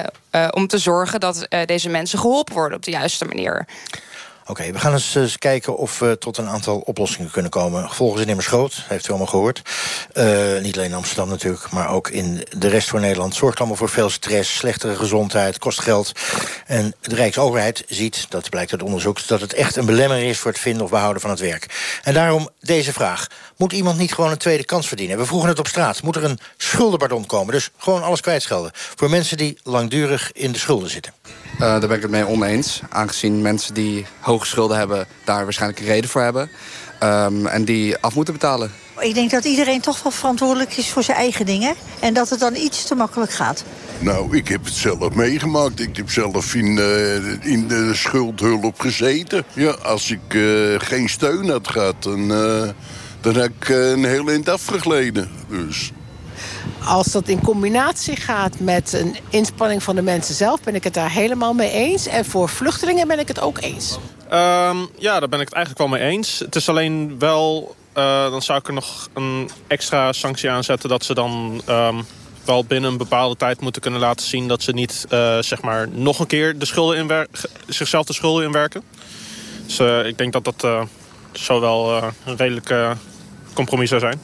om 0.50 0.66
te 0.66 0.78
zorgen 0.78 1.20
dat 1.20 1.42
eh, 1.48 1.64
deze 1.64 1.88
mensen 1.88 2.18
geholpen 2.18 2.54
worden 2.54 2.76
op 2.76 2.84
de 2.84 2.90
juiste 2.90 3.24
manier. 3.24 3.66
Oké, 4.48 4.72
we 4.72 4.78
gaan 4.78 4.92
eens, 4.92 5.14
eens 5.14 5.38
kijken 5.38 5.76
of 5.76 5.98
we 5.98 6.18
tot 6.18 6.36
een 6.36 6.48
aantal 6.48 6.78
oplossingen 6.78 7.30
kunnen 7.30 7.50
komen. 7.50 7.88
Gevolgen 7.88 8.16
zijn 8.16 8.28
immers 8.28 8.46
groot, 8.46 8.84
heeft 8.88 9.06
u 9.06 9.08
allemaal 9.08 9.26
gehoord. 9.26 9.62
Eh, 10.12 10.26
niet 10.62 10.76
alleen 10.76 10.88
in 10.88 10.94
Amsterdam 10.94 11.28
natuurlijk, 11.28 11.70
maar 11.70 11.90
ook 11.90 12.08
in 12.08 12.46
de 12.58 12.68
rest 12.68 12.88
van 12.88 13.00
Nederland. 13.00 13.34
Zorgt 13.34 13.58
allemaal 13.58 13.76
voor 13.76 13.88
veel 13.88 14.10
stress, 14.10 14.56
slechtere 14.56 14.96
gezondheid, 14.96 15.58
kost 15.58 15.80
geld. 15.80 16.12
En 16.66 16.94
de 17.00 17.14
Rijksoverheid 17.14 17.84
ziet, 17.88 18.26
dat 18.28 18.50
blijkt 18.50 18.72
uit 18.72 18.82
onderzoek... 18.82 19.26
dat 19.26 19.40
het 19.40 19.52
echt 19.52 19.76
een 19.76 19.86
belemmering 19.86 20.28
is 20.28 20.38
voor 20.38 20.50
het 20.50 20.60
vinden 20.60 20.82
of 20.82 20.90
behouden 20.90 21.22
van 21.22 21.30
het 21.30 21.40
werk. 21.40 21.98
En 22.02 22.14
daarom 22.14 22.48
deze 22.60 22.92
vraag. 22.92 23.26
Moet 23.56 23.72
iemand 23.72 23.98
niet 23.98 24.14
gewoon 24.14 24.30
een 24.30 24.38
tweede 24.38 24.64
kans 24.64 24.88
verdienen? 24.88 25.18
We 25.18 25.26
vroegen 25.26 25.48
het 25.48 25.58
op 25.58 25.66
straat. 25.66 26.02
Moet 26.02 26.16
er 26.16 26.24
een 26.24 26.38
schuldenpardon 26.56 27.26
komen? 27.26 27.52
Dus 27.52 27.70
gewoon 27.76 28.02
alles 28.02 28.20
kwijtschelden. 28.20 28.70
Voor 28.74 29.10
mensen 29.10 29.36
die 29.36 29.58
langdurig 29.62 30.32
in 30.32 30.52
de 30.52 30.58
schulden 30.58 30.90
zitten. 30.90 31.12
Eh, 31.58 31.60
daar 31.60 31.80
ben 31.80 31.96
ik 31.96 32.02
het 32.02 32.10
mee 32.10 32.26
oneens. 32.26 32.80
Aangezien 32.88 33.42
mensen 33.42 33.74
die 33.74 34.06
hoge 34.20 34.46
schulden 34.46 34.76
hebben... 34.76 35.06
daar 35.24 35.44
waarschijnlijk 35.44 35.80
een 35.80 35.86
reden 35.86 36.10
voor 36.10 36.22
hebben. 36.22 36.50
Ehm, 36.98 37.46
en 37.46 37.64
die 37.64 37.98
af 37.98 38.14
moeten 38.14 38.34
betalen. 38.34 38.72
Ik 38.98 39.14
denk 39.14 39.30
dat 39.30 39.44
iedereen 39.44 39.80
toch 39.80 40.02
wel 40.02 40.12
verantwoordelijk 40.12 40.76
is 40.76 40.90
voor 40.90 41.02
zijn 41.02 41.16
eigen 41.16 41.46
dingen. 41.46 41.74
En 42.00 42.14
dat 42.14 42.30
het 42.30 42.40
dan 42.40 42.54
iets 42.54 42.84
te 42.86 42.94
makkelijk 42.94 43.32
gaat. 43.32 43.64
Nou, 43.98 44.36
ik 44.36 44.48
heb 44.48 44.64
het 44.64 44.74
zelf 44.74 45.14
meegemaakt. 45.14 45.80
Ik 45.80 45.96
heb 45.96 46.10
zelf 46.10 46.54
in, 46.54 46.78
eh, 46.78 47.50
in 47.52 47.68
de 47.68 47.90
schuldhulp 47.94 48.80
gezeten. 48.80 49.44
Ja, 49.52 49.70
als 49.70 50.10
ik 50.10 50.34
eh, 50.34 50.42
geen 50.78 51.08
steun 51.08 51.48
had 51.48 51.68
gehad, 51.68 52.02
dan, 52.02 52.32
eh, 52.32 52.68
dan 53.20 53.34
had 53.34 53.44
ik 53.44 53.68
een 53.68 54.04
heel 54.04 54.28
eind 54.28 54.48
afgegleden. 54.48 55.30
Dus... 55.48 55.92
Als 56.86 57.12
dat 57.12 57.28
in 57.28 57.40
combinatie 57.42 58.16
gaat 58.16 58.60
met 58.60 58.92
een 58.92 59.16
inspanning 59.30 59.82
van 59.82 59.94
de 59.94 60.02
mensen 60.02 60.34
zelf... 60.34 60.60
ben 60.60 60.74
ik 60.74 60.84
het 60.84 60.94
daar 60.94 61.10
helemaal 61.10 61.52
mee 61.52 61.70
eens. 61.70 62.06
En 62.06 62.24
voor 62.24 62.48
vluchtelingen 62.48 63.08
ben 63.08 63.18
ik 63.18 63.28
het 63.28 63.40
ook 63.40 63.60
eens. 63.60 63.98
Ehm, 64.28 64.76
ja, 64.98 65.18
daar 65.18 65.28
ben 65.28 65.40
ik 65.40 65.44
het 65.44 65.54
eigenlijk 65.54 65.78
wel 65.78 65.98
mee 65.98 66.08
eens. 66.08 66.38
Het 66.38 66.56
is 66.56 66.68
alleen 66.68 67.18
wel... 67.18 67.74
eh, 67.92 68.30
dan 68.30 68.42
zou 68.42 68.58
ik 68.58 68.66
er 68.66 68.72
nog 68.72 69.08
een 69.14 69.50
extra 69.66 70.12
sanctie 70.12 70.50
aan 70.50 70.64
zetten... 70.64 70.88
dat 70.88 71.04
ze 71.04 71.14
dan 71.14 71.62
ehm, 71.66 72.02
wel 72.44 72.64
binnen 72.64 72.90
een 72.90 72.96
bepaalde 72.96 73.36
tijd 73.36 73.60
moeten 73.60 73.82
kunnen 73.82 74.00
laten 74.00 74.26
zien... 74.26 74.48
dat 74.48 74.62
ze 74.62 74.72
niet 74.72 75.06
eh, 75.08 75.38
zeg 75.38 75.62
maar 75.62 75.88
nog 75.88 76.18
een 76.18 76.26
keer 76.26 76.58
de 76.58 76.66
schulden 76.66 77.28
zichzelf 77.66 78.06
de 78.06 78.12
schulden 78.12 78.44
inwerken. 78.44 78.82
Dus 79.66 79.78
eh, 79.78 80.06
ik 80.06 80.18
denk 80.18 80.32
dat 80.32 80.44
dat 80.44 80.88
zo 81.32 81.60
wel 81.60 82.02
een 82.24 82.36
redelijk 82.36 82.96
compromis 83.52 83.88
zou 83.88 84.00
zijn. 84.00 84.20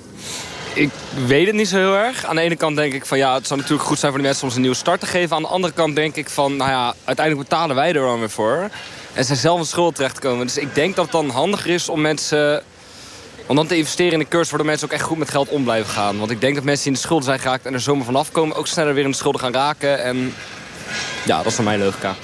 Ik 0.74 0.90
weet 1.26 1.46
het 1.46 1.54
niet 1.54 1.68
zo 1.68 1.76
heel 1.76 1.96
erg. 1.96 2.24
Aan 2.24 2.36
de 2.36 2.42
ene 2.42 2.56
kant 2.56 2.76
denk 2.76 2.92
ik 2.92 3.06
van 3.06 3.18
ja, 3.18 3.34
het 3.34 3.46
zou 3.46 3.60
natuurlijk 3.60 3.88
goed 3.88 3.98
zijn 3.98 4.12
voor 4.12 4.20
de 4.20 4.26
mensen 4.26 4.44
om 4.44 4.50
ze 4.50 4.56
een 4.56 4.62
nieuwe 4.62 4.76
start 4.76 5.00
te 5.00 5.06
geven. 5.06 5.36
Aan 5.36 5.42
de 5.42 5.48
andere 5.48 5.72
kant 5.72 5.96
denk 5.96 6.16
ik 6.16 6.28
van, 6.28 6.56
nou 6.56 6.70
ja, 6.70 6.94
uiteindelijk 7.04 7.48
betalen 7.48 7.76
wij 7.76 7.88
er 7.88 8.00
dan 8.00 8.18
weer 8.18 8.30
voor. 8.30 8.70
En 9.12 9.24
ze 9.24 9.34
zelf 9.34 9.58
in 9.58 9.66
schuld 9.66 9.94
terechtkomen. 9.94 10.46
Dus 10.46 10.56
ik 10.56 10.74
denk 10.74 10.96
dat 10.96 11.04
het 11.04 11.12
dan 11.12 11.30
handiger 11.30 11.70
is 11.70 11.88
om 11.88 12.00
mensen... 12.00 12.62
Om 13.46 13.56
dan 13.56 13.66
te 13.66 13.76
investeren 13.76 14.12
in 14.12 14.20
een 14.20 14.28
cursus 14.28 14.48
waardoor 14.48 14.68
mensen 14.68 14.86
ook 14.86 14.92
echt 14.92 15.02
goed 15.02 15.18
met 15.18 15.30
geld 15.30 15.48
om 15.48 15.64
blijven 15.64 15.90
gaan. 15.90 16.18
Want 16.18 16.30
ik 16.30 16.40
denk 16.40 16.54
dat 16.54 16.64
mensen 16.64 16.84
die 16.84 16.92
in 16.92 16.98
de 16.98 17.04
schulden 17.06 17.26
zijn 17.26 17.38
geraakt 17.38 17.66
en 17.66 17.72
er 17.72 17.80
zomaar 17.80 18.04
vanaf 18.04 18.32
komen... 18.32 18.56
ook 18.56 18.66
sneller 18.66 18.94
weer 18.94 19.04
in 19.04 19.10
de 19.10 19.16
schulden 19.16 19.40
gaan 19.40 19.52
raken. 19.52 20.02
En 20.02 20.34
ja, 21.24 21.36
dat 21.36 21.46
is 21.46 21.56
dan 21.56 21.64
mijn 21.64 21.78
logica. 21.78 22.14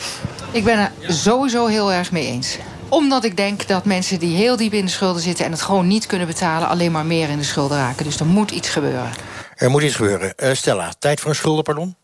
Ik 0.51 0.64
ben 0.64 0.78
er 0.78 1.14
sowieso 1.14 1.66
heel 1.66 1.92
erg 1.92 2.12
mee 2.12 2.26
eens. 2.26 2.59
Omdat 2.89 3.24
ik 3.24 3.36
denk 3.36 3.66
dat 3.68 3.84
mensen 3.84 4.18
die 4.18 4.36
heel 4.36 4.57
diep 4.57 4.72
in 4.72 4.84
de 4.84 4.91
schulden 4.91 5.22
zitten... 5.22 5.45
en 5.45 5.51
het 5.51 5.62
gewoon 5.62 5.86
niet 5.86 6.07
kunnen 6.07 6.26
betalen, 6.26 6.68
alleen 6.68 6.93
maar 6.93 7.07
meer 7.07 7.28
in 7.28 7.39
de 7.39 7.45
schulden 7.45 7.78
raken. 7.78 8.05
Dus 8.05 8.20
er 8.20 8.26
moet 8.26 8.51
iets 8.51 8.68
gebeuren. 8.68 9.12
Er 9.57 9.70
moet 9.70 9.82
iets 9.82 9.95
gebeuren. 9.95 10.34
Eh, 10.36 10.55
Stella, 10.55 10.93
tijd 10.99 11.20
voor 11.20 11.30
een 11.30 11.36
schuldenpardon? 11.36 11.97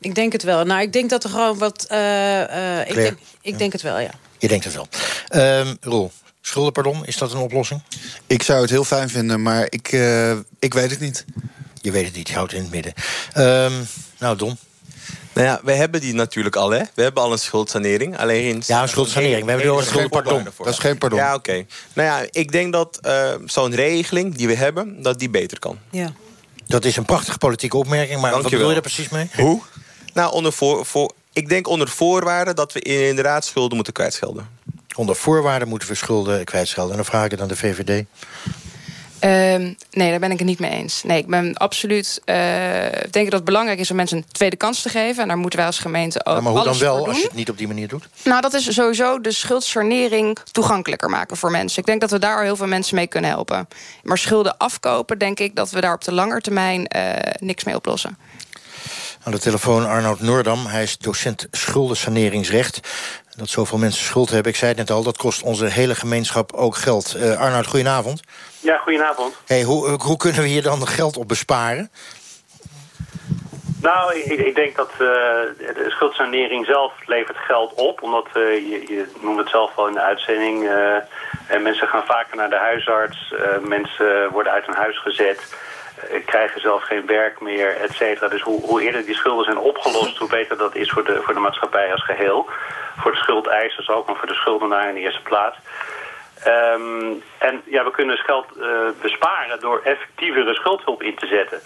Ik 0.00 0.14
denk 0.14 0.32
het 0.32 0.42
wel. 0.42 0.64
Nou, 0.64 0.82
ik 0.82 0.92
denk 0.92 1.10
dat 1.10 1.24
er 1.24 1.30
gewoon 1.30 1.58
wat... 1.58 1.84
eh, 1.88 2.80
eh, 2.80 2.88
ik, 2.88 2.94
denk, 2.94 3.18
ik 3.40 3.58
denk 3.58 3.72
het 3.72 3.82
wel, 3.82 3.98
ja. 3.98 4.10
Je 4.38 4.48
denkt 4.48 4.64
het 4.64 4.74
wel. 4.74 4.88
Ehm 5.28 5.74
Roel, 5.80 6.12
schuldenpardon, 6.40 7.06
is 7.06 7.16
dat 7.16 7.32
een 7.32 7.38
oplossing? 7.38 7.82
Ik 8.26 8.42
zou 8.42 8.60
het 8.60 8.70
heel 8.70 8.84
fijn 8.84 9.08
vinden, 9.08 9.42
maar 9.42 9.66
ik, 9.68 9.88
eh, 9.92 10.32
ik 10.58 10.74
weet 10.74 10.90
het 10.90 11.00
niet. 11.00 11.24
Je 11.80 11.90
weet 11.90 12.04
het 12.04 12.14
niet, 12.16 12.28
je 12.28 12.34
houdt 12.34 12.50
het 12.52 12.60
in 12.60 12.66
het 12.66 12.74
midden. 12.74 12.92
Ehm, 13.32 13.72
nou, 14.18 14.36
Don. 14.36 14.58
Nou 15.32 15.46
ja, 15.46 15.60
we 15.62 15.72
hebben 15.72 16.00
die 16.00 16.14
natuurlijk 16.14 16.56
al, 16.56 16.70
hè? 16.70 16.82
We 16.94 17.02
hebben 17.02 17.22
al 17.22 17.32
een 17.32 17.38
schuldsanering. 17.38 18.18
Alleen 18.18 18.62
Ja, 18.66 18.82
een 18.82 18.88
schuldsanering. 18.88 19.44
We 19.44 19.50
hebben 19.50 19.66
het 19.66 19.68
over 19.68 19.82
een 19.82 19.88
schuldenpardon. 19.88 20.48
Dat 20.58 20.66
is 20.66 20.78
geen 20.78 20.98
pardon. 20.98 21.18
Ja, 21.18 21.34
oké. 21.34 21.66
Nou 21.92 22.08
ja, 22.08 22.28
ik 22.30 22.52
denk 22.52 22.72
dat 22.72 22.98
eh, 23.02 23.32
zo'n 23.44 23.74
regeling 23.74 24.34
die 24.34 24.46
we 24.46 24.54
hebben, 24.54 25.02
dat 25.02 25.18
die 25.18 25.30
beter 25.30 25.58
kan. 25.58 25.78
Ja. 25.90 26.12
Dat 26.66 26.84
is 26.84 26.96
een 26.96 27.04
prachtige 27.04 27.38
politieke 27.38 27.76
opmerking, 27.76 28.20
maar 28.20 28.30
wat 28.32 28.42
bedoel 28.42 28.66
je 28.66 28.72
daar 28.72 28.80
precies 28.80 29.08
mee? 29.08 29.28
Hoe? 29.36 29.60
Nou, 30.14 30.32
onder 30.32 30.52
voor, 30.52 30.86
voor, 30.86 31.12
ik 31.32 31.48
denk 31.48 31.68
onder 31.68 31.88
voorwaarde 31.88 32.54
dat 32.54 32.72
we 32.72 32.80
inderdaad 32.80 33.44
schulden 33.44 33.74
moeten 33.74 33.92
kwijtschelden. 33.92 34.48
Onder 34.96 35.16
voorwaarden 35.16 35.68
moeten 35.68 35.88
we 35.88 35.94
schulden 35.94 36.44
kwijtschelden. 36.44 36.90
En 36.90 36.96
dan 36.96 37.06
vraag 37.06 37.24
ik 37.24 37.30
het 37.30 37.40
aan 37.40 37.48
de 37.48 37.56
VVD. 37.56 38.04
Ehm, 39.24 39.72
nee, 39.90 40.10
daar 40.10 40.18
ben 40.18 40.30
ik 40.30 40.38
het 40.38 40.46
niet 40.46 40.58
mee 40.58 40.70
eens. 40.70 41.02
Nee, 41.02 41.18
ik 41.18 41.26
ben 41.26 41.54
absoluut. 41.54 42.20
eh 42.24 42.34
denk 43.10 43.24
dat 43.24 43.32
het 43.32 43.44
belangrijk 43.44 43.78
is 43.78 43.90
om 43.90 43.96
mensen 43.96 44.16
een 44.16 44.24
tweede 44.32 44.56
kans 44.56 44.82
te 44.82 44.88
geven. 44.88 45.22
En 45.22 45.28
daar 45.28 45.38
moeten 45.38 45.58
wij 45.58 45.68
als 45.68 45.78
gemeente 45.78 46.26
ook. 46.26 46.34
Ja, 46.34 46.40
maar 46.40 46.52
hoe 46.52 46.64
dan 46.64 46.78
wel, 46.78 47.06
als 47.06 47.16
je 47.16 47.22
het 47.22 47.34
niet 47.34 47.50
op 47.50 47.58
die 47.58 47.66
manier 47.66 47.88
doet? 47.88 48.08
Nou, 48.24 48.40
dat 48.40 48.52
is 48.52 48.74
sowieso 48.74 49.20
de 49.20 49.32
schuldsanering 49.32 50.38
toegankelijker 50.52 51.10
maken 51.10 51.36
voor 51.36 51.50
mensen. 51.50 51.78
Ik 51.78 51.86
denk 51.86 52.00
dat 52.00 52.10
we 52.10 52.18
daar 52.18 52.36
al 52.36 52.42
heel 52.42 52.56
veel 52.56 52.66
mensen 52.66 52.94
mee 52.94 53.06
kunnen 53.06 53.30
helpen. 53.30 53.68
Maar 54.02 54.18
schulden 54.18 54.56
afkopen, 54.56 55.18
denk 55.18 55.40
ik 55.40 55.56
dat 55.56 55.70
we 55.70 55.80
daar 55.80 55.94
op 55.94 56.04
de 56.04 56.12
lange 56.12 56.40
termijn 56.40 56.86
eh, 56.86 57.32
niks 57.38 57.64
mee 57.64 57.74
oplossen. 57.74 58.18
Aan 59.22 59.32
de 59.32 59.38
telefoon 59.38 59.86
Arnoud 59.86 60.20
Noordam. 60.20 60.66
Hij 60.66 60.82
is 60.82 60.98
docent 60.98 61.46
schuldensaneringsrecht. 61.50 62.80
Dat 63.36 63.48
zoveel 63.48 63.78
mensen 63.78 64.04
schuld 64.04 64.30
hebben, 64.30 64.52
ik 64.52 64.58
zei 64.58 64.70
het 64.70 64.78
net 64.78 64.90
al... 64.90 65.02
dat 65.02 65.16
kost 65.16 65.42
onze 65.42 65.64
hele 65.66 65.94
gemeenschap 65.94 66.52
ook 66.52 66.76
geld. 66.76 67.14
Eh 67.14 67.38
Arnoud, 67.38 67.66
goedenavond. 67.66 68.20
Ja, 68.64 68.76
goedenavond. 68.78 69.34
Hey, 69.46 69.62
hoe, 69.62 69.88
hoe 70.02 70.16
kunnen 70.16 70.40
we 70.42 70.46
hier 70.48 70.62
dan 70.62 70.86
geld 70.86 71.16
op 71.16 71.28
besparen? 71.28 71.90
Nou, 73.82 74.14
ik, 74.14 74.24
ik 74.24 74.54
denk 74.54 74.76
dat 74.76 74.90
eh, 74.90 74.98
de 74.98 75.86
schuldsanering 75.88 76.66
zelf 76.66 76.92
levert 77.06 77.36
geld 77.36 77.74
op. 77.74 78.02
Omdat, 78.02 78.26
eh, 78.32 78.42
je, 78.70 78.84
je 78.88 79.06
noemde 79.20 79.42
het 79.42 79.50
zelf 79.50 79.70
al 79.76 79.86
in 79.86 79.94
de 79.94 80.00
uitzending... 80.00 80.68
eh, 80.68 80.96
en 81.46 81.62
mensen 81.62 81.88
gaan 81.88 82.04
vaker 82.06 82.36
naar 82.36 82.50
de 82.50 82.56
huisarts. 82.56 83.32
eh, 83.32 83.58
mensen 83.58 84.30
worden 84.30 84.52
uit 84.52 84.66
hun 84.66 84.74
huis 84.74 84.98
gezet. 85.00 85.54
eh, 86.10 86.24
krijgen 86.26 86.60
zelf 86.60 86.82
geen 86.82 87.06
werk 87.06 87.40
meer, 87.40 87.76
et 87.76 87.92
cetera. 87.92 88.28
Dus 88.28 88.42
hoe, 88.42 88.60
hoe 88.66 88.82
eerder 88.82 89.04
die 89.04 89.14
schulden 89.14 89.44
zijn 89.44 89.58
opgelost... 89.58 90.18
hoe 90.18 90.28
beter 90.28 90.56
dat 90.56 90.74
is 90.74 90.90
voor 90.90 91.04
de, 91.04 91.20
voor 91.24 91.34
de 91.34 91.40
maatschappij 91.40 91.92
als 91.92 92.04
geheel. 92.04 92.48
Voor 92.96 93.10
de 93.12 93.18
schuldeisers 93.18 93.88
ook, 93.88 94.06
maar 94.06 94.16
voor 94.16 94.28
de 94.28 94.34
schuldenaar 94.34 94.88
in 94.88 94.94
de 94.94 95.00
eerste 95.00 95.22
plaats. 95.22 95.56
Ehm, 96.44 97.12
en 97.38 97.62
ja, 97.64 97.84
we 97.84 97.90
kunnen 97.90 98.16
dus 98.16 98.24
geld 98.24 98.46
eh, 98.60 98.68
besparen 99.02 99.60
door 99.60 99.80
effectievere 99.84 100.54
schuldhulp 100.54 101.02
in 101.02 101.14
te 101.14 101.26
zetten. 101.26 101.60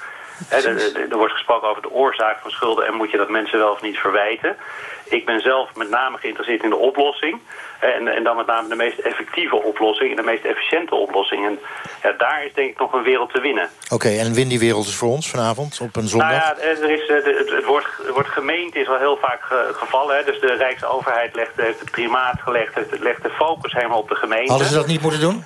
Er 1.10 1.16
wordt 1.16 1.32
gesproken 1.32 1.68
over 1.68 1.82
de 1.82 1.90
oorzaak 1.90 2.38
van 2.40 2.50
schulden 2.50 2.86
en 2.86 2.94
moet 2.94 3.10
je 3.10 3.16
dat 3.16 3.28
mensen 3.28 3.58
wel 3.58 3.72
of 3.72 3.82
niet 3.82 3.98
verwijten. 3.98 4.56
Ik 5.10 5.24
ben 5.26 5.40
zelf 5.40 5.74
met 5.74 5.90
name 5.90 6.16
geïnteresseerd 6.18 6.62
in 6.62 6.70
de 6.70 6.76
oplossing. 6.76 7.40
hè, 7.78 7.86
En, 7.88 8.08
en 8.08 8.22
dan 8.24 8.36
met 8.36 8.46
name 8.46 8.68
de 8.68 8.74
meest 8.74 8.98
effectieve 8.98 9.56
oplossing 9.62 10.10
en 10.10 10.16
de 10.16 10.22
meest 10.22 10.44
efficiënte 10.44 10.94
oplossing. 10.94 11.46
En 11.46 11.58
ja, 12.02 12.12
daar 12.18 12.44
is 12.44 12.52
denk 12.54 12.70
ik 12.70 12.78
nog 12.78 12.92
een 12.92 13.02
wereld 13.02 13.32
te 13.32 13.40
winnen. 13.40 13.68
Oké, 13.92 14.08
en 14.08 14.32
win 14.34 14.48
die 14.48 14.58
wereld 14.58 14.86
is 14.86 14.94
voor 14.94 15.08
ons 15.08 15.30
vanavond 15.30 15.78
op 15.82 15.96
een 15.96 16.08
zondag? 16.08 16.30
Nou 16.30 16.40
ja, 16.40 16.58
er 16.58 16.90
is, 16.90 17.06
eh, 17.06 17.14
het, 17.38 17.50
het, 17.50 17.64
woord, 17.64 17.86
het 18.02 18.08
woord 18.14 18.26
gemeente 18.28 18.78
is 18.78 18.88
al 18.88 18.98
heel 18.98 19.16
vaak 19.16 19.42
ge- 19.42 19.70
gevallen. 19.72 20.16
Hè. 20.16 20.24
Dus 20.24 20.40
de 20.40 20.54
Rijksoverheid 20.54 21.34
legt, 21.34 21.52
heeft 21.56 21.80
het 21.80 21.90
primaat 21.90 22.40
gelegd, 22.40 22.72
legt 23.00 23.22
de 23.22 23.30
focus 23.30 23.72
helemaal 23.72 23.98
op 23.98 24.08
de 24.08 24.14
gemeente. 24.14 24.50
Hadden 24.50 24.68
ze 24.68 24.74
dat 24.74 24.86
niet 24.86 25.02
moeten 25.02 25.20
doen? 25.20 25.44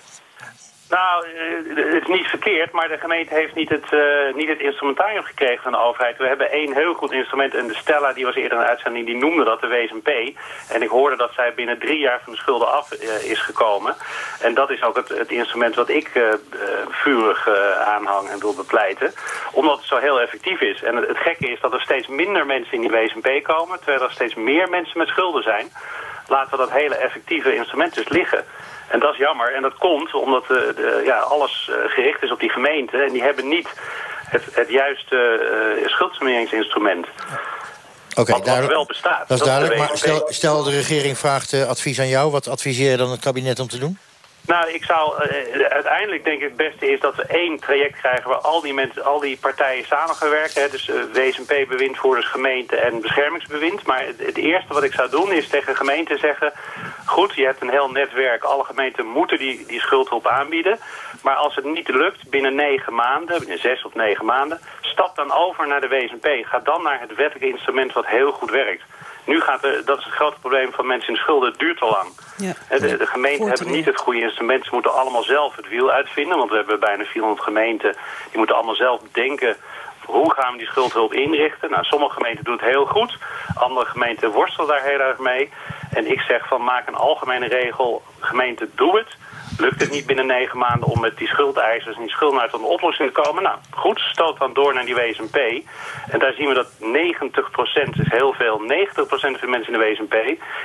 Nou, 0.99 1.26
eh, 1.26 1.76
het 1.76 2.03
is 2.03 2.07
niet 2.07 2.26
verkeerd, 2.26 2.72
maar 2.72 2.88
de 2.88 2.99
gemeente 2.99 3.34
heeft 3.34 3.55
niet 3.55 3.68
het, 3.68 3.93
eh, 3.93 4.34
niet 4.34 4.49
het 4.49 4.61
instrumentarium 4.61 5.22
gekregen 5.22 5.62
van 5.62 5.72
de 5.72 5.78
overheid. 5.78 6.18
We 6.18 6.26
hebben 6.26 6.51
één 6.51 6.74
heel 6.74 6.95
goed 6.95 7.12
instrument 7.12 7.55
en 7.55 7.66
de 7.66 7.74
Stella, 7.74 8.12
die 8.12 8.24
was 8.24 8.34
eerder 8.34 8.59
een 8.59 8.64
uitzending, 8.64 9.07
die 9.07 9.16
noemde 9.16 9.45
dat 9.45 9.61
de 9.61 9.68
WSMP. 9.68 10.09
En 10.68 10.82
ik 10.82 10.88
hoorde 10.88 11.16
dat 11.16 11.32
zij 11.34 11.55
binnen 11.55 11.78
drie 11.78 11.99
jaar 11.99 12.20
van 12.24 12.32
de 12.32 12.38
schulden 12.38 12.72
af 12.72 12.93
eh, 12.93 13.30
is 13.30 13.40
gekomen. 13.40 13.95
En 14.40 14.55
dat 14.55 14.70
is 14.70 14.82
ook 14.82 14.97
het, 14.97 15.09
het 15.09 15.30
instrument 15.30 15.74
wat 15.74 15.88
ik 15.88 16.14
uh, 16.14 16.32
vurig 16.88 17.49
aanhang 17.78 18.28
en 18.28 18.40
wil 18.40 18.55
bepleiten. 18.55 19.12
Omdat 19.53 19.76
het 19.76 19.86
zo 19.86 19.97
heel 19.97 20.20
effectief 20.20 20.61
is. 20.61 20.82
En 20.82 20.97
het, 20.97 21.09
het 21.09 21.18
gekke 21.18 21.51
is 21.51 21.61
dat 21.61 21.72
er 21.72 21.80
steeds 21.80 22.07
minder 22.07 22.47
mensen 22.47 22.72
in 22.72 22.80
die 22.80 22.90
WSMP 22.90 23.43
komen, 23.43 23.78
terwijl 23.78 24.03
er 24.03 24.11
steeds 24.12 24.34
meer 24.34 24.68
mensen 24.68 24.99
met 24.99 25.09
schulden 25.09 25.43
zijn. 25.43 25.70
Laten 26.28 26.51
we 26.51 26.57
dat 26.57 26.70
hele 26.70 26.95
effectieve 26.95 27.55
instrument 27.55 27.95
dus 27.95 28.09
liggen. 28.09 28.45
En 28.93 29.01
dat 29.01 29.12
is 29.12 29.18
jammer. 29.18 29.55
En 29.55 29.62
dat 29.62 29.74
komt 29.78 30.14
omdat 30.14 30.45
de, 30.47 30.72
de, 30.76 31.03
ja, 31.05 31.18
alles 31.18 31.70
uh, 31.70 31.76
gericht 31.90 32.22
is 32.22 32.32
op 32.32 32.40
die 32.40 32.51
gemeente. 32.51 32.97
En 32.97 33.12
die 33.12 33.22
hebben 33.22 33.49
niet 33.49 33.68
het, 34.24 34.45
het 34.53 34.68
juiste 34.68 35.18
uh, 35.80 35.88
schuldsaneringsinstrument. 35.88 37.07
Oké, 38.14 38.32
wat, 38.32 38.47
wat 38.47 38.66
wel 38.66 38.86
bestaat. 38.86 39.28
Dat 39.28 39.38
is 39.40 39.47
duidelijk, 39.47 39.74
de 39.74 39.80
maar 39.80 39.97
stel, 39.97 40.26
stel 40.28 40.62
de 40.62 40.70
regering 40.70 41.18
vraagt 41.18 41.55
advies 41.55 42.01
aan 42.01 42.09
jou. 42.09 42.30
Wat 42.30 42.49
adviseer 42.49 42.90
je 42.90 42.97
dan 42.97 43.11
het 43.11 43.20
kabinet 43.20 43.61
om 43.61 43.68
te 43.68 43.78
doen? 43.78 43.99
Nou, 44.47 44.70
ik 44.70 44.84
zou 44.84 45.24
uh, 45.24 45.66
uiteindelijk 45.68 46.24
denk 46.24 46.40
ik 46.40 46.49
het 46.49 46.57
beste 46.57 46.93
is 46.93 47.01
dat 47.01 47.16
we 47.16 47.22
één 47.26 47.59
traject 47.59 47.99
krijgen 47.99 48.28
waar 48.28 48.38
al 48.38 48.61
die 48.61 48.74
mensen, 48.74 49.05
al 49.05 49.20
die 49.20 49.38
partijen 49.38 49.84
samen 49.84 50.14
gaan 50.14 50.30
werken. 50.30 50.62
Hè, 50.62 50.68
dus 50.68 50.88
uh, 50.88 50.97
WSMP, 51.12 51.68
bewindvoerders, 51.68 52.26
gemeente 52.26 52.76
en 52.76 53.01
beschermingsbewind. 53.01 53.86
Maar 53.86 54.07
het, 54.07 54.18
het, 54.18 54.36
eerste 54.36 54.74
wat 54.74 54.82
ik 54.82 54.93
zou 54.93 55.11
doen 55.11 55.32
is 55.32 55.49
tegen 55.49 55.76
gemeenten 55.76 56.18
zeggen, 56.18 56.53
goed, 57.05 57.34
je 57.34 57.45
hebt 57.45 57.61
een 57.61 57.70
heel 57.70 57.90
netwerk, 57.90 58.45
alle 58.45 58.64
gemeenten 58.64 59.07
moeten 59.07 59.38
die, 59.38 59.66
die 59.66 59.80
schuldhulp 59.80 60.26
aanbieden. 60.26 60.78
Maar 61.22 61.36
als 61.36 61.55
het 61.55 61.64
niet 61.64 61.88
lukt 61.88 62.30
binnen 62.30 62.55
negen 62.55 62.95
maanden, 62.95 63.38
binnen 63.38 63.59
zes 63.59 63.84
of 63.84 63.95
negen 63.95 64.24
maanden, 64.24 64.61
stap 64.80 65.16
dan 65.16 65.32
over 65.32 65.66
naar 65.66 65.80
de 65.80 65.88
WSMP. 65.88 66.47
Ga 66.47 66.59
dan 66.59 66.82
naar 66.82 67.01
het 67.01 67.14
wettelijke 67.14 67.49
instrument 67.49 67.93
wat 67.93 68.07
heel 68.07 68.32
goed 68.32 68.51
werkt. 68.51 68.82
Nu 69.25 69.41
gaat 69.41 69.64
er, 69.64 69.85
dat 69.85 69.99
is 69.99 70.05
het 70.05 70.14
grote 70.14 70.41
probleem 70.41 70.73
van 70.73 70.87
mensen 70.87 71.14
in 71.14 71.20
schulden, 71.20 71.51
het 71.51 71.59
duurt 71.59 71.79
te 71.79 71.85
lang. 71.85 72.09
Ja. 72.37 72.79
De, 72.79 72.97
de 72.97 73.07
gemeenten 73.07 73.49
hebben 73.49 73.70
niet 73.70 73.85
het 73.85 73.97
goede 73.97 74.20
instrument. 74.20 74.64
Ze 74.64 74.70
moeten 74.73 74.95
allemaal 74.95 75.23
zelf 75.23 75.57
het 75.57 75.68
wiel 75.68 75.91
uitvinden, 75.91 76.39
want 76.39 76.51
we 76.51 76.57
hebben 76.57 76.81
bijna 76.81 77.05
400 77.05 77.43
gemeenten. 77.43 77.93
Die 78.29 78.39
moeten 78.39 78.57
allemaal 78.57 78.75
zelf 78.75 79.01
denken, 79.12 79.57
hoe 80.05 80.33
gaan 80.33 80.53
we 80.53 80.59
die 80.59 80.66
schuldhulp 80.66 81.12
inrichten? 81.12 81.70
Nou, 81.70 81.85
sommige 81.85 82.14
gemeenten 82.14 82.45
doen 82.45 82.57
het 82.57 82.70
heel 82.70 82.87
goed. 82.87 83.18
Andere 83.55 83.87
gemeenten 83.87 84.31
worstelen 84.31 84.68
daar 84.68 84.83
heel 84.83 84.99
erg 84.99 85.18
mee. 85.18 85.51
En 85.91 86.11
ik 86.11 86.20
zeg 86.20 86.49
van, 86.49 86.64
maak 86.64 86.89
een 86.89 86.95
algemene 86.95 87.47
regel. 87.47 88.03
Gemeente, 88.20 88.68
doe 88.75 88.99
het. 88.99 89.16
Lukt 89.59 89.80
het 89.80 89.90
niet 89.90 90.07
binnen 90.07 90.26
negen 90.26 90.59
maanden 90.59 90.88
om 90.88 91.00
met 91.00 91.16
die 91.16 91.28
schuldeisers 91.28 91.96
en 91.96 92.03
die 92.03 92.11
schuldenaars 92.11 92.50
tot 92.50 92.61
een 92.61 92.66
oplossing 92.66 93.12
te 93.12 93.20
komen? 93.20 93.42
Nou, 93.42 93.59
goed, 93.70 94.00
stoot 94.00 94.38
dan 94.38 94.53
door 94.53 94.74
naar 94.74 94.84
die 94.84 94.94
WSMP. 94.94 95.36
En 96.09 96.18
daar 96.18 96.32
zien 96.32 96.48
we 96.48 96.55
dat 96.55 96.68
90% 96.80 98.00
is 98.00 98.11
heel 98.11 98.32
veel. 98.32 98.61
90% 98.61 98.64
van 99.05 99.32
de 99.40 99.46
mensen 99.46 99.72
in 99.72 99.78
de 99.78 99.84
WSMP 99.84 100.14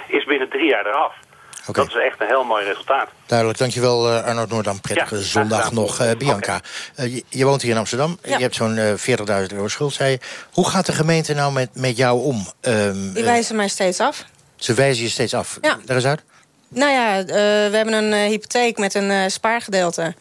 is 0.08 0.26
binnen 0.26 0.50
drie 0.50 0.70
jaar 0.70 0.86
eraf. 0.86 1.14
Okay. 1.68 1.86
Dat 1.86 1.96
is 1.96 2.02
echt 2.02 2.22
een 2.22 2.28
heel 2.28 2.44
mooi 2.44 2.66
resultaat. 2.66 3.10
Duidelijk, 3.26 3.60
dankjewel 3.60 4.12
uh, 4.12 4.24
Arnold 4.24 4.50
Noordam. 4.50 4.82
Prettige 4.82 5.16
ja, 5.16 5.22
zondag 5.22 5.72
nog. 5.72 6.02
Uh, 6.02 6.12
Bianca, 6.18 6.62
okay. 6.94 7.06
uh, 7.06 7.16
je, 7.16 7.24
je, 7.30 7.46
woont 7.46 7.62
hier 7.62 7.72
in 7.72 7.78
Amsterdam. 7.78 8.18
Ja. 8.24 8.38
Je 8.38 8.44
hebt 8.44 8.56
zo'n 8.56 8.78
40.000 8.78 9.56
euro 9.56 9.68
schuld, 9.68 9.94
zei 9.94 10.12
je. 10.12 10.20
Hoe 10.52 10.70
gaat 10.70 10.86
de 10.86 10.92
gemeente 10.92 11.34
nou 11.34 11.54
met, 11.54 11.70
met 11.74 11.98
jou 11.98 12.22
om? 12.22 12.48
Um, 12.62 13.14
Die 13.14 13.24
wijzen 13.24 13.56
mij 13.56 13.68
steeds 13.68 14.00
af. 14.00 14.26
Ze 14.56 14.74
wijzen 14.74 15.04
je 15.04 15.10
steeds 15.10 15.34
af? 15.34 15.58
Ja. 15.62 15.78
Daar 15.86 15.98
is 15.98 16.06
uit? 16.06 16.24
Nou 16.70 16.92
ja, 16.92 17.20
uh, 17.20 17.26
we 17.72 17.76
hebben 17.76 17.94
een 17.94 18.12
uh, 18.12 18.30
hypotheek 18.30 18.78
met 18.78 18.94
een 18.94 19.10
uh, 19.10 19.24
spaargedeelte. 19.28 20.16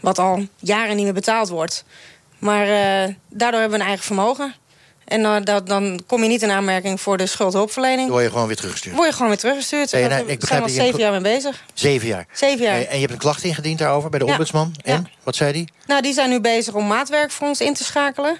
Wat 0.00 0.18
al 0.18 0.46
jaren 0.58 0.96
niet 0.96 1.04
meer 1.04 1.14
betaald 1.14 1.48
wordt. 1.48 1.84
Maar 2.38 2.66
daardoor 3.28 3.60
hebben 3.60 3.78
we 3.78 3.84
een 3.84 3.90
eigen 3.90 4.04
vermogen. 4.04 4.54
En 5.04 5.44
dat, 5.44 5.66
dan 5.66 6.00
kom 6.06 6.22
je 6.22 6.28
niet 6.28 6.42
in 6.42 6.50
aanmerking 6.50 7.00
voor 7.00 7.16
de 7.16 7.26
schuldhulpverlening. 7.26 8.10
Word 8.10 8.22
je 8.22 8.30
gewoon 8.30 8.46
weer 8.46 8.56
teruggestuurd? 8.56 8.94
Word 8.94 9.08
je 9.08 9.12
gewoon 9.12 9.28
weer 9.28 9.38
teruggestuurd. 9.38 9.90
Daar 9.90 10.00
nou, 10.00 10.36
zijn 10.38 10.60
we 10.60 10.66
al 10.66 10.68
zeven 10.68 10.98
jaar 10.98 11.12
mee 11.12 11.20
bezig. 11.20 11.64
Zeven 11.74 12.08
jaar? 12.08 12.26
Zeven 12.32 12.64
jaar. 12.64 12.74
En 12.74 12.94
je 12.94 13.00
hebt 13.00 13.12
een 13.12 13.18
klacht 13.18 13.44
ingediend 13.44 13.78
daarover 13.78 14.10
bij 14.10 14.18
de 14.18 14.24
ja. 14.24 14.30
ombudsman. 14.30 14.74
En? 14.82 14.92
Ja. 14.92 15.10
Wat 15.22 15.36
zei 15.36 15.52
die? 15.52 15.72
Nou, 15.86 16.02
die 16.02 16.12
zijn 16.12 16.30
nu 16.30 16.40
bezig 16.40 16.74
om 16.74 16.86
maatwerk 16.86 17.30
voor 17.30 17.48
ons 17.48 17.60
in 17.60 17.74
te 17.74 17.84
schakelen. 17.84 18.36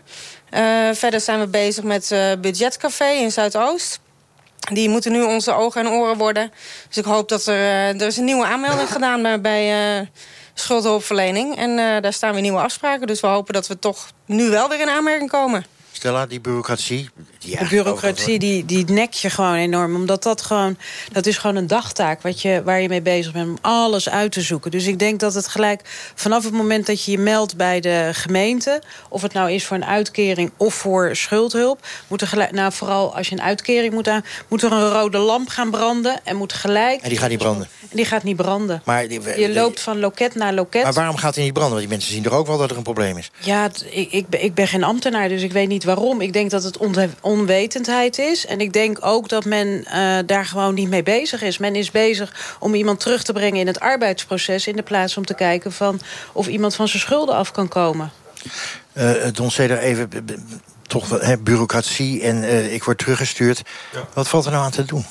verder 0.93 1.21
zijn 1.21 1.41
we 1.41 1.47
bezig 1.47 1.85
met 1.85 2.09
Budgetcafé 2.41 3.09
in 3.09 3.33
Zuidoost. 3.33 4.01
Die 4.73 4.89
moeten 4.89 5.13
nu 5.13 5.23
onze 5.23 5.53
ogen 5.53 5.81
en 5.81 5.93
oren 5.93 6.17
worden. 6.17 6.53
Dus 6.89 6.97
ik 6.97 7.05
hoop 7.05 7.29
dat 7.29 7.47
er... 7.47 7.55
Uh, 7.55 8.01
er 8.01 8.07
is 8.07 8.17
een 8.17 8.25
nieuwe 8.25 8.47
aanmelding 8.47 8.93
gedaan 8.93 9.23
bij, 9.23 9.41
bij 9.41 9.99
uh, 10.01 10.07
schuldhulpverlening. 10.55 11.57
En 11.57 11.71
uh, 11.71 12.01
daar 12.01 12.13
staan 12.13 12.33
weer 12.33 12.43
nieuwe 12.43 12.61
afspraken. 12.61 13.07
Dus 13.07 13.21
we 13.21 13.27
hopen 13.27 13.55
dat 13.55 13.67
we 13.67 13.79
toch 13.79 14.11
nu 14.27 14.51
wel 14.51 14.69
weer 14.69 14.81
in 14.81 14.89
aanmerking 14.89 15.31
komen. 15.31 15.65
Stella, 16.07 16.27
die 16.27 16.41
bureaucratie... 16.41 17.11
Ja, 17.39 17.59
de 17.59 17.69
bureaucratie, 17.69 18.39
die, 18.39 18.65
die 18.65 18.85
nek 18.85 19.13
je 19.13 19.31
gewoon 19.31 19.55
enorm. 19.55 19.95
Omdat 19.95 20.23
dat 20.23 20.43
gewoon... 20.43 20.79
Dat 21.13 21.27
is 21.27 21.39
gewoon 21.39 21.57
een 21.57 21.67
dagtaak 21.67 22.23
wat 22.23 22.43
je, 22.43 22.63
waar 22.65 22.81
je 22.81 22.89
mee 22.89 23.03
bezig 23.03 23.33
bent... 23.33 23.49
om 23.49 23.59
alles 23.61 24.09
uit 24.09 24.33
te 24.33 24.41
zoeken. 24.41 24.71
Dus 24.71 24.87
ik 24.87 24.99
denk 24.99 25.21
dat 25.21 25.35
het 25.35 25.49
gelijk... 25.49 26.11
vanaf 26.15 26.45
het 26.45 26.53
moment 26.53 26.87
dat 26.87 27.05
je 27.05 27.11
je 27.11 27.19
meldt 27.19 27.57
bij 27.57 27.81
de 27.81 28.11
gemeente... 28.13 28.83
of 29.09 29.23
het 29.23 29.33
nou 29.33 29.51
is 29.51 29.65
voor 29.67 29.77
een 29.77 29.85
uitkering 29.85 30.51
of 30.57 30.75
voor 30.75 31.17
schuldhulp... 31.17 31.87
moet 32.09 32.21
er 32.21 32.29
gelijk... 32.29 32.53
Nou, 32.53 32.73
vooral 32.73 33.17
als 33.17 33.29
je 33.29 33.35
een 33.35 33.43
uitkering 33.43 33.95
moet 33.95 34.09
aan... 34.09 34.25
moet 34.49 34.63
er 34.63 34.73
een 34.73 34.91
rode 34.91 35.19
lamp 35.19 35.49
gaan 35.49 35.71
branden 35.71 36.21
en 36.25 36.37
moet 36.37 36.53
gelijk... 36.53 37.03
En 37.03 37.09
die 37.09 37.19
gaat 37.19 37.29
niet 37.29 37.39
branden? 37.39 37.69
En 37.91 37.97
die 37.97 38.05
gaat 38.05 38.23
niet 38.23 38.37
branden. 38.37 38.83
Maar 38.85 39.09
die, 39.09 39.39
je 39.41 39.53
loopt 39.53 39.81
van 39.81 39.99
loket 39.99 40.35
naar 40.35 40.55
loket. 40.55 40.83
Maar 40.83 40.93
waarom 40.93 41.17
gaat 41.17 41.35
hij 41.35 41.45
niet 41.45 41.53
branden? 41.53 41.75
Want 41.75 41.89
die 41.89 41.97
mensen 41.97 42.15
zien 42.15 42.23
toch 42.23 42.33
ook 42.33 42.47
wel 42.47 42.59
dat 42.59 42.71
er 42.71 42.77
een 42.77 42.83
probleem 42.83 43.17
is? 43.17 43.31
Ja, 43.39 43.71
ik, 43.91 44.13
ik, 44.13 44.27
ik 44.31 44.55
ben 44.55 44.69
geen 44.69 44.85
ambtenaar, 44.85 45.29
dus 45.29 45.43
ik 45.43 45.53
weet 45.53 45.69
niet 45.69 45.85
waarom. 45.85 46.21
Ik 46.21 46.33
denk 46.33 46.51
dat 46.51 46.63
het 46.63 46.79
onwetendheid 47.21 48.19
is. 48.19 48.47
En 48.47 48.61
ik 48.61 48.73
denk 48.73 48.99
ook 49.01 49.29
dat 49.29 49.45
men 49.45 49.67
uh, 49.67 50.19
daar 50.27 50.47
gewoon 50.47 50.75
niet 50.75 50.89
mee 50.89 51.03
bezig 51.03 51.43
is. 51.43 51.59
Men 51.59 51.75
is 51.75 51.91
bezig 51.91 52.57
om 52.59 52.75
iemand 52.75 53.01
terug 53.01 53.23
te 53.23 53.33
brengen 53.33 53.61
in 53.61 53.67
het 53.67 53.81
arbeidsproces... 53.81 54.67
in 54.67 54.77
de 54.77 54.83
plaats 54.83 55.17
om 55.17 55.25
te 55.27 55.35
kijken 55.35 55.73
van 55.73 56.01
of 56.33 56.47
iemand 56.47 56.75
van 56.75 56.89
zijn 56.89 57.03
schulden 57.03 57.35
af 57.35 57.51
kan 57.51 57.69
komen. 57.69 58.13
Uh, 58.93 59.11
Don 59.33 59.51
Ceder, 59.51 59.79
even 59.79 60.09
toch 60.87 61.21
he, 61.21 61.39
bureaucratie 61.39 62.23
en 62.23 62.37
uh, 62.37 62.73
ik 62.73 62.85
word 62.85 62.99
teruggestuurd. 62.99 63.63
Ja. 63.93 64.09
Wat 64.13 64.29
valt 64.29 64.45
er 64.45 64.51
nou 64.51 64.65
aan 64.65 64.71
te 64.71 64.85
doen? 64.85 65.05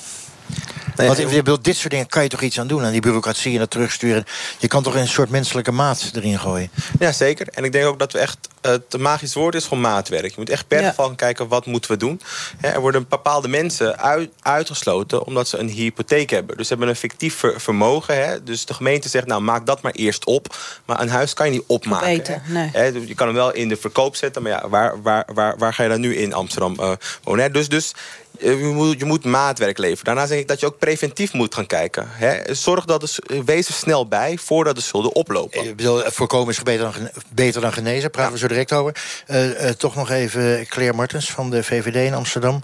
Nee, 0.97 1.07
Want 1.07 1.19
je 1.19 1.27
bedoelt, 1.27 1.63
dit 1.63 1.75
soort 1.75 1.91
dingen 1.91 2.07
kan 2.07 2.23
je 2.23 2.29
toch 2.29 2.41
iets 2.41 2.59
aan 2.59 2.67
doen... 2.67 2.83
aan 2.83 2.91
die 2.91 3.01
bureaucratie 3.01 3.53
en 3.53 3.59
dat 3.59 3.69
terugsturen. 3.69 4.25
Je 4.57 4.67
kan 4.67 4.83
toch 4.83 4.95
een 4.95 5.07
soort 5.07 5.29
menselijke 5.29 5.71
maat 5.71 6.11
erin 6.13 6.39
gooien? 6.39 6.69
Ja, 6.99 7.11
zeker. 7.11 7.47
En 7.47 7.63
ik 7.63 7.71
denk 7.71 7.85
ook 7.85 7.99
dat 7.99 8.11
we 8.11 8.19
echt... 8.19 8.37
Het 8.61 8.93
uh, 8.95 9.01
magisch 9.01 9.33
woord 9.33 9.55
is 9.55 9.63
gewoon 9.63 9.81
maatwerk. 9.81 10.25
Je 10.25 10.33
moet 10.35 10.49
echt 10.49 10.67
per 10.67 10.81
ja. 10.81 10.89
geval 10.89 11.15
kijken, 11.15 11.47
wat 11.47 11.65
moeten 11.65 11.91
we 11.91 11.97
doen? 11.97 12.21
Er 12.61 12.79
worden 12.79 13.05
bepaalde 13.09 13.47
mensen 13.47 13.99
uit, 13.99 14.29
uitgesloten... 14.41 15.25
omdat 15.25 15.47
ze 15.47 15.57
een 15.57 15.69
hypotheek 15.69 16.29
hebben. 16.29 16.57
Dus 16.57 16.67
ze 16.67 16.73
hebben 16.73 16.89
een 16.89 16.99
fictief 16.99 17.35
ver, 17.35 17.61
vermogen. 17.61 18.15
He. 18.15 18.43
Dus 18.43 18.65
de 18.65 18.73
gemeente 18.73 19.09
zegt, 19.09 19.27
nou, 19.27 19.41
maak 19.41 19.65
dat 19.65 19.81
maar 19.81 19.91
eerst 19.91 20.25
op. 20.25 20.55
Maar 20.85 21.01
een 21.01 21.09
huis 21.09 21.33
kan 21.33 21.45
je 21.45 21.51
niet 21.51 21.63
opmaken. 21.67 22.41
Nee. 22.45 22.91
Dus 22.91 23.07
je 23.07 23.15
kan 23.15 23.27
hem 23.27 23.35
wel 23.35 23.53
in 23.53 23.69
de 23.69 23.77
verkoop 23.77 24.15
zetten... 24.15 24.41
maar 24.41 24.51
ja, 24.51 24.69
waar, 24.69 25.01
waar, 25.01 25.27
waar, 25.33 25.57
waar 25.57 25.73
ga 25.73 25.83
je 25.83 25.89
dan 25.89 25.99
nu 25.99 26.15
in 26.15 26.33
Amsterdam 26.33 26.75
uh, 26.79 26.91
wonen? 27.23 27.53
Dus... 27.53 27.69
dus 27.69 27.93
je 28.39 28.71
moet, 28.73 28.99
je 28.99 29.05
moet 29.05 29.23
maatwerk 29.23 29.77
leveren. 29.77 30.05
Daarnaast 30.05 30.29
denk 30.29 30.41
ik 30.41 30.47
dat 30.47 30.59
je 30.59 30.65
ook 30.65 30.77
preventief 30.77 31.33
moet 31.33 31.55
gaan 31.55 31.65
kijken. 31.65 32.07
Hè? 32.09 32.53
Zorg 32.53 32.85
dat 32.85 33.01
de, 33.01 33.43
wees 33.43 33.67
er 33.67 33.73
snel 33.73 34.07
bij 34.07 34.37
voordat 34.37 34.75
de 34.75 34.81
schulden 34.81 35.15
oplopen. 35.15 35.65
Ik 35.65 35.75
bedoel, 35.75 36.01
voorkomen 36.05 36.49
is 36.49 36.63
beter 36.63 36.91
dan, 36.93 37.09
beter 37.33 37.61
dan 37.61 37.73
genezen. 37.73 38.01
Daar 38.01 38.09
praten 38.09 38.31
ja. 38.31 38.37
we 38.37 38.41
zo 38.41 38.47
direct 38.47 38.73
over. 38.73 38.95
Uh, 39.27 39.63
uh, 39.63 39.69
toch 39.69 39.95
nog 39.95 40.09
even 40.09 40.67
Claire 40.67 40.95
Martens 40.95 41.31
van 41.31 41.49
de 41.49 41.63
VVD 41.63 41.95
in 41.95 42.13
Amsterdam. 42.13 42.61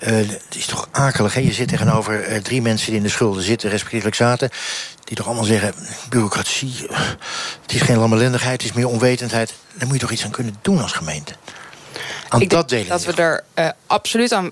Uh, 0.00 0.08
het 0.08 0.54
is 0.56 0.66
toch 0.66 0.88
akelig, 0.90 1.34
hè? 1.34 1.40
Je 1.40 1.52
zit 1.52 1.68
tegenover 1.68 2.32
uh, 2.32 2.36
drie 2.36 2.62
mensen 2.62 2.86
die 2.86 2.96
in 2.96 3.02
de 3.02 3.08
schulden 3.08 3.42
zitten, 3.42 3.70
respectievelijk 3.70 4.16
zaten. 4.16 4.50
Die 5.04 5.16
toch 5.16 5.26
allemaal 5.26 5.44
zeggen, 5.44 5.74
bureaucratie, 6.08 6.74
het 7.62 7.72
is 7.72 7.80
geen 7.80 7.98
lammelendigheid, 7.98 8.62
het 8.62 8.70
is 8.70 8.76
meer 8.76 8.88
onwetendheid. 8.88 9.54
Daar 9.72 9.86
moet 9.86 9.94
je 9.94 10.02
toch 10.02 10.10
iets 10.10 10.24
aan 10.24 10.30
kunnen 10.30 10.56
doen 10.62 10.82
als 10.82 10.92
gemeente? 10.92 11.32
Aan 12.28 12.40
Ik 12.40 12.50
dat 12.50 12.68
denk 12.68 12.82
delen. 12.82 13.02
dat 13.02 13.14
we 13.14 13.22
er 13.22 13.44
uh, 13.54 13.68
absoluut 13.86 14.32
aan 14.32 14.50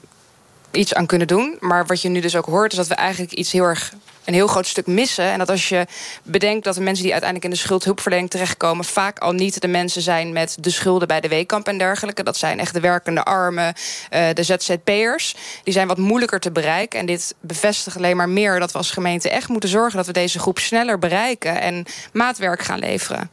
iets 0.76 0.94
aan 0.94 1.06
kunnen 1.06 1.26
doen. 1.26 1.56
Maar 1.60 1.86
wat 1.86 2.02
je 2.02 2.08
nu 2.08 2.20
dus 2.20 2.36
ook 2.36 2.46
hoort, 2.46 2.72
is 2.72 2.78
dat 2.78 2.86
we 2.86 2.94
eigenlijk 2.94 3.32
iets 3.32 3.52
heel 3.52 3.64
erg 3.64 3.92
een 4.24 4.34
heel 4.34 4.46
groot 4.46 4.66
stuk 4.66 4.86
missen. 4.86 5.24
En 5.24 5.38
dat 5.38 5.50
als 5.50 5.68
je 5.68 5.86
bedenkt 6.22 6.64
dat 6.64 6.74
de 6.74 6.80
mensen 6.80 7.02
die 7.02 7.12
uiteindelijk 7.12 7.52
in 7.52 7.58
de 7.58 7.64
schuldhulpverlening 7.66 8.30
terechtkomen, 8.30 8.84
vaak 8.84 9.18
al 9.18 9.32
niet 9.32 9.60
de 9.60 9.68
mensen 9.68 10.02
zijn 10.02 10.32
met 10.32 10.56
de 10.60 10.70
schulden 10.70 11.08
bij 11.08 11.20
de 11.20 11.28
weekamp 11.28 11.68
en 11.68 11.78
dergelijke. 11.78 12.22
Dat 12.22 12.36
zijn 12.36 12.58
echt 12.58 12.74
de 12.74 12.80
werkende 12.80 13.24
armen, 13.24 13.74
uh, 14.14 14.26
de 14.34 14.42
ZZP'ers. 14.42 15.34
Die 15.64 15.72
zijn 15.72 15.88
wat 15.88 15.98
moeilijker 15.98 16.40
te 16.40 16.50
bereiken. 16.50 16.98
En 16.98 17.06
dit 17.06 17.34
bevestigt 17.40 17.96
alleen 17.96 18.16
maar 18.16 18.28
meer 18.28 18.60
dat 18.60 18.72
we 18.72 18.78
als 18.78 18.90
gemeente 18.90 19.30
echt 19.30 19.48
moeten 19.48 19.68
zorgen 19.68 19.96
dat 19.96 20.06
we 20.06 20.12
deze 20.12 20.38
groep 20.38 20.58
sneller 20.58 20.98
bereiken 20.98 21.60
en 21.60 21.84
maatwerk 22.12 22.62
gaan 22.62 22.78
leveren. 22.78 23.30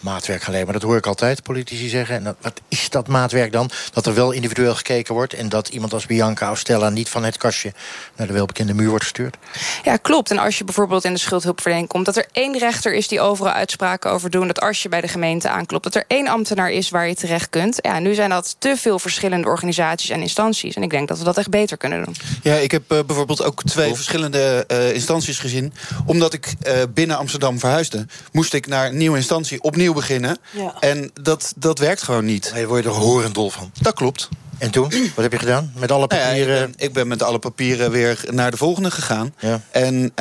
Maatwerk 0.00 0.42
gaan 0.42 0.52
leveren. 0.52 0.64
Maar 0.72 0.80
dat 0.80 0.88
hoor 0.88 0.98
ik 0.98 1.06
altijd, 1.06 1.42
politici 1.42 1.88
zeggen. 1.88 2.16
En 2.16 2.24
dat- 2.24 2.36
wat 2.40 2.60
is 2.68 2.90
dat 2.90 3.08
maatwerk 3.08 3.52
dan? 3.52 3.70
Dat 3.92 4.06
er 4.06 4.14
wel 4.14 4.30
individueel 4.30 4.74
gekeken 4.74 5.14
wordt... 5.14 5.34
en 5.34 5.48
dat 5.48 5.68
iemand 5.68 5.92
als 5.92 6.06
Bianca 6.06 6.50
of 6.50 6.58
Stella 6.58 6.88
niet 6.88 7.08
van 7.08 7.24
het 7.24 7.36
kastje... 7.36 7.72
naar 8.16 8.26
de 8.26 8.32
welbekende 8.32 8.74
muur 8.74 8.88
wordt 8.88 9.04
gestuurd? 9.04 9.36
Ja, 9.84 9.96
klopt. 9.96 10.30
En 10.30 10.38
als 10.38 10.58
je 10.58 10.64
bijvoorbeeld 10.64 11.04
in 11.04 11.12
de 11.12 11.18
schuldhulpverlening 11.18 11.88
komt... 11.88 12.06
dat 12.06 12.16
er 12.16 12.26
één 12.32 12.58
rechter 12.58 12.94
is 12.94 13.08
die 13.08 13.20
overal 13.20 13.52
uitspraken 13.52 14.10
over 14.10 14.30
doen... 14.30 14.46
dat 14.46 14.60
als 14.60 14.82
je 14.82 14.88
bij 14.88 15.00
de 15.00 15.08
gemeente 15.08 15.48
aanklopt... 15.48 15.84
dat 15.84 15.94
er 15.94 16.04
één 16.06 16.26
ambtenaar 16.28 16.70
is 16.70 16.90
waar 16.90 17.08
je 17.08 17.14
terecht 17.14 17.50
kunt. 17.50 17.78
Ja, 17.80 17.98
nu 17.98 18.14
zijn 18.14 18.30
dat 18.30 18.56
te 18.58 18.74
veel 18.76 18.98
verschillende 18.98 19.48
organisaties 19.48 20.10
en 20.10 20.20
instanties. 20.20 20.74
En 20.74 20.82
ik 20.82 20.90
denk 20.90 21.08
dat 21.08 21.18
we 21.18 21.24
dat 21.24 21.38
echt 21.38 21.50
beter 21.50 21.76
kunnen 21.76 22.04
doen. 22.04 22.14
Ja, 22.42 22.54
ik 22.54 22.70
heb 22.70 22.90
eh, 22.92 22.98
bijvoorbeeld 23.06 23.42
ook 23.42 23.62
twee 23.64 23.94
verschillende 23.94 24.64
eh, 24.66 24.94
instanties 24.94 25.38
gezien. 25.38 25.72
Omdat 26.06 26.32
ik 26.32 26.54
eh, 26.62 26.74
binnen 26.94 27.16
Amsterdam 27.16 27.58
verhuisde, 27.58 28.06
moest 28.32 28.54
ik 28.54 28.66
naar 28.66 28.86
een 28.86 28.96
nieuwe 28.96 29.16
instantie 29.16 29.62
opnieuw 29.62 29.87
beginnen. 29.94 30.38
Ja. 30.50 30.74
En 30.80 31.10
dat, 31.22 31.52
dat 31.56 31.78
werkt 31.78 32.02
gewoon 32.02 32.24
niet. 32.24 32.50
Daar 32.54 32.66
word 32.66 32.82
je 32.82 32.88
er 32.88 32.94
horendol 32.96 33.50
van. 33.50 33.70
Dat 33.80 33.94
klopt. 33.94 34.28
En 34.58 34.70
toen? 34.70 34.88
Wat 35.14 35.24
heb 35.24 35.32
je 35.32 35.38
gedaan? 35.38 35.72
Met 35.76 35.92
alle 35.92 36.06
Nou 36.06 36.20
ja, 36.20 36.26
papieren? 36.28 36.56
ik, 36.68 36.76
ben, 36.76 36.86
ik 36.86 36.92
ben 36.92 37.08
met 37.08 37.22
alle 37.22 37.38
papieren 37.38 37.90
weer 37.90 38.24
naar 38.30 38.50
de 38.50 38.56
volgende 38.56 38.90
gegaan. 38.90 39.34
Ja. 39.38 39.60
En, 39.70 40.12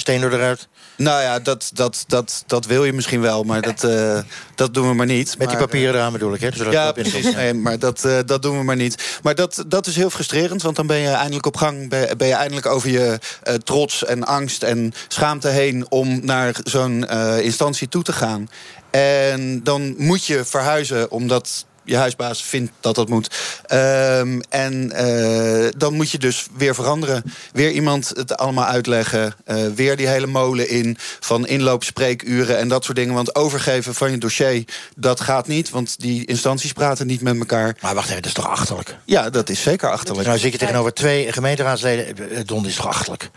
Steen 0.00 0.20
door 0.20 0.32
eruit? 0.32 0.68
Nou 0.96 1.22
ja, 1.22 1.38
dat, 1.38 1.70
dat, 1.74 2.04
dat, 2.06 2.44
dat 2.46 2.66
wil 2.66 2.84
je 2.84 2.92
misschien 2.92 3.20
wel, 3.20 3.42
maar 3.42 3.62
dat, 3.62 3.84
eh, 3.84 4.18
dat 4.54 4.74
doen 4.74 4.88
we 4.88 4.94
maar 4.94 5.06
niet. 5.06 5.38
Met 5.38 5.48
die 5.48 5.58
papieren 5.58 5.94
eraan 5.94 6.12
bedoel 6.12 6.34
ik, 6.34 6.40
hè? 6.40 6.50
Zodat 6.54 6.72
ja, 6.72 6.80
het 6.86 6.90
op 6.90 7.04
in- 7.04 7.10
precies. 7.10 7.34
Nee, 7.34 7.54
maar 7.54 7.78
dat, 7.78 8.04
eh, 8.04 8.18
dat 8.26 8.42
doen 8.42 8.58
we 8.58 8.64
maar 8.64 8.76
niet. 8.76 9.18
Maar 9.22 9.34
dat, 9.34 9.64
dat 9.66 9.86
is 9.86 9.96
heel 9.96 10.10
frustrerend, 10.10 10.62
want 10.62 10.76
dan 10.76 10.86
ben 10.86 10.96
je 10.96 11.08
eindelijk 11.08 11.46
op 11.46 11.56
gang. 11.56 11.88
Ben, 11.88 12.16
ben 12.16 12.28
je 12.28 12.34
eindelijk 12.34 12.66
over 12.66 12.90
je 12.90 13.18
eh, 13.42 13.54
trots 13.54 14.04
en 14.04 14.24
angst 14.24 14.62
en 14.62 14.92
schaamte 15.08 15.48
heen... 15.48 15.86
om 15.88 16.20
naar 16.24 16.56
zo'n 16.64 17.06
eh, 17.06 17.44
instantie 17.44 17.88
toe 17.88 18.02
te 18.02 18.12
gaan. 18.12 18.48
En 18.94 19.62
dan 19.62 19.94
moet 19.98 20.24
je 20.24 20.44
verhuizen, 20.44 21.10
omdat 21.10 21.66
je 21.84 21.96
huisbaas 21.96 22.42
vindt 22.42 22.72
dat 22.80 22.94
dat 22.94 23.08
moet. 23.08 23.30
Ehm, 23.66 24.40
en 24.48 24.92
eh, 24.92 25.70
dan 25.76 25.94
moet 25.94 26.10
je 26.10 26.18
dus 26.18 26.46
weer 26.56 26.74
veranderen. 26.74 27.24
Weer 27.52 27.70
iemand 27.70 28.08
het 28.14 28.36
allemaal 28.36 28.64
uitleggen. 28.66 29.34
Eh, 29.44 29.56
weer 29.74 29.96
die 29.96 30.06
hele 30.08 30.26
molen 30.26 30.68
in 30.68 30.96
van 31.20 31.46
inloopspreekuren 31.46 32.58
en 32.58 32.68
dat 32.68 32.84
soort 32.84 32.96
dingen. 32.96 33.14
Want 33.14 33.34
overgeven 33.34 33.94
van 33.94 34.10
je 34.10 34.18
dossier, 34.18 34.64
dat 34.96 35.20
gaat 35.20 35.46
niet. 35.46 35.70
Want 35.70 36.00
die 36.00 36.26
instanties 36.26 36.72
praten 36.72 37.06
niet 37.06 37.20
met 37.20 37.38
elkaar. 37.38 37.76
Maar 37.80 37.94
wacht 37.94 38.08
even, 38.08 38.16
dat 38.22 38.26
is 38.26 38.32
toch 38.36 38.48
achterlijk? 38.48 38.96
Ja, 39.04 39.30
dat 39.30 39.48
is 39.48 39.62
zeker 39.62 39.90
achterlijk. 39.90 40.26
Nou 40.26 40.38
zit 40.38 40.52
je 40.52 40.58
tegenover 40.58 40.92
twee 40.94 41.32
gemeenteraadsleden. 41.32 42.30
Eh, 42.30 42.38
Don 42.44 42.66
is 42.66 42.74
toch 42.76 42.86
achterlijk? 42.86 43.30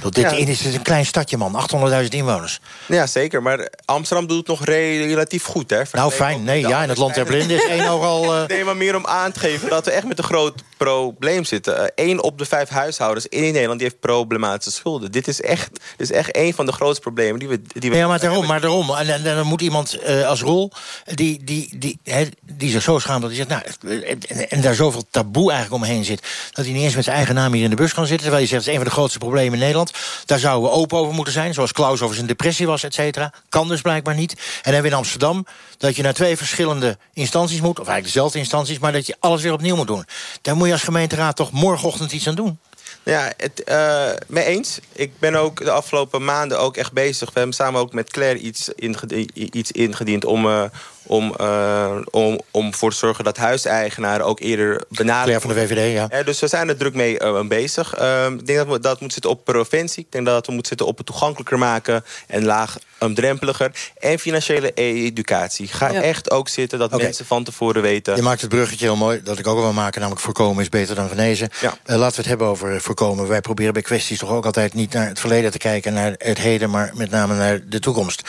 Dat 0.00 0.14
dit 0.14 0.24
Ja. 0.30 0.36
is 0.36 0.64
een 0.64 0.82
klein 0.82 1.06
stadje, 1.06 1.36
man. 1.36 1.54
800.000 1.54 2.14
inwoners. 2.14 2.60
Ja, 2.86 3.06
zeker. 3.06 3.42
Maar 3.42 3.68
Amsterdam 3.84 4.26
doet 4.26 4.36
het 4.38 4.46
nog 4.46 4.64
re- 4.64 5.04
relatief 5.06 5.44
goed, 5.44 5.70
hè? 5.70 5.82
Nou, 5.92 6.12
fijn. 6.12 6.44
Nee, 6.44 6.60
ja, 6.60 6.82
in 6.82 6.88
het 6.88 6.98
land 6.98 7.14
der 7.14 7.24
blinden 7.24 7.56
is 7.56 7.64
één 7.76 7.86
eh, 7.98 8.46
Nee, 8.46 8.64
maar 8.64 8.76
meer 8.76 8.96
om 8.96 9.06
aan 9.06 9.32
te 9.32 9.40
geven 9.40 9.68
dat 9.68 9.84
we 9.84 9.90
echt 9.90 10.06
met 10.06 10.18
een 10.18 10.24
groot 10.24 10.62
probleem 10.76 11.44
zitten. 11.44 11.92
Eén 11.94 12.22
op 12.22 12.38
de 12.38 12.44
vijf 12.44 12.68
huishoudens 12.68 13.26
in 13.26 13.40
Nederland 13.40 13.78
die 13.78 13.88
heeft 13.88 14.00
problematische 14.00 14.78
schulden. 14.78 15.12
Dit 15.12 15.28
is 15.28 15.40
echt, 15.40 15.70
dit 15.70 16.10
is 16.10 16.12
echt 16.12 16.36
een 16.36 16.54
van 16.54 16.66
de 16.66 16.72
grootste 16.72 17.00
problemen 17.00 17.38
die 17.38 17.48
we... 17.48 17.62
Die 17.62 17.90
we 17.90 17.96
Ja, 17.96 18.08
maar 18.08 18.20
daarom, 18.20 18.46
maar 18.46 18.60
daarom. 18.60 18.90
En, 18.90 19.08
en, 19.08 19.24
en 19.24 19.36
dan 19.36 19.46
moet 19.46 19.60
iemand 19.60 19.94
eh, 19.94 20.26
als 20.26 20.40
rol 20.40 20.72
die, 21.04 21.44
die, 21.44 21.78
die, 21.78 21.98
hè, 22.04 22.26
die 22.42 22.70
zich 22.70 22.82
zo 22.82 22.98
schaamt 22.98 23.22
dat 23.22 23.30
hij 23.30 23.46
zegt... 23.46 23.48
Nou, 23.48 24.02
en, 24.48 24.60
daar 24.60 24.74
zoveel 24.74 25.04
taboe 25.10 25.50
eigenlijk 25.52 25.82
omheen 25.82 26.04
zit... 26.04 26.22
dat 26.52 26.64
hij 26.64 26.74
niet 26.74 26.84
eens 26.84 26.94
met 26.94 27.04
zijn 27.04 27.16
eigen 27.16 27.34
naam 27.34 27.52
hier 27.52 27.64
in 27.64 27.70
de 27.70 27.76
bus 27.76 27.94
kan 27.94 28.06
zitten... 28.06 28.22
terwijl 28.22 28.42
je 28.42 28.48
zegt, 28.48 28.64
het 28.64 28.68
is 28.68 28.78
een 28.78 28.84
van 28.84 28.90
de 28.90 28.96
grootste 28.98 29.18
problemen 29.18 29.52
in 29.52 29.58
Nederland. 29.58 29.92
Daar 30.24 30.38
zouden 30.38 30.70
we 30.70 30.76
open 30.76 30.98
over 30.98 31.14
moeten 31.14 31.32
zijn, 31.32 31.54
zoals 31.54 31.72
Klaus 31.72 32.02
over 32.02 32.14
zijn 32.14 32.26
depressie 32.26 32.66
was, 32.66 32.82
et 32.82 32.94
cetera. 32.94 33.32
Kan 33.48 33.68
dus 33.68 33.80
blijkbaar 33.80 34.14
niet. 34.14 34.32
En 34.32 34.38
dan 34.62 34.72
hebben 34.72 34.82
we 34.82 34.96
in 34.96 35.02
Amsterdam 35.02 35.46
dat 35.80 35.96
je 35.96 36.02
naar 36.02 36.14
twee 36.14 36.36
verschillende 36.36 36.98
instanties 37.12 37.60
moet... 37.60 37.78
of 37.78 37.86
eigenlijk 37.86 38.04
dezelfde 38.04 38.38
instanties, 38.38 38.78
maar 38.78 38.92
dat 38.92 39.06
je 39.06 39.16
alles 39.18 39.42
weer 39.42 39.52
opnieuw 39.52 39.76
moet 39.76 39.86
doen. 39.86 40.04
Daar 40.42 40.56
moet 40.56 40.66
je 40.66 40.72
als 40.72 40.82
gemeenteraad 40.82 41.36
toch 41.36 41.52
morgenochtend 41.52 42.12
iets 42.12 42.28
aan 42.28 42.34
doen. 42.34 42.58
Ja, 43.02 43.32
het, 43.36 43.64
eh 43.64 44.10
mee 44.26 44.44
eens. 44.44 44.78
Ik 44.92 45.18
ben 45.18 45.34
ook 45.34 45.64
de 45.64 45.70
afgelopen 45.70 46.24
maanden 46.24 46.60
ook 46.60 46.76
echt 46.76 46.92
bezig. 46.92 47.32
We 47.32 47.38
hebben 47.38 47.54
samen 47.54 47.80
ook 47.80 47.92
met 47.92 48.10
Claire 48.10 48.38
iets, 48.38 48.68
ingediend, 48.68 49.30
iets 49.34 49.72
ingediend 49.72 50.24
om, 50.24 50.46
eh, 50.46 50.64
om, 51.10 51.34
eh, 51.36 51.96
om, 52.10 52.40
om 52.50 52.74
voor 52.74 52.90
te 52.90 52.96
zorgen 52.96 53.24
dat 53.24 53.36
huiseigenaren 53.36 54.26
ook 54.26 54.40
eerder 54.40 54.84
benaderd 54.88 55.22
Claire 55.22 55.40
van 55.40 55.50
de 55.54 55.60
VVD, 55.60 55.92
ja. 55.92 56.08
Eh, 56.08 56.24
dus 56.24 56.40
we 56.40 56.46
zijn 56.46 56.68
er 56.68 56.76
druk 56.76 56.94
mee 56.94 57.18
eh, 57.18 57.46
bezig. 57.46 57.94
Ehm, 57.94 58.34
ik 58.34 58.46
denk 58.46 58.58
dat 58.58 58.68
we, 58.68 58.80
dat 58.80 59.00
moet 59.00 59.12
zitten 59.12 59.30
op 59.30 59.44
preventie. 59.44 60.04
Ik 60.04 60.12
denk 60.12 60.26
dat 60.26 60.46
we 60.46 60.52
moeten 60.52 60.68
zitten 60.68 60.86
op 60.86 60.96
het 60.96 61.06
toegankelijker 61.06 61.58
maken 61.58 62.04
en 62.26 62.44
laagdrempeliger. 62.44 63.70
En 63.98 64.18
financiële 64.18 64.72
educatie. 64.72 65.66
Ga 65.68 65.90
Ja. 65.90 66.02
echt 66.02 66.30
ook 66.30 66.48
zitten 66.48 66.78
dat 66.78 66.96
mensen 66.96 67.26
van 67.26 67.44
tevoren 67.44 67.82
weten. 67.82 68.16
Je 68.16 68.22
maakt 68.22 68.40
het 68.40 68.50
bruggetje 68.50 68.84
heel 68.84 68.96
mooi, 68.96 69.22
dat 69.22 69.38
ik 69.38 69.46
ook 69.46 69.56
al 69.56 69.62
wil 69.62 69.72
maken... 69.72 70.00
namelijk 70.00 70.24
voorkomen 70.24 70.62
is 70.62 70.68
beter 70.68 70.94
dan 70.94 71.08
genezen. 71.08 71.48
Ja. 71.60 71.74
Laten 71.84 72.10
we 72.10 72.16
het 72.16 72.26
hebben 72.26 72.46
over 72.46 72.80
voorkomen. 72.80 73.28
Wij 73.28 73.40
proberen 73.40 73.72
bij 73.72 73.82
kwesties 73.82 74.18
toch 74.18 74.30
ook 74.30 74.46
altijd 74.46 74.74
niet 74.74 74.92
naar 74.92 75.08
het 75.08 75.20
verleden 75.20 75.50
te 75.50 75.58
kijken... 75.58 75.92
naar 75.92 76.14
het 76.18 76.38
heden, 76.38 76.70
maar 76.70 76.90
met 76.94 77.10
name 77.10 77.34
naar 77.34 77.60
de 77.66 77.80
toekomst. 77.80 78.22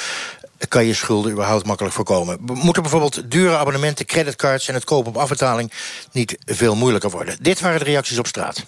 Kan 0.68 0.86
je 0.86 0.94
schulden 0.94 1.32
überhaupt 1.32 1.66
makkelijk 1.66 1.96
voorkomen? 1.96 2.38
Moeten 2.42 2.82
bijvoorbeeld 2.82 3.32
dure 3.32 3.58
abonnementen, 3.58 4.06
creditcards... 4.06 4.68
en 4.68 4.74
het 4.74 4.84
kopen 4.84 5.12
op 5.12 5.18
afbetaling 5.18 5.72
niet 6.12 6.38
veel 6.46 6.76
moeilijker 6.76 7.10
worden? 7.10 7.38
Dit 7.42 7.60
waren 7.60 7.80
de 7.80 7.86
reacties 7.86 8.20
op 8.20 8.28
straat. 8.28 8.66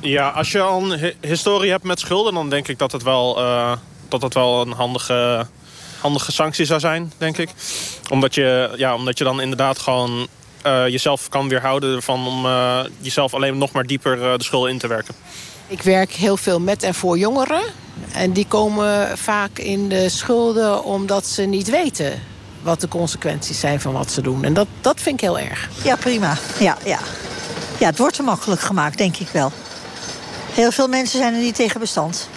Ja, 0.00 0.28
als 0.28 0.52
je 0.52 0.60
al 0.60 0.82
een 0.82 0.98
hi- 0.98 1.14
historie 1.20 1.70
hebt 1.70 1.84
met 1.84 2.00
schulden... 2.00 2.34
dan 2.34 2.50
denk 2.50 2.68
ik 2.68 2.78
dat 2.78 2.92
het 2.92 3.02
wel, 3.02 3.38
eh, 3.38 3.72
dat 4.08 4.22
het 4.22 4.34
wel 4.34 4.60
een 4.60 4.72
handige, 4.72 5.46
handige 6.00 6.32
sanctie 6.32 6.64
zou 6.64 6.80
zijn, 6.80 7.12
denk 7.18 7.38
ik. 7.38 7.50
Omdat 8.10 8.34
je, 8.34 8.74
ja, 8.76 8.94
omdat 8.94 9.18
je 9.18 9.24
dan 9.24 9.40
inderdaad 9.40 9.78
gewoon 9.78 10.26
eh, 10.62 10.88
jezelf 10.88 11.28
kan 11.28 11.48
weerhouden... 11.48 11.96
ervan 11.96 12.26
om 12.26 12.46
eh, 12.46 12.80
jezelf 12.98 13.34
alleen 13.34 13.58
nog 13.58 13.72
maar 13.72 13.86
dieper 13.86 14.38
de 14.38 14.44
schulden 14.44 14.70
in 14.70 14.78
te 14.78 14.86
werken. 14.86 15.14
Ik 15.70 15.82
werk 15.82 16.12
heel 16.12 16.36
veel 16.36 16.60
met 16.60 16.82
en 16.82 16.94
voor 16.94 17.18
jongeren. 17.18 17.62
En 18.12 18.32
die 18.32 18.46
komen 18.46 19.18
vaak 19.18 19.58
in 19.58 19.88
de 19.88 20.08
schulden 20.08 20.84
omdat 20.84 21.26
ze 21.26 21.42
niet 21.42 21.70
weten 21.70 22.22
wat 22.62 22.80
de 22.80 22.88
consequenties 22.88 23.60
zijn 23.60 23.80
van 23.80 23.92
wat 23.92 24.10
ze 24.10 24.22
doen. 24.22 24.44
En 24.44 24.54
dat, 24.54 24.66
dat 24.80 25.00
vind 25.00 25.14
ik 25.14 25.20
heel 25.20 25.38
erg. 25.38 25.68
Ja, 25.84 25.96
prima. 25.96 26.36
Ja, 26.58 26.76
ja. 26.84 26.98
ja, 27.78 27.86
het 27.86 27.98
wordt 27.98 28.14
te 28.16 28.22
makkelijk 28.22 28.60
gemaakt, 28.60 28.98
denk 28.98 29.16
ik 29.16 29.28
wel. 29.28 29.52
Heel 30.52 30.72
veel 30.72 30.88
mensen 30.88 31.18
zijn 31.18 31.34
er 31.34 31.40
niet 31.40 31.54
tegen 31.54 31.80
bestand. 31.80 32.28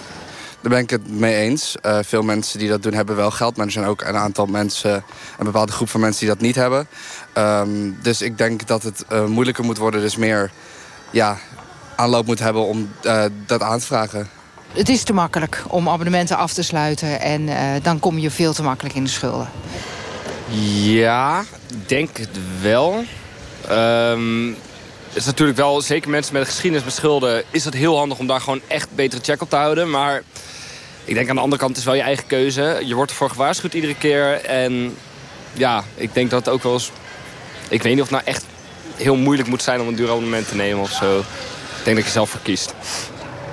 Daar 0.60 0.72
ben 0.72 0.82
ik 0.82 0.90
het 0.90 1.10
mee 1.10 1.34
eens. 1.34 1.76
Eh, 1.80 1.98
veel 2.02 2.22
mensen 2.22 2.58
die 2.58 2.68
dat 2.68 2.82
doen 2.82 2.94
hebben 2.94 3.16
wel 3.16 3.30
geld. 3.30 3.56
Maar 3.56 3.66
er 3.66 3.72
zijn 3.72 3.86
ook 3.86 4.02
een 4.02 4.16
aantal 4.16 4.46
mensen, 4.46 5.04
een 5.38 5.44
bepaalde 5.44 5.72
groep 5.72 5.88
van 5.88 6.00
mensen 6.00 6.20
die 6.20 6.34
dat 6.34 6.40
niet 6.40 6.54
hebben. 6.54 6.86
Ehm, 7.32 7.90
dus 8.02 8.22
ik 8.22 8.38
denk 8.38 8.66
dat 8.66 8.82
het 8.82 9.04
eh, 9.08 9.24
moeilijker 9.24 9.64
moet 9.64 9.78
worden. 9.78 10.00
Dus 10.00 10.16
meer 10.16 10.50
ja, 11.10 11.38
aanloop 11.96 12.26
moet 12.26 12.38
hebben 12.38 12.66
om 12.66 12.92
eh, 13.02 13.24
dat 13.46 13.62
aan 13.62 13.78
te 13.78 13.86
vragen. 13.86 14.28
Het 14.72 14.88
is 14.88 15.02
te 15.02 15.12
makkelijk 15.12 15.64
om 15.68 15.88
abonnementen 15.88 16.36
af 16.36 16.52
te 16.52 16.62
sluiten... 16.62 17.20
en 17.20 17.48
eh, 17.48 17.82
dan 17.82 17.98
kom 17.98 18.18
je 18.18 18.30
veel 18.30 18.52
te 18.52 18.62
makkelijk 18.62 18.94
in 18.94 19.04
de 19.04 19.10
schulden. 19.10 19.50
Ja, 20.82 21.40
ik 21.40 21.88
denk 21.88 22.16
het 22.16 22.38
wel. 22.60 23.04
Ehm, 23.68 24.48
het 25.08 25.16
is 25.16 25.24
natuurlijk 25.24 25.58
wel, 25.58 25.80
zeker 25.80 26.10
mensen 26.10 26.32
met 26.32 26.42
een 26.42 26.48
geschiedenis 26.48 26.84
met 26.84 26.94
schulden... 26.94 27.42
is 27.50 27.64
het 27.64 27.74
heel 27.74 27.96
handig 27.96 28.18
om 28.18 28.26
daar 28.26 28.40
gewoon 28.40 28.60
echt 28.66 28.88
betere 28.94 29.22
check 29.22 29.42
op 29.42 29.50
te 29.50 29.56
houden. 29.56 29.90
Maar 29.90 30.22
ik 31.04 31.14
denk 31.14 31.28
aan 31.28 31.34
de 31.34 31.42
andere 31.42 31.60
kant, 31.60 31.70
het 31.70 31.80
is 31.80 31.84
wel 31.84 31.94
je 31.94 32.02
eigen 32.02 32.26
keuze. 32.26 32.80
Je 32.84 32.94
wordt 32.94 33.10
ervoor 33.10 33.30
gewaarschuwd 33.30 33.74
iedere 33.74 33.94
keer. 33.94 34.44
En 34.44 34.96
ja, 35.52 35.84
ik 35.94 36.14
denk 36.14 36.30
dat 36.30 36.44
het 36.44 36.54
ook 36.54 36.62
wel 36.62 36.72
eens... 36.72 36.90
Ik 37.68 37.82
weet 37.82 37.92
niet 37.92 38.02
of 38.02 38.08
het 38.08 38.18
nou 38.18 38.36
echt 38.36 38.44
heel 38.96 39.16
moeilijk 39.16 39.48
moet 39.48 39.62
zijn 39.62 39.80
om 39.80 39.88
een 39.88 39.94
duur 39.94 40.10
abonnement 40.10 40.48
te 40.48 40.54
nemen 40.54 40.82
of 40.82 40.90
zo. 40.90 41.24
Denk 41.84 41.96
dat 41.96 42.06
je 42.06 42.12
zelf 42.12 42.30
voor 42.30 42.40
kiest. 42.42 42.74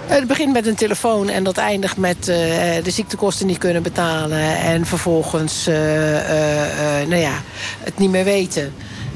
Het 0.05 0.27
begint 0.27 0.53
met 0.53 0.67
een 0.67 0.75
telefoon 0.75 1.29
en 1.29 1.43
dat 1.43 1.57
eindigt 1.57 1.97
met 1.97 2.27
eh, 2.27 2.35
de 2.83 2.91
ziektekosten 2.91 3.47
niet 3.47 3.57
kunnen 3.57 3.83
betalen. 3.83 4.57
En 4.57 4.85
vervolgens 4.85 5.67
eh, 5.67 7.01
eh, 7.01 7.07
nou 7.07 7.21
ja, 7.21 7.41
het 7.83 7.97
niet 7.97 8.09
meer 8.09 8.23
weten. 8.23 8.73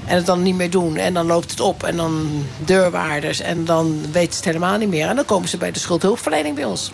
En 0.08 0.16
het 0.16 0.26
dan 0.26 0.42
niet 0.42 0.56
meer 0.56 0.70
doen. 0.70 0.98
En 0.98 1.14
dan 1.14 1.26
loopt 1.26 1.52
het 1.52 1.60
op. 1.60 1.84
En 1.84 1.96
dan 1.96 2.46
deurwaarders. 2.58 3.40
En 3.40 3.66
dan 3.66 4.12
weten 4.12 4.32
ze 4.32 4.38
het 4.38 4.46
helemaal 4.46 4.78
niet 4.78 4.90
meer. 4.90 5.08
En 5.08 5.16
dan 5.16 5.26
komen 5.26 5.50
ze 5.50 5.58
bij 5.58 5.72
de 5.72 5.80
schuldhulpverlening 5.80 6.56
bij 6.56 6.66
ons. 6.66 6.92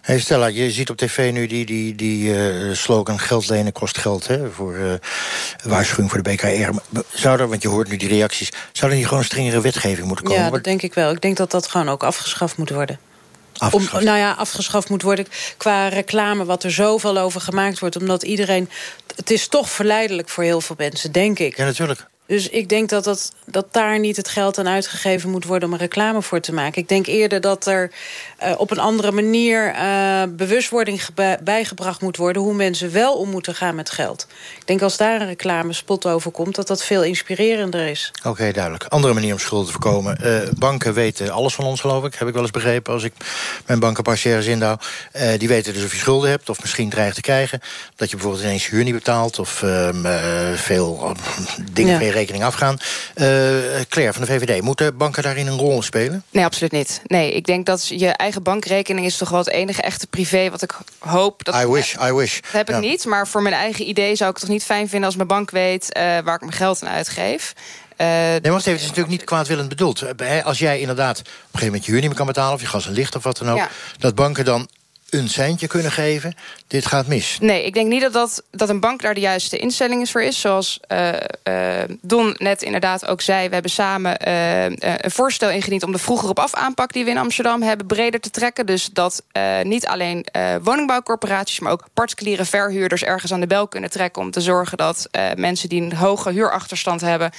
Hey 0.00 0.20
Stella, 0.20 0.46
je 0.46 0.70
ziet 0.70 0.90
op 0.90 0.96
tv 0.96 1.32
nu 1.32 1.46
die, 1.46 1.66
die, 1.66 1.94
die 1.94 2.34
eh, 2.34 2.74
slogan 2.74 3.18
geld 3.18 3.48
lenen 3.48 3.72
kost 3.72 3.98
geld... 3.98 4.26
Hè, 4.26 4.50
voor 4.50 4.74
eh, 4.74 4.92
waarschuwing 5.64 6.10
voor 6.10 6.22
de 6.22 6.30
BKR. 6.30 6.98
Zou 7.12 7.40
er, 7.40 7.48
want 7.48 7.62
je 7.62 7.68
hoort 7.68 7.88
nu 7.88 7.96
die 7.96 8.08
reacties... 8.08 8.52
zou 8.72 8.90
er 8.90 8.96
niet 8.96 9.06
gewoon 9.06 9.20
een 9.20 9.28
strengere 9.28 9.60
wetgeving 9.60 10.06
moeten 10.06 10.24
komen? 10.24 10.42
Ja, 10.42 10.50
dat 10.50 10.64
denk 10.64 10.82
ik 10.82 10.94
wel. 10.94 11.10
Ik 11.10 11.20
denk 11.20 11.36
dat 11.36 11.50
dat 11.50 11.66
gewoon 11.66 11.88
ook 11.88 12.02
afgeschaft 12.02 12.56
moet 12.56 12.70
worden. 12.70 12.98
Afgeschaft? 13.56 13.98
Om, 13.98 14.04
nou 14.04 14.18
ja, 14.18 14.32
afgeschaft 14.32 14.88
moet 14.88 15.02
worden 15.02 15.26
qua 15.56 15.88
reclame, 15.88 16.44
wat 16.44 16.64
er 16.64 16.72
zoveel 16.72 17.18
over 17.18 17.40
gemaakt 17.40 17.78
wordt. 17.78 17.96
Omdat 17.96 18.22
iedereen... 18.22 18.70
Het 19.16 19.30
is 19.30 19.48
toch 19.48 19.70
verleidelijk 19.70 20.28
voor 20.28 20.44
heel 20.44 20.60
veel 20.60 20.76
mensen, 20.78 21.12
denk 21.12 21.38
ik. 21.38 21.56
Ja, 21.56 21.64
natuurlijk. 21.64 22.06
Dus 22.30 22.48
ik 22.48 22.68
denk 22.68 22.88
dat, 22.88 23.04
dat, 23.04 23.32
dat 23.46 23.66
daar 23.70 23.98
niet 23.98 24.16
het 24.16 24.28
geld 24.28 24.58
aan 24.58 24.68
uitgegeven 24.68 25.30
moet 25.30 25.44
worden 25.44 25.68
om 25.68 25.74
een 25.74 25.80
reclame 25.80 26.22
voor 26.22 26.40
te 26.40 26.52
maken. 26.52 26.82
Ik 26.82 26.88
denk 26.88 27.06
eerder 27.06 27.40
dat 27.40 27.66
er 27.66 27.90
uh, 28.42 28.52
op 28.56 28.70
een 28.70 28.78
andere 28.78 29.12
manier 29.12 29.74
uh, 29.74 30.22
bewustwording 30.28 31.00
bijgebracht 31.42 32.00
moet 32.00 32.16
worden 32.16 32.42
hoe 32.42 32.54
mensen 32.54 32.92
wel 32.92 33.14
om 33.14 33.30
moeten 33.30 33.54
gaan 33.54 33.74
met 33.74 33.90
geld. 33.90 34.26
Ik 34.58 34.66
denk 34.66 34.82
als 34.82 34.96
daar 34.96 35.20
een 35.20 35.26
reclamespot 35.26 36.06
over 36.06 36.30
komt, 36.30 36.54
dat 36.54 36.66
dat 36.66 36.84
veel 36.84 37.02
inspirerender 37.02 37.86
is. 37.86 38.12
Oké, 38.18 38.28
okay, 38.28 38.52
duidelijk. 38.52 38.84
Andere 38.84 39.14
manier 39.14 39.32
om 39.32 39.38
schulden 39.38 39.66
te 39.66 39.72
voorkomen. 39.72 40.18
Uh, 40.24 40.38
banken 40.58 40.94
weten 40.94 41.30
alles 41.30 41.54
van 41.54 41.64
ons, 41.64 41.80
geloof 41.80 42.04
ik. 42.04 42.14
Heb 42.14 42.28
ik 42.28 42.34
wel 42.34 42.42
eens 42.42 42.50
begrepen 42.50 42.92
als 42.92 43.04
ik 43.04 43.12
mijn 43.66 43.80
bankenpartiërs 43.80 44.46
indouw. 44.46 44.76
die 45.38 45.48
weten 45.48 45.72
dus 45.72 45.84
of 45.84 45.92
je 45.92 45.98
schulden 45.98 46.30
hebt 46.30 46.48
of 46.48 46.60
misschien 46.60 46.88
dreigt 46.88 47.14
te 47.14 47.20
krijgen. 47.20 47.60
Dat 47.96 48.10
je 48.10 48.16
bijvoorbeeld 48.16 48.44
ineens 48.44 48.68
huur 48.68 48.84
niet 48.84 48.94
betaalt 48.94 49.38
of 49.38 49.62
ehm, 49.62 50.06
veel 50.56 51.16
dingen 51.72 51.92
ja. 51.92 52.00
je 52.00 52.19
rekening 52.20 52.44
afgaan. 52.44 52.78
Claire 53.88 54.12
van 54.12 54.22
de 54.22 54.26
VVD, 54.26 54.62
moeten 54.62 54.96
banken 54.96 55.22
daarin 55.22 55.46
een 55.46 55.58
rol 55.58 55.82
spelen? 55.82 56.24
Nee, 56.30 56.44
absoluut 56.44 56.72
niet. 56.72 57.02
Nee, 57.06 57.32
ik 57.32 57.46
denk 57.46 57.66
dat 57.66 57.88
je 57.88 58.08
eigen 58.08 58.42
bankrekening 58.42 59.06
is 59.06 59.16
toch 59.16 59.28
wel 59.28 59.38
het 59.38 59.50
enige 59.50 59.82
echte 59.82 60.06
privé 60.06 60.50
wat 60.50 60.62
ik 60.62 60.78
hoop. 60.98 61.44
Dat 61.44 61.54
I 61.54 61.66
wish, 61.66 61.94
I 61.94 62.12
wish. 62.12 62.40
Dat 62.40 62.52
heb 62.52 62.70
ik 62.70 62.80
niet, 62.80 63.04
maar 63.04 63.28
voor 63.28 63.42
mijn 63.42 63.54
eigen 63.54 63.88
idee 63.88 64.16
zou 64.16 64.30
ik 64.30 64.36
het 64.36 64.44
toch 64.44 64.54
niet 64.54 64.64
fijn 64.64 64.88
vinden 64.88 65.06
als 65.06 65.16
mijn 65.16 65.28
bank 65.28 65.50
weet 65.50 65.96
uh, 65.96 66.02
waar 66.02 66.34
ik 66.34 66.40
mijn 66.40 66.52
geld 66.52 66.82
aan 66.82 66.88
uitgeef. 66.88 67.52
Uh, 67.96 68.06
nee, 68.06 68.40
wacht 68.40 68.60
even, 68.60 68.72
het 68.72 68.80
is 68.80 68.86
natuurlijk 68.86 69.08
niet 69.08 69.24
kwaadwillend 69.24 69.68
bedoeld. 69.68 70.04
Als 70.44 70.58
jij 70.58 70.80
inderdaad 70.80 71.18
op 71.18 71.26
een 71.26 71.32
gegeven 71.42 71.66
moment 71.66 71.84
je 71.84 71.90
huur 71.90 72.00
niet 72.00 72.08
meer 72.08 72.18
kan 72.18 72.26
betalen... 72.26 72.54
of 72.54 72.60
je 72.60 72.66
gas 72.66 72.86
en 72.86 72.92
licht 72.92 73.16
of 73.16 73.22
wat 73.22 73.38
dan 73.38 73.50
ook... 73.50 73.56
Ja. 73.56 73.68
dat 73.98 74.14
banken 74.14 74.44
dan 74.44 74.68
een 75.10 75.28
seintje 75.28 75.66
kunnen 75.66 75.92
geven. 75.92 76.34
Dit 76.66 76.86
gaat 76.86 77.06
mis. 77.06 77.38
Nee, 77.40 77.64
ik 77.64 77.74
denk 77.74 77.88
niet 77.88 78.00
dat, 78.00 78.12
dat, 78.12 78.42
dat 78.50 78.68
een 78.68 78.80
bank 78.80 79.02
daar 79.02 79.14
de 79.14 79.20
juiste 79.20 79.58
instelling 79.58 80.10
voor 80.10 80.22
is. 80.22 80.40
Zoals 80.40 80.80
uh, 80.92 81.08
uh, 81.48 81.82
Don 82.00 82.34
net 82.38 82.62
inderdaad 82.62 83.06
ook 83.06 83.20
zei... 83.20 83.48
we 83.48 83.52
hebben 83.52 83.70
samen 83.70 84.28
uh, 84.28 84.64
een 84.64 85.10
voorstel 85.10 85.50
ingediend... 85.50 85.82
om 85.82 85.92
de 85.92 85.98
vroeger 85.98 86.28
op 86.28 86.38
af 86.38 86.54
aanpak 86.54 86.92
die 86.92 87.04
we 87.04 87.10
in 87.10 87.18
Amsterdam 87.18 87.62
hebben... 87.62 87.86
breder 87.86 88.20
te 88.20 88.30
trekken. 88.30 88.66
Dus 88.66 88.88
dat 88.92 89.22
niet 89.62 89.86
alleen 89.86 90.26
woningbouwcorporaties... 90.62 91.60
maar 91.60 91.72
ook 91.72 91.84
particuliere 91.94 92.44
verhuurders 92.44 93.02
ergens 93.02 93.32
aan 93.32 93.40
de 93.40 93.46
bel 93.46 93.68
kunnen 93.68 93.90
trekken... 93.90 94.22
om 94.22 94.30
te 94.30 94.40
zorgen 94.40 94.76
dat 94.76 95.08
mensen 95.36 95.68
die 95.68 95.82
een 95.82 95.94
hoge 95.94 96.30
huurachterstand 96.30 97.00
hebben... 97.00 97.30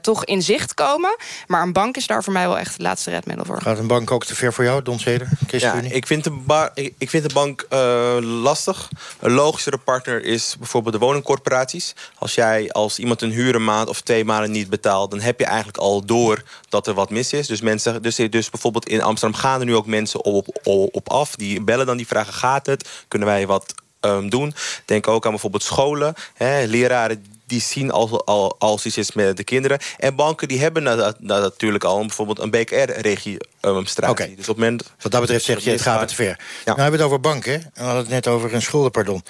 toch 0.00 0.24
in 0.24 0.42
zicht 0.42 0.74
komen. 0.74 1.16
Maar 1.46 1.62
een 1.62 1.72
bank 1.72 1.96
is 1.96 2.06
daar 2.06 2.24
voor 2.24 2.32
mij 2.32 2.46
wel 2.46 2.58
echt 2.58 2.72
het 2.72 2.82
laatste 2.82 3.10
redmiddel 3.10 3.44
voor. 3.44 3.62
Gaat 3.62 3.78
een 3.78 3.86
bank 3.86 4.10
ook 4.10 4.24
te 4.24 4.34
ver 4.34 4.52
voor 4.52 4.64
jou, 4.64 4.82
Don 4.82 4.98
Zeder? 4.98 5.28
Ja, 5.46 5.74
ik 5.74 6.06
vind 6.06 6.24
de 6.24 6.30
bar 6.30 6.72
ik 6.98 7.10
vind 7.10 7.28
de 7.28 7.34
bank 7.34 7.66
uh, 7.72 8.16
lastig. 8.20 8.88
Een 9.20 9.32
logischere 9.32 9.78
partner 9.78 10.24
is 10.24 10.56
bijvoorbeeld 10.58 10.94
de 10.94 11.00
woningcorporaties. 11.00 11.94
Als 12.14 12.34
jij 12.34 12.72
als 12.72 12.98
iemand 12.98 13.22
een 13.22 13.30
huur 13.30 13.54
een 13.54 13.64
maand 13.64 13.88
of 13.88 14.00
twee 14.00 14.24
maanden 14.24 14.50
niet 14.50 14.70
betaalt... 14.70 15.10
dan 15.10 15.20
heb 15.20 15.38
je 15.38 15.44
eigenlijk 15.44 15.78
al 15.78 16.04
door 16.04 16.42
dat 16.68 16.86
er 16.86 16.94
wat 16.94 17.10
mis 17.10 17.32
is. 17.32 17.46
Dus, 17.46 17.60
mensen, 17.60 18.02
dus, 18.02 18.16
dus 18.16 18.50
bijvoorbeeld 18.50 18.88
in 18.88 19.02
Amsterdam 19.02 19.40
gaan 19.40 19.60
er 19.60 19.66
nu 19.66 19.74
ook 19.74 19.86
mensen 19.86 20.24
op, 20.24 20.58
op, 20.92 21.10
af. 21.10 21.36
Die 21.36 21.62
bellen 21.62 21.86
dan, 21.86 21.96
die 21.96 22.06
vragen 22.06 22.32
gaat 22.32 22.66
het? 22.66 22.88
Kunnen 23.08 23.28
wij 23.28 23.46
wat 23.46 23.74
um, 24.00 24.30
doen? 24.30 24.54
Denk 24.84 25.08
ook 25.08 25.24
aan 25.24 25.30
bijvoorbeeld 25.30 25.62
scholen. 25.62 26.14
Hè, 26.34 26.64
leraren 26.64 27.24
die 27.48 27.60
zien 27.60 27.90
als, 27.90 28.10
al, 28.24 28.56
als 28.58 28.86
iets 28.86 28.96
is 28.96 29.12
met 29.12 29.36
de 29.36 29.44
kinderen. 29.44 29.78
En 29.98 30.14
banken 30.14 30.48
die 30.48 30.60
hebben 30.60 30.82
natuurlijk 31.20 31.84
al 31.84 32.00
bijvoorbeeld 32.00 32.38
een 32.38 32.50
BKR-registratie. 32.50 34.08
Okay. 34.08 34.34
Dus 34.36 34.48
op 34.48 34.56
moment, 34.56 34.82
Wat 35.00 35.12
dat 35.12 35.20
betreft 35.20 35.44
zeg 35.44 35.58
je, 35.64 35.70
het 35.70 35.80
gaat 35.80 36.08
te 36.08 36.14
ver. 36.14 36.26
Ja. 36.26 36.36
Nou 36.64 36.80
hebben 36.80 36.90
we 36.90 37.04
het 37.04 37.06
over 37.06 37.20
banken. 37.20 37.52
En 37.52 37.70
we 37.74 37.82
hadden 37.82 38.02
het 38.02 38.10
net 38.10 38.26
over 38.26 38.54
een 38.54 38.62
schuldenpardon. 38.62 39.22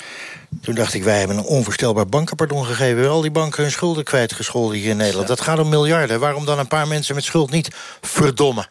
Toen 0.62 0.75
dacht 0.75 0.95
ik, 0.95 1.03
wij 1.03 1.19
hebben 1.19 1.37
een 1.37 1.45
onvoorstelbaar 1.45 2.07
bankenpardon 2.07 2.64
gegeven. 2.64 3.01
Wel 3.01 3.21
die 3.21 3.31
banken 3.31 3.62
hun 3.62 3.73
schulden 3.73 4.05
kwijtgescholden 4.05 4.77
hier 4.77 4.91
in 4.91 4.97
Nederland. 4.97 5.29
Dat 5.29 5.41
gaat 5.41 5.59
om 5.59 5.69
miljarden. 5.69 6.21
Waarom 6.21 6.45
dan 6.45 6.59
een 6.59 6.69
paar 6.69 6.89
mensen 6.89 7.14
met 7.14 7.25
schuld 7.25 7.51
niet? 7.51 7.69
Verdomme. 8.01 8.66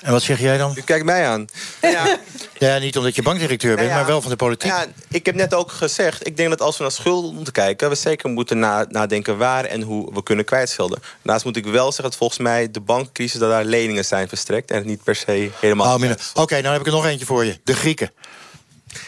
En 0.00 0.12
wat 0.12 0.22
zeg 0.22 0.40
jij 0.40 0.58
dan? 0.58 0.74
U 0.76 0.80
kijkt 0.80 1.04
mij 1.04 1.26
aan. 1.26 1.46
Ja, 1.82 2.18
ja 2.58 2.78
niet 2.78 2.96
omdat 2.96 3.14
je 3.14 3.22
bankdirecteur 3.22 3.76
bent, 3.76 3.90
maar 3.90 4.06
wel 4.06 4.20
van 4.22 4.30
de 4.30 4.36
politiek. 4.36 4.70
Ja, 4.70 4.86
ik 5.08 5.26
heb 5.26 5.34
net 5.34 5.54
ook 5.54 5.72
gezegd, 5.72 6.26
ik 6.26 6.36
denk 6.36 6.48
dat 6.48 6.60
als 6.60 6.76
we 6.76 6.82
naar 6.82 6.92
schulden 6.92 7.34
moeten 7.34 7.52
kijken... 7.52 7.88
we 7.88 7.94
zeker 7.94 8.30
moeten 8.30 8.58
nadenken 8.88 9.38
waar 9.38 9.64
en 9.64 9.82
hoe 9.82 10.14
we 10.14 10.22
kunnen 10.22 10.44
kwijtschelden. 10.44 11.02
Daarnaast 11.22 11.44
moet 11.44 11.56
ik 11.56 11.64
wel 11.64 11.86
zeggen 11.86 12.04
dat 12.04 12.16
volgens 12.16 12.38
mij 12.38 12.70
de 12.70 12.80
bankcrisis... 12.80 13.40
dat 13.40 13.50
daar 13.50 13.64
leningen 13.64 14.04
zijn 14.04 14.28
verstrekt 14.28 14.70
en 14.70 14.76
het 14.76 14.86
niet 14.86 15.02
per 15.02 15.14
se 15.14 15.50
helemaal... 15.60 15.96
Oh, 15.96 16.02
Oké, 16.02 16.16
okay, 16.34 16.60
nou 16.60 16.72
heb 16.72 16.80
ik 16.80 16.86
er 16.86 16.92
nog 16.92 17.06
eentje 17.06 17.26
voor 17.26 17.44
je. 17.44 17.58
De 17.64 17.74
Grieken. 17.74 18.12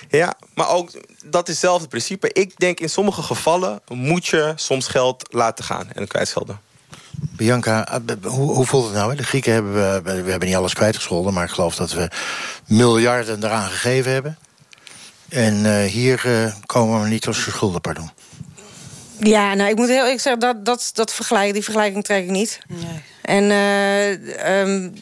Ja, 0.09 0.35
maar 0.55 0.69
ook 0.69 0.91
dat 1.25 1.49
is 1.49 1.55
hetzelfde 1.55 1.89
principe. 1.89 2.33
Ik 2.33 2.53
denk 2.57 2.81
in 2.81 2.91
sommige 2.91 3.23
gevallen 3.23 3.81
moet 3.89 4.27
je 4.27 4.53
soms 4.57 4.87
geld 4.87 5.27
laten 5.31 5.65
gaan 5.65 5.89
en 5.93 6.07
kwijtschelden. 6.07 6.61
Bianca, 7.21 7.89
eh, 7.89 8.15
hoe, 8.23 8.55
hoe 8.55 8.67
voelt 8.67 8.85
het 8.85 8.95
nou? 8.95 9.17
De 9.17 9.23
Grieken 9.23 9.53
hebben 9.53 9.73
we, 9.73 10.23
we 10.23 10.31
hebben 10.31 10.49
niet 10.49 10.57
alles 10.57 10.75
kwijtgescholden... 10.75 11.33
maar 11.33 11.45
ik 11.45 11.51
geloof 11.51 11.75
dat 11.75 11.93
we 11.93 12.11
miljarden 12.67 13.45
eraan 13.45 13.69
gegeven 13.69 14.13
hebben. 14.13 14.39
En 15.29 15.65
uh, 15.65 15.85
hier 15.85 16.23
uh, 16.27 16.55
komen 16.67 17.03
we 17.03 17.09
niet 17.09 17.23
tot 17.23 17.35
schulden, 17.35 17.81
pardon. 17.81 18.11
Ja, 19.19 19.55
nou, 19.55 19.71
ik 19.71 19.77
moet 19.77 19.89
heel 19.89 20.03
eerlijk 20.03 20.21
zeggen, 20.21 20.41
dat, 20.41 20.65
dat, 20.65 20.91
dat 20.95 21.13
vergelijk, 21.13 21.53
die 21.53 21.63
vergelijking 21.63 22.05
trek 22.05 22.25
ik 22.25 22.31
niet. 22.31 22.59
Nee. 22.69 23.03
En... 23.23 23.45
Uh, 23.45 24.61
um, 24.61 24.95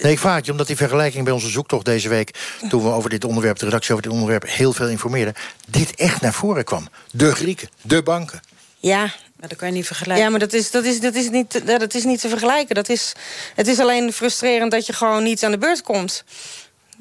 Nee, 0.00 0.12
ik 0.12 0.18
vraag 0.18 0.36
het 0.36 0.44
je, 0.44 0.50
omdat 0.50 0.66
die 0.66 0.76
vergelijking 0.76 1.24
bij 1.24 1.32
onze 1.32 1.48
zoektocht 1.48 1.84
deze 1.84 2.08
week... 2.08 2.56
toen 2.68 2.82
we 2.82 2.88
over 2.88 3.10
dit 3.10 3.24
onderwerp, 3.24 3.58
de 3.58 3.64
redactie 3.64 3.92
over 3.92 4.04
dit 4.04 4.12
onderwerp... 4.12 4.44
heel 4.46 4.72
veel 4.72 4.88
informeerden, 4.88 5.34
dit 5.68 5.94
echt 5.94 6.20
naar 6.20 6.32
voren 6.32 6.64
kwam. 6.64 6.88
De 7.10 7.34
Grieken, 7.34 7.68
de 7.82 8.02
banken. 8.02 8.40
Ja, 8.78 9.12
maar 9.40 9.48
dat 9.48 9.58
kan 9.58 9.68
je 9.68 9.74
niet 9.74 9.86
vergelijken. 9.86 10.24
Ja, 10.24 10.30
maar 10.30 10.38
dat 10.40 10.52
is, 10.52 10.70
dat 10.70 10.84
is, 10.84 11.00
dat 11.00 11.14
is, 11.14 11.30
niet, 11.30 11.66
dat 11.66 11.94
is 11.94 12.04
niet 12.04 12.20
te 12.20 12.28
vergelijken. 12.28 12.74
Dat 12.74 12.88
is, 12.88 13.12
het 13.54 13.66
is 13.66 13.78
alleen 13.78 14.12
frustrerend 14.12 14.70
dat 14.70 14.86
je 14.86 14.92
gewoon 14.92 15.22
niet 15.22 15.44
aan 15.44 15.50
de 15.50 15.58
beurt 15.58 15.82
komt. 15.82 16.24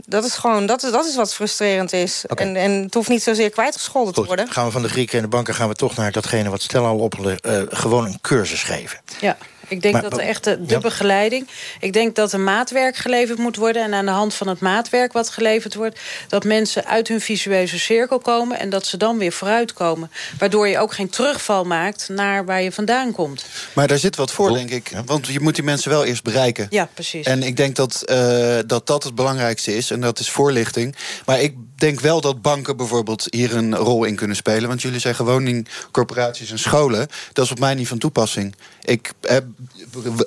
Dat 0.06 0.26
is 0.26 0.34
gewoon, 0.34 0.66
dat 0.66 0.84
is, 0.84 0.92
dat 0.92 1.06
is 1.06 1.16
wat 1.16 1.34
frustrerend 1.34 1.94
is. 1.94 2.26
En, 2.26 2.56
en 2.56 2.72
het 2.72 2.94
hoeft 2.94 3.10
niet 3.10 3.24
zozeer 3.24 3.50
kwijtgescholden 3.50 4.14
te 4.14 4.24
worden. 4.24 4.52
gaan 4.52 4.66
we 4.66 4.72
van 4.72 4.82
de 4.82 4.90
Grieken 4.90 5.18
en 5.18 5.24
de 5.24 5.30
banken 5.30 5.56
gaan 5.56 5.68
we 5.68 5.76
toch 5.76 5.96
naar 5.96 6.12
datgene 6.12 6.50
wat 6.50 6.62
Stella 6.62 6.88
al 6.88 7.00
op 7.00 7.16
uh, 7.16 7.62
gewoon 7.70 8.06
een 8.06 8.22
cursus 8.22 8.64
geven. 8.64 9.00
Ja. 9.20 9.38
Ik 9.70 9.82
denk 9.82 10.02
dat 10.02 10.14
de 10.14 10.22
echte 10.22 10.66
de 10.66 10.80
begeleiding. 10.80 11.48
Ik 11.80 11.94
denk 11.94 12.16
dat 12.16 12.34
er 12.34 12.40
maatwerk 12.40 12.96
geleverd 12.96 13.38
moet 13.38 13.56
worden. 13.56 13.84
En 13.84 13.94
aan 13.94 14.06
de 14.06 14.12
hand 14.12 14.34
van 14.34 14.48
het 14.48 14.60
maatwerk 14.60 15.14
wat 15.14 15.30
geleverd 15.30 15.76
wordt... 15.76 16.00
dat 16.28 16.44
mensen 16.44 16.86
uit 16.86 17.08
hun 17.08 17.22
visueuze 17.22 17.80
cirkel 17.80 18.20
komen... 18.20 18.60
en 18.60 18.70
dat 18.70 18.86
ze 18.86 18.98
dan 18.98 19.18
weer 19.18 19.32
vooruitkomen. 19.32 20.12
Waardoor 20.40 20.68
je 20.68 20.80
ook 20.80 20.94
geen 20.94 21.10
terugval 21.10 21.64
maakt 21.64 22.10
naar 22.10 22.46
waar 22.46 22.62
je 22.62 22.72
vandaan 22.72 23.12
komt. 23.12 23.46
Maar 23.74 23.88
daar 23.88 23.98
zit 23.98 24.16
wat 24.16 24.32
voor, 24.32 24.54
denk 24.54 24.70
ik. 24.70 24.92
Want 25.06 25.28
je 25.28 25.40
moet 25.40 25.56
die 25.56 25.64
mensen 25.64 25.92
wel 25.92 26.06
eerst 26.06 26.24
bereiken. 26.24 26.68
Ja, 26.70 26.90
precies. 26.94 27.26
En 27.26 27.44
ik 27.44 27.58
denk 27.58 27.76
dat, 27.76 28.04
uh, 28.06 28.58
dat 28.66 28.88
dat 28.88 29.04
het 29.04 29.16
belangrijkste 29.16 29.76
is. 29.76 29.92
En 29.92 30.02
dat 30.02 30.20
is 30.20 30.30
voorlichting. 30.30 30.96
Maar 31.26 31.42
ik 31.42 31.56
denk 31.80 32.00
wel 32.00 32.22
dat 32.22 32.42
banken 32.42 32.78
bijvoorbeeld 32.78 33.28
hier 33.30 33.56
een 33.56 33.76
rol 33.76 34.04
in 34.04 34.16
kunnen 34.16 34.36
spelen. 34.36 34.68
Want 34.68 34.82
jullie 34.82 35.00
zeggen 35.00 35.26
woningcorporaties 35.26 36.52
en 36.52 36.60
scholen. 36.60 37.08
Dat 37.34 37.46
is 37.46 37.52
op 37.52 37.60
mij 37.60 37.74
niet 37.74 37.88
van 37.88 37.98
toepassing. 37.98 38.56
Ik 38.82 39.12
heb, 39.22 39.46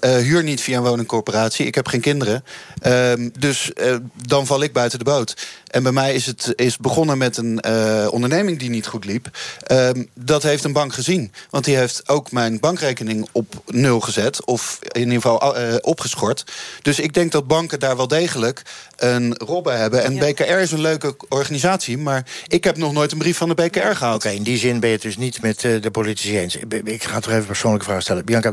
uh, 0.01 0.17
huur 0.17 0.43
niet 0.43 0.61
via 0.61 0.77
een 0.77 0.83
woningcorporatie. 0.83 1.67
Ik 1.67 1.75
heb 1.75 1.87
geen 1.87 2.01
kinderen. 2.01 2.45
Uh, 2.87 3.13
dus 3.39 3.71
uh, 3.75 3.97
dan 4.27 4.47
val 4.47 4.63
ik 4.63 4.73
buiten 4.73 4.99
de 4.99 5.05
boot. 5.05 5.47
En 5.67 5.83
bij 5.83 5.93
mij 5.93 6.15
is 6.15 6.27
het 6.27 6.53
is 6.57 6.77
begonnen 6.77 7.19
met 7.19 7.37
een 7.37 7.65
onderneming 8.11 8.59
die 8.59 8.71
niet 8.71 8.87
goed 8.87 9.05
liep. 9.05 9.39
Ehm, 9.63 10.05
dat 10.15 10.43
heeft 10.43 10.65
een 10.65 10.73
bank 10.73 10.93
gezien. 10.93 11.33
Want 11.51 11.65
die 11.65 11.77
heeft 11.77 12.09
ook 12.09 12.33
mijn 12.33 12.61
bankrekening 12.61 13.29
op 13.33 13.63
nul 13.67 14.01
gezet. 14.01 14.45
Of 14.45 14.79
in 14.81 15.01
ieder 15.01 15.15
geval 15.15 15.55
opgeschort. 15.81 16.45
Dus 16.83 16.99
ik 16.99 17.15
denk 17.15 17.33
dat 17.33 17.47
banken 17.47 17.81
daar 17.81 17.97
wel 17.97 18.09
degelijk 18.09 18.63
een 18.97 19.37
rol 19.37 19.63
bij 19.63 19.77
hebben. 19.77 20.05
En 20.05 20.19
BKR 20.19 20.43
is 20.43 20.73
een 20.73 20.81
leuke 20.81 21.17
organisatie. 21.43 21.99
Maar 21.99 22.25
ik 22.47 22.65
heb 22.65 22.77
nog 22.77 22.93
nooit 22.93 23.13
een 23.13 23.19
brief 23.19 23.37
van 23.37 23.49
de 23.49 23.55
BKR 23.55 23.95
gehad. 23.95 24.15
Oké, 24.15 24.29
in 24.29 24.43
die 24.43 24.59
zin 24.59 24.81
ben 24.81 24.89
je 24.89 24.95
het 24.95 25.05
dus 25.05 25.17
niet 25.17 25.43
met 25.43 25.61
de 25.61 25.91
politici 25.93 26.39
eens. 26.39 26.57
Ik 26.85 27.05
ga 27.05 27.21
toch 27.21 27.31
even 27.31 27.41
een 27.41 27.47
persoonlijke 27.47 27.87
vraag 27.87 28.03
stellen. 28.03 28.25
Bianca, 28.25 28.53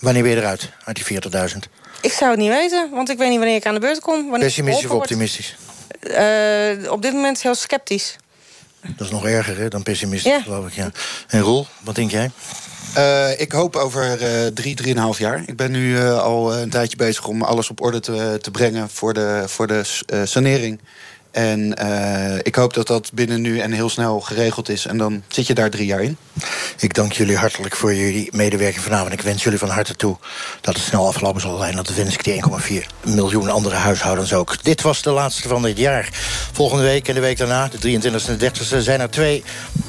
wanneer 0.00 0.22
ben 0.22 0.32
je 0.32 0.36
eruit 0.36 0.70
uit 0.84 1.06
die 1.06 1.20
40.000? 1.22 1.58
Ik 2.00 2.12
zou 2.12 2.30
het 2.30 2.40
niet 2.40 2.50
weten, 2.50 2.90
want 2.90 3.10
ik 3.10 3.18
weet 3.18 3.28
niet 3.28 3.38
wanneer 3.38 3.56
ik 3.56 3.66
aan 3.66 3.74
de 3.74 3.80
beurt 3.80 4.00
kom. 4.00 4.38
Pessimistisch 4.38 4.90
of 4.90 4.90
optimistisch? 4.90 5.56
Uh, 6.02 6.92
op 6.92 7.02
dit 7.02 7.12
moment 7.12 7.42
heel 7.42 7.54
sceptisch. 7.54 8.16
Dat 8.80 9.06
is 9.06 9.12
nog 9.12 9.26
erger 9.26 9.58
hè, 9.58 9.68
dan 9.68 9.82
pessimistisch, 9.82 10.32
ja. 10.32 10.40
geloof 10.40 10.66
ik. 10.66 10.72
Ja. 10.72 10.90
En 11.28 11.40
Roel, 11.40 11.66
wat 11.80 11.94
denk 11.94 12.10
jij? 12.10 12.30
Uh, 12.96 13.40
ik 13.40 13.52
hoop 13.52 13.76
over 13.76 14.22
uh, 14.22 14.46
drie, 14.46 14.74
drieënhalf 14.74 15.18
jaar. 15.18 15.42
Ik 15.46 15.56
ben 15.56 15.70
nu 15.70 15.92
uh, 15.92 16.18
al 16.18 16.54
een 16.54 16.70
tijdje 16.70 16.96
bezig 16.96 17.26
om 17.26 17.42
alles 17.42 17.70
op 17.70 17.80
orde 17.80 18.00
te, 18.00 18.38
te 18.40 18.50
brengen 18.50 18.88
voor 18.90 19.14
de, 19.14 19.42
voor 19.46 19.66
de 19.66 19.82
sanering. 20.24 20.80
En 21.34 21.76
uh, 21.82 22.38
ik 22.42 22.54
hoop 22.54 22.74
dat 22.74 22.86
dat 22.86 23.10
binnen 23.12 23.40
nu 23.40 23.58
en 23.58 23.72
heel 23.72 23.88
snel 23.88 24.20
geregeld 24.20 24.68
is. 24.68 24.86
En 24.86 24.98
dan 24.98 25.22
zit 25.28 25.46
je 25.46 25.54
daar 25.54 25.70
drie 25.70 25.86
jaar 25.86 26.02
in. 26.02 26.16
Ik 26.78 26.94
dank 26.94 27.12
jullie 27.12 27.36
hartelijk 27.36 27.76
voor 27.76 27.94
jullie 27.94 28.28
medewerking 28.32 28.82
vanavond. 28.82 29.12
Ik 29.12 29.20
wens 29.20 29.42
jullie 29.42 29.58
van 29.58 29.68
harte 29.68 29.94
toe 29.94 30.16
dat 30.60 30.74
het 30.74 30.84
snel 30.84 31.06
afgelopen 31.06 31.40
zal 31.40 31.58
zijn. 31.58 31.76
Dat 31.76 31.94
wens 31.94 32.14
ik 32.14 32.24
die 32.24 32.44
1,4 32.82 32.86
miljoen 33.04 33.50
andere 33.50 33.74
huishoudens 33.74 34.32
ook. 34.32 34.62
Dit 34.62 34.82
was 34.82 35.02
de 35.02 35.10
laatste 35.10 35.48
van 35.48 35.62
dit 35.62 35.78
jaar. 35.78 36.08
Volgende 36.52 36.84
week 36.84 37.08
en 37.08 37.14
de 37.14 37.20
week 37.20 37.38
daarna, 37.38 37.68
de 37.68 37.98
23e 37.98 38.26
en 38.26 38.38
30e... 38.38 38.78
zijn 38.78 39.00
er 39.00 39.10
twee 39.10 39.44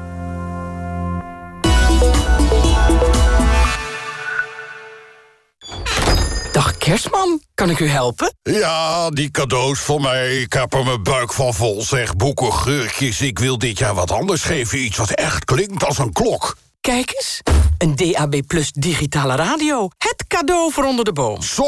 Kerstman, 6.90 7.42
kan 7.54 7.70
ik 7.70 7.80
u 7.80 7.88
helpen? 7.88 8.34
Ja, 8.42 9.10
die 9.10 9.32
cadeaus 9.32 9.80
voor 9.80 10.02
mij. 10.02 10.42
Ik 10.42 10.54
heb 10.54 10.74
er 10.74 10.84
mijn 10.84 11.04
buik 11.04 11.34
van 11.34 11.54
vol, 11.54 11.82
zeg. 11.82 12.16
Boeken, 12.16 12.54
geurtjes. 12.54 13.22
Ik 13.22 13.40
wil 13.40 13.58
dit 13.58 13.78
jaar 13.78 13.94
wat 13.94 14.12
anders 14.12 14.42
geven. 14.42 14.84
Iets 14.84 14.98
wat 14.98 15.12
echt 15.12 15.46
klinkt 15.46 15.86
als 15.86 15.98
een 15.98 16.12
klok. 16.12 16.58
Kijk 16.82 17.12
eens, 17.16 17.42
een 17.78 17.96
DAB 17.96 18.36
Plus 18.48 18.72
digitale 18.72 19.36
radio. 19.36 19.90
Het 19.98 20.24
cadeau 20.28 20.72
voor 20.74 20.84
onder 20.84 21.06
de 21.06 21.14
boom. 21.14 21.42
Zo, 21.42 21.64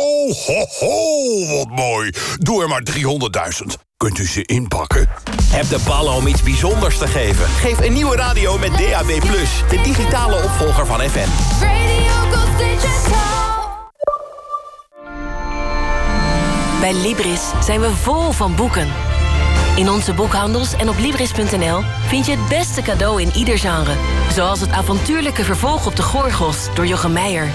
ho, 0.45 0.65
ho, 0.79 1.57
wat 1.57 1.69
mooi. 1.69 2.13
Doe 2.37 2.61
er 2.61 2.67
maar 2.67 2.83
300.000. 2.91 3.81
Kunt 3.97 4.17
u 4.17 4.27
ze 4.27 4.45
inpakken? 4.45 5.09
Heb 5.43 5.69
de 5.69 5.79
ballen 5.85 6.13
om 6.13 6.27
iets 6.27 6.43
bijzonders 6.43 6.97
te 6.97 7.07
geven. 7.07 7.47
Geef 7.47 7.79
een 7.79 7.93
nieuwe 7.93 8.15
radio 8.15 8.57
met 8.57 8.71
DAB 8.71 9.19
Plus, 9.19 9.49
de 9.69 9.81
digitale 9.81 10.43
opvolger 10.43 10.85
van 10.85 10.99
FM. 10.99 11.29
Bij 16.81 16.93
Libris 16.93 17.51
zijn 17.63 17.81
we 17.81 17.89
vol 17.89 18.31
van 18.31 18.55
boeken. 18.55 18.87
In 19.75 19.89
onze 19.89 20.13
boekhandels 20.13 20.73
en 20.73 20.89
op 20.89 20.97
Libris.nl 20.97 21.81
vind 22.07 22.25
je 22.25 22.31
het 22.31 22.49
beste 22.49 22.81
cadeau 22.81 23.21
in 23.21 23.31
ieder 23.35 23.57
genre. 23.57 23.93
Zoals 24.33 24.59
het 24.59 24.71
avontuurlijke 24.71 25.43
vervolg 25.43 25.85
op 25.85 25.95
de 25.95 26.01
Gorgels 26.01 26.75
door 26.75 26.85
Jochem 26.85 27.13
Meijer. 27.13 27.47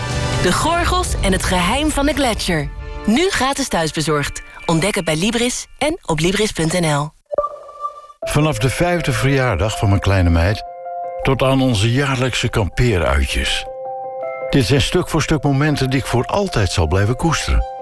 De 0.43 0.53
Gorgels 0.53 1.15
en 1.21 1.33
het 1.33 1.43
geheim 1.43 1.91
van 1.91 2.07
de 2.07 2.13
Gletscher. 2.13 2.69
Nu 3.07 3.31
gratis 3.31 3.69
thuisbezorgd. 3.69 4.43
Ontdek 4.67 4.95
het 4.95 5.05
bij 5.05 5.17
Libris 5.17 5.67
en 5.79 5.99
op 6.05 6.19
Libris.nl. 6.19 7.11
Vanaf 8.21 8.59
de 8.59 8.71
vijfde 8.71 9.13
verjaardag 9.13 9.79
van 9.79 9.89
mijn 9.89 10.01
kleine 10.01 10.31
meid... 10.31 10.65
tot 11.23 11.43
aan 11.43 11.63
onze 11.63 11.93
jaarlijkse 11.93 12.49
kampeeruitjes. 12.49 13.67
Dit 14.51 14.67
zijn 14.67 14.83
stuk 14.83 15.09
voor 15.09 15.23
stuk 15.23 15.43
momenten 15.43 15.91
die 15.91 15.99
ik 15.99 16.07
voor 16.07 16.25
altijd 16.25 16.73
zal 16.73 16.87
blijven 16.87 17.17
koesteren. 17.17 17.76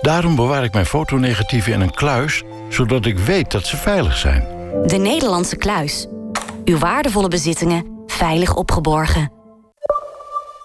Daarom 0.00 0.34
bewaar 0.34 0.64
ik 0.64 0.72
mijn 0.72 0.86
fotonegatieven 0.86 1.72
in 1.72 1.80
een 1.80 1.94
kluis... 1.94 2.42
zodat 2.68 3.06
ik 3.06 3.18
weet 3.18 3.50
dat 3.50 3.66
ze 3.66 3.76
veilig 3.76 4.16
zijn. 4.16 4.42
De 4.86 4.96
Nederlandse 4.96 5.56
kluis. 5.56 6.06
Uw 6.64 6.78
waardevolle 6.78 7.28
bezittingen 7.28 8.04
veilig 8.06 8.54
opgeborgen. 8.54 9.32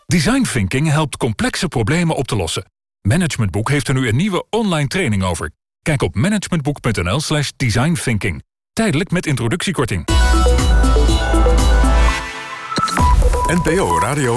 Design 0.05 0.43
Thinking 0.51 0.89
helpt 0.89 1.17
complexe 1.17 1.67
problemen 1.67 2.15
op 2.15 2.27
te 2.27 2.35
lossen. 2.35 2.71
Managementboek 3.01 3.69
heeft 3.69 3.87
er 3.87 3.93
nu 3.93 4.07
een 4.07 4.15
nieuwe 4.15 4.45
online 4.49 4.87
training 4.87 5.23
over. 5.23 5.51
Kijk 5.81 6.01
op 6.01 6.15
managementboek.nl 6.15 7.19
slash 7.19 7.49
designthinking. 7.57 8.43
Tijdelijk 8.73 9.11
met 9.11 9.25
introductiekorting. 9.25 10.05
NPO 13.47 13.99
Radio 13.99 14.33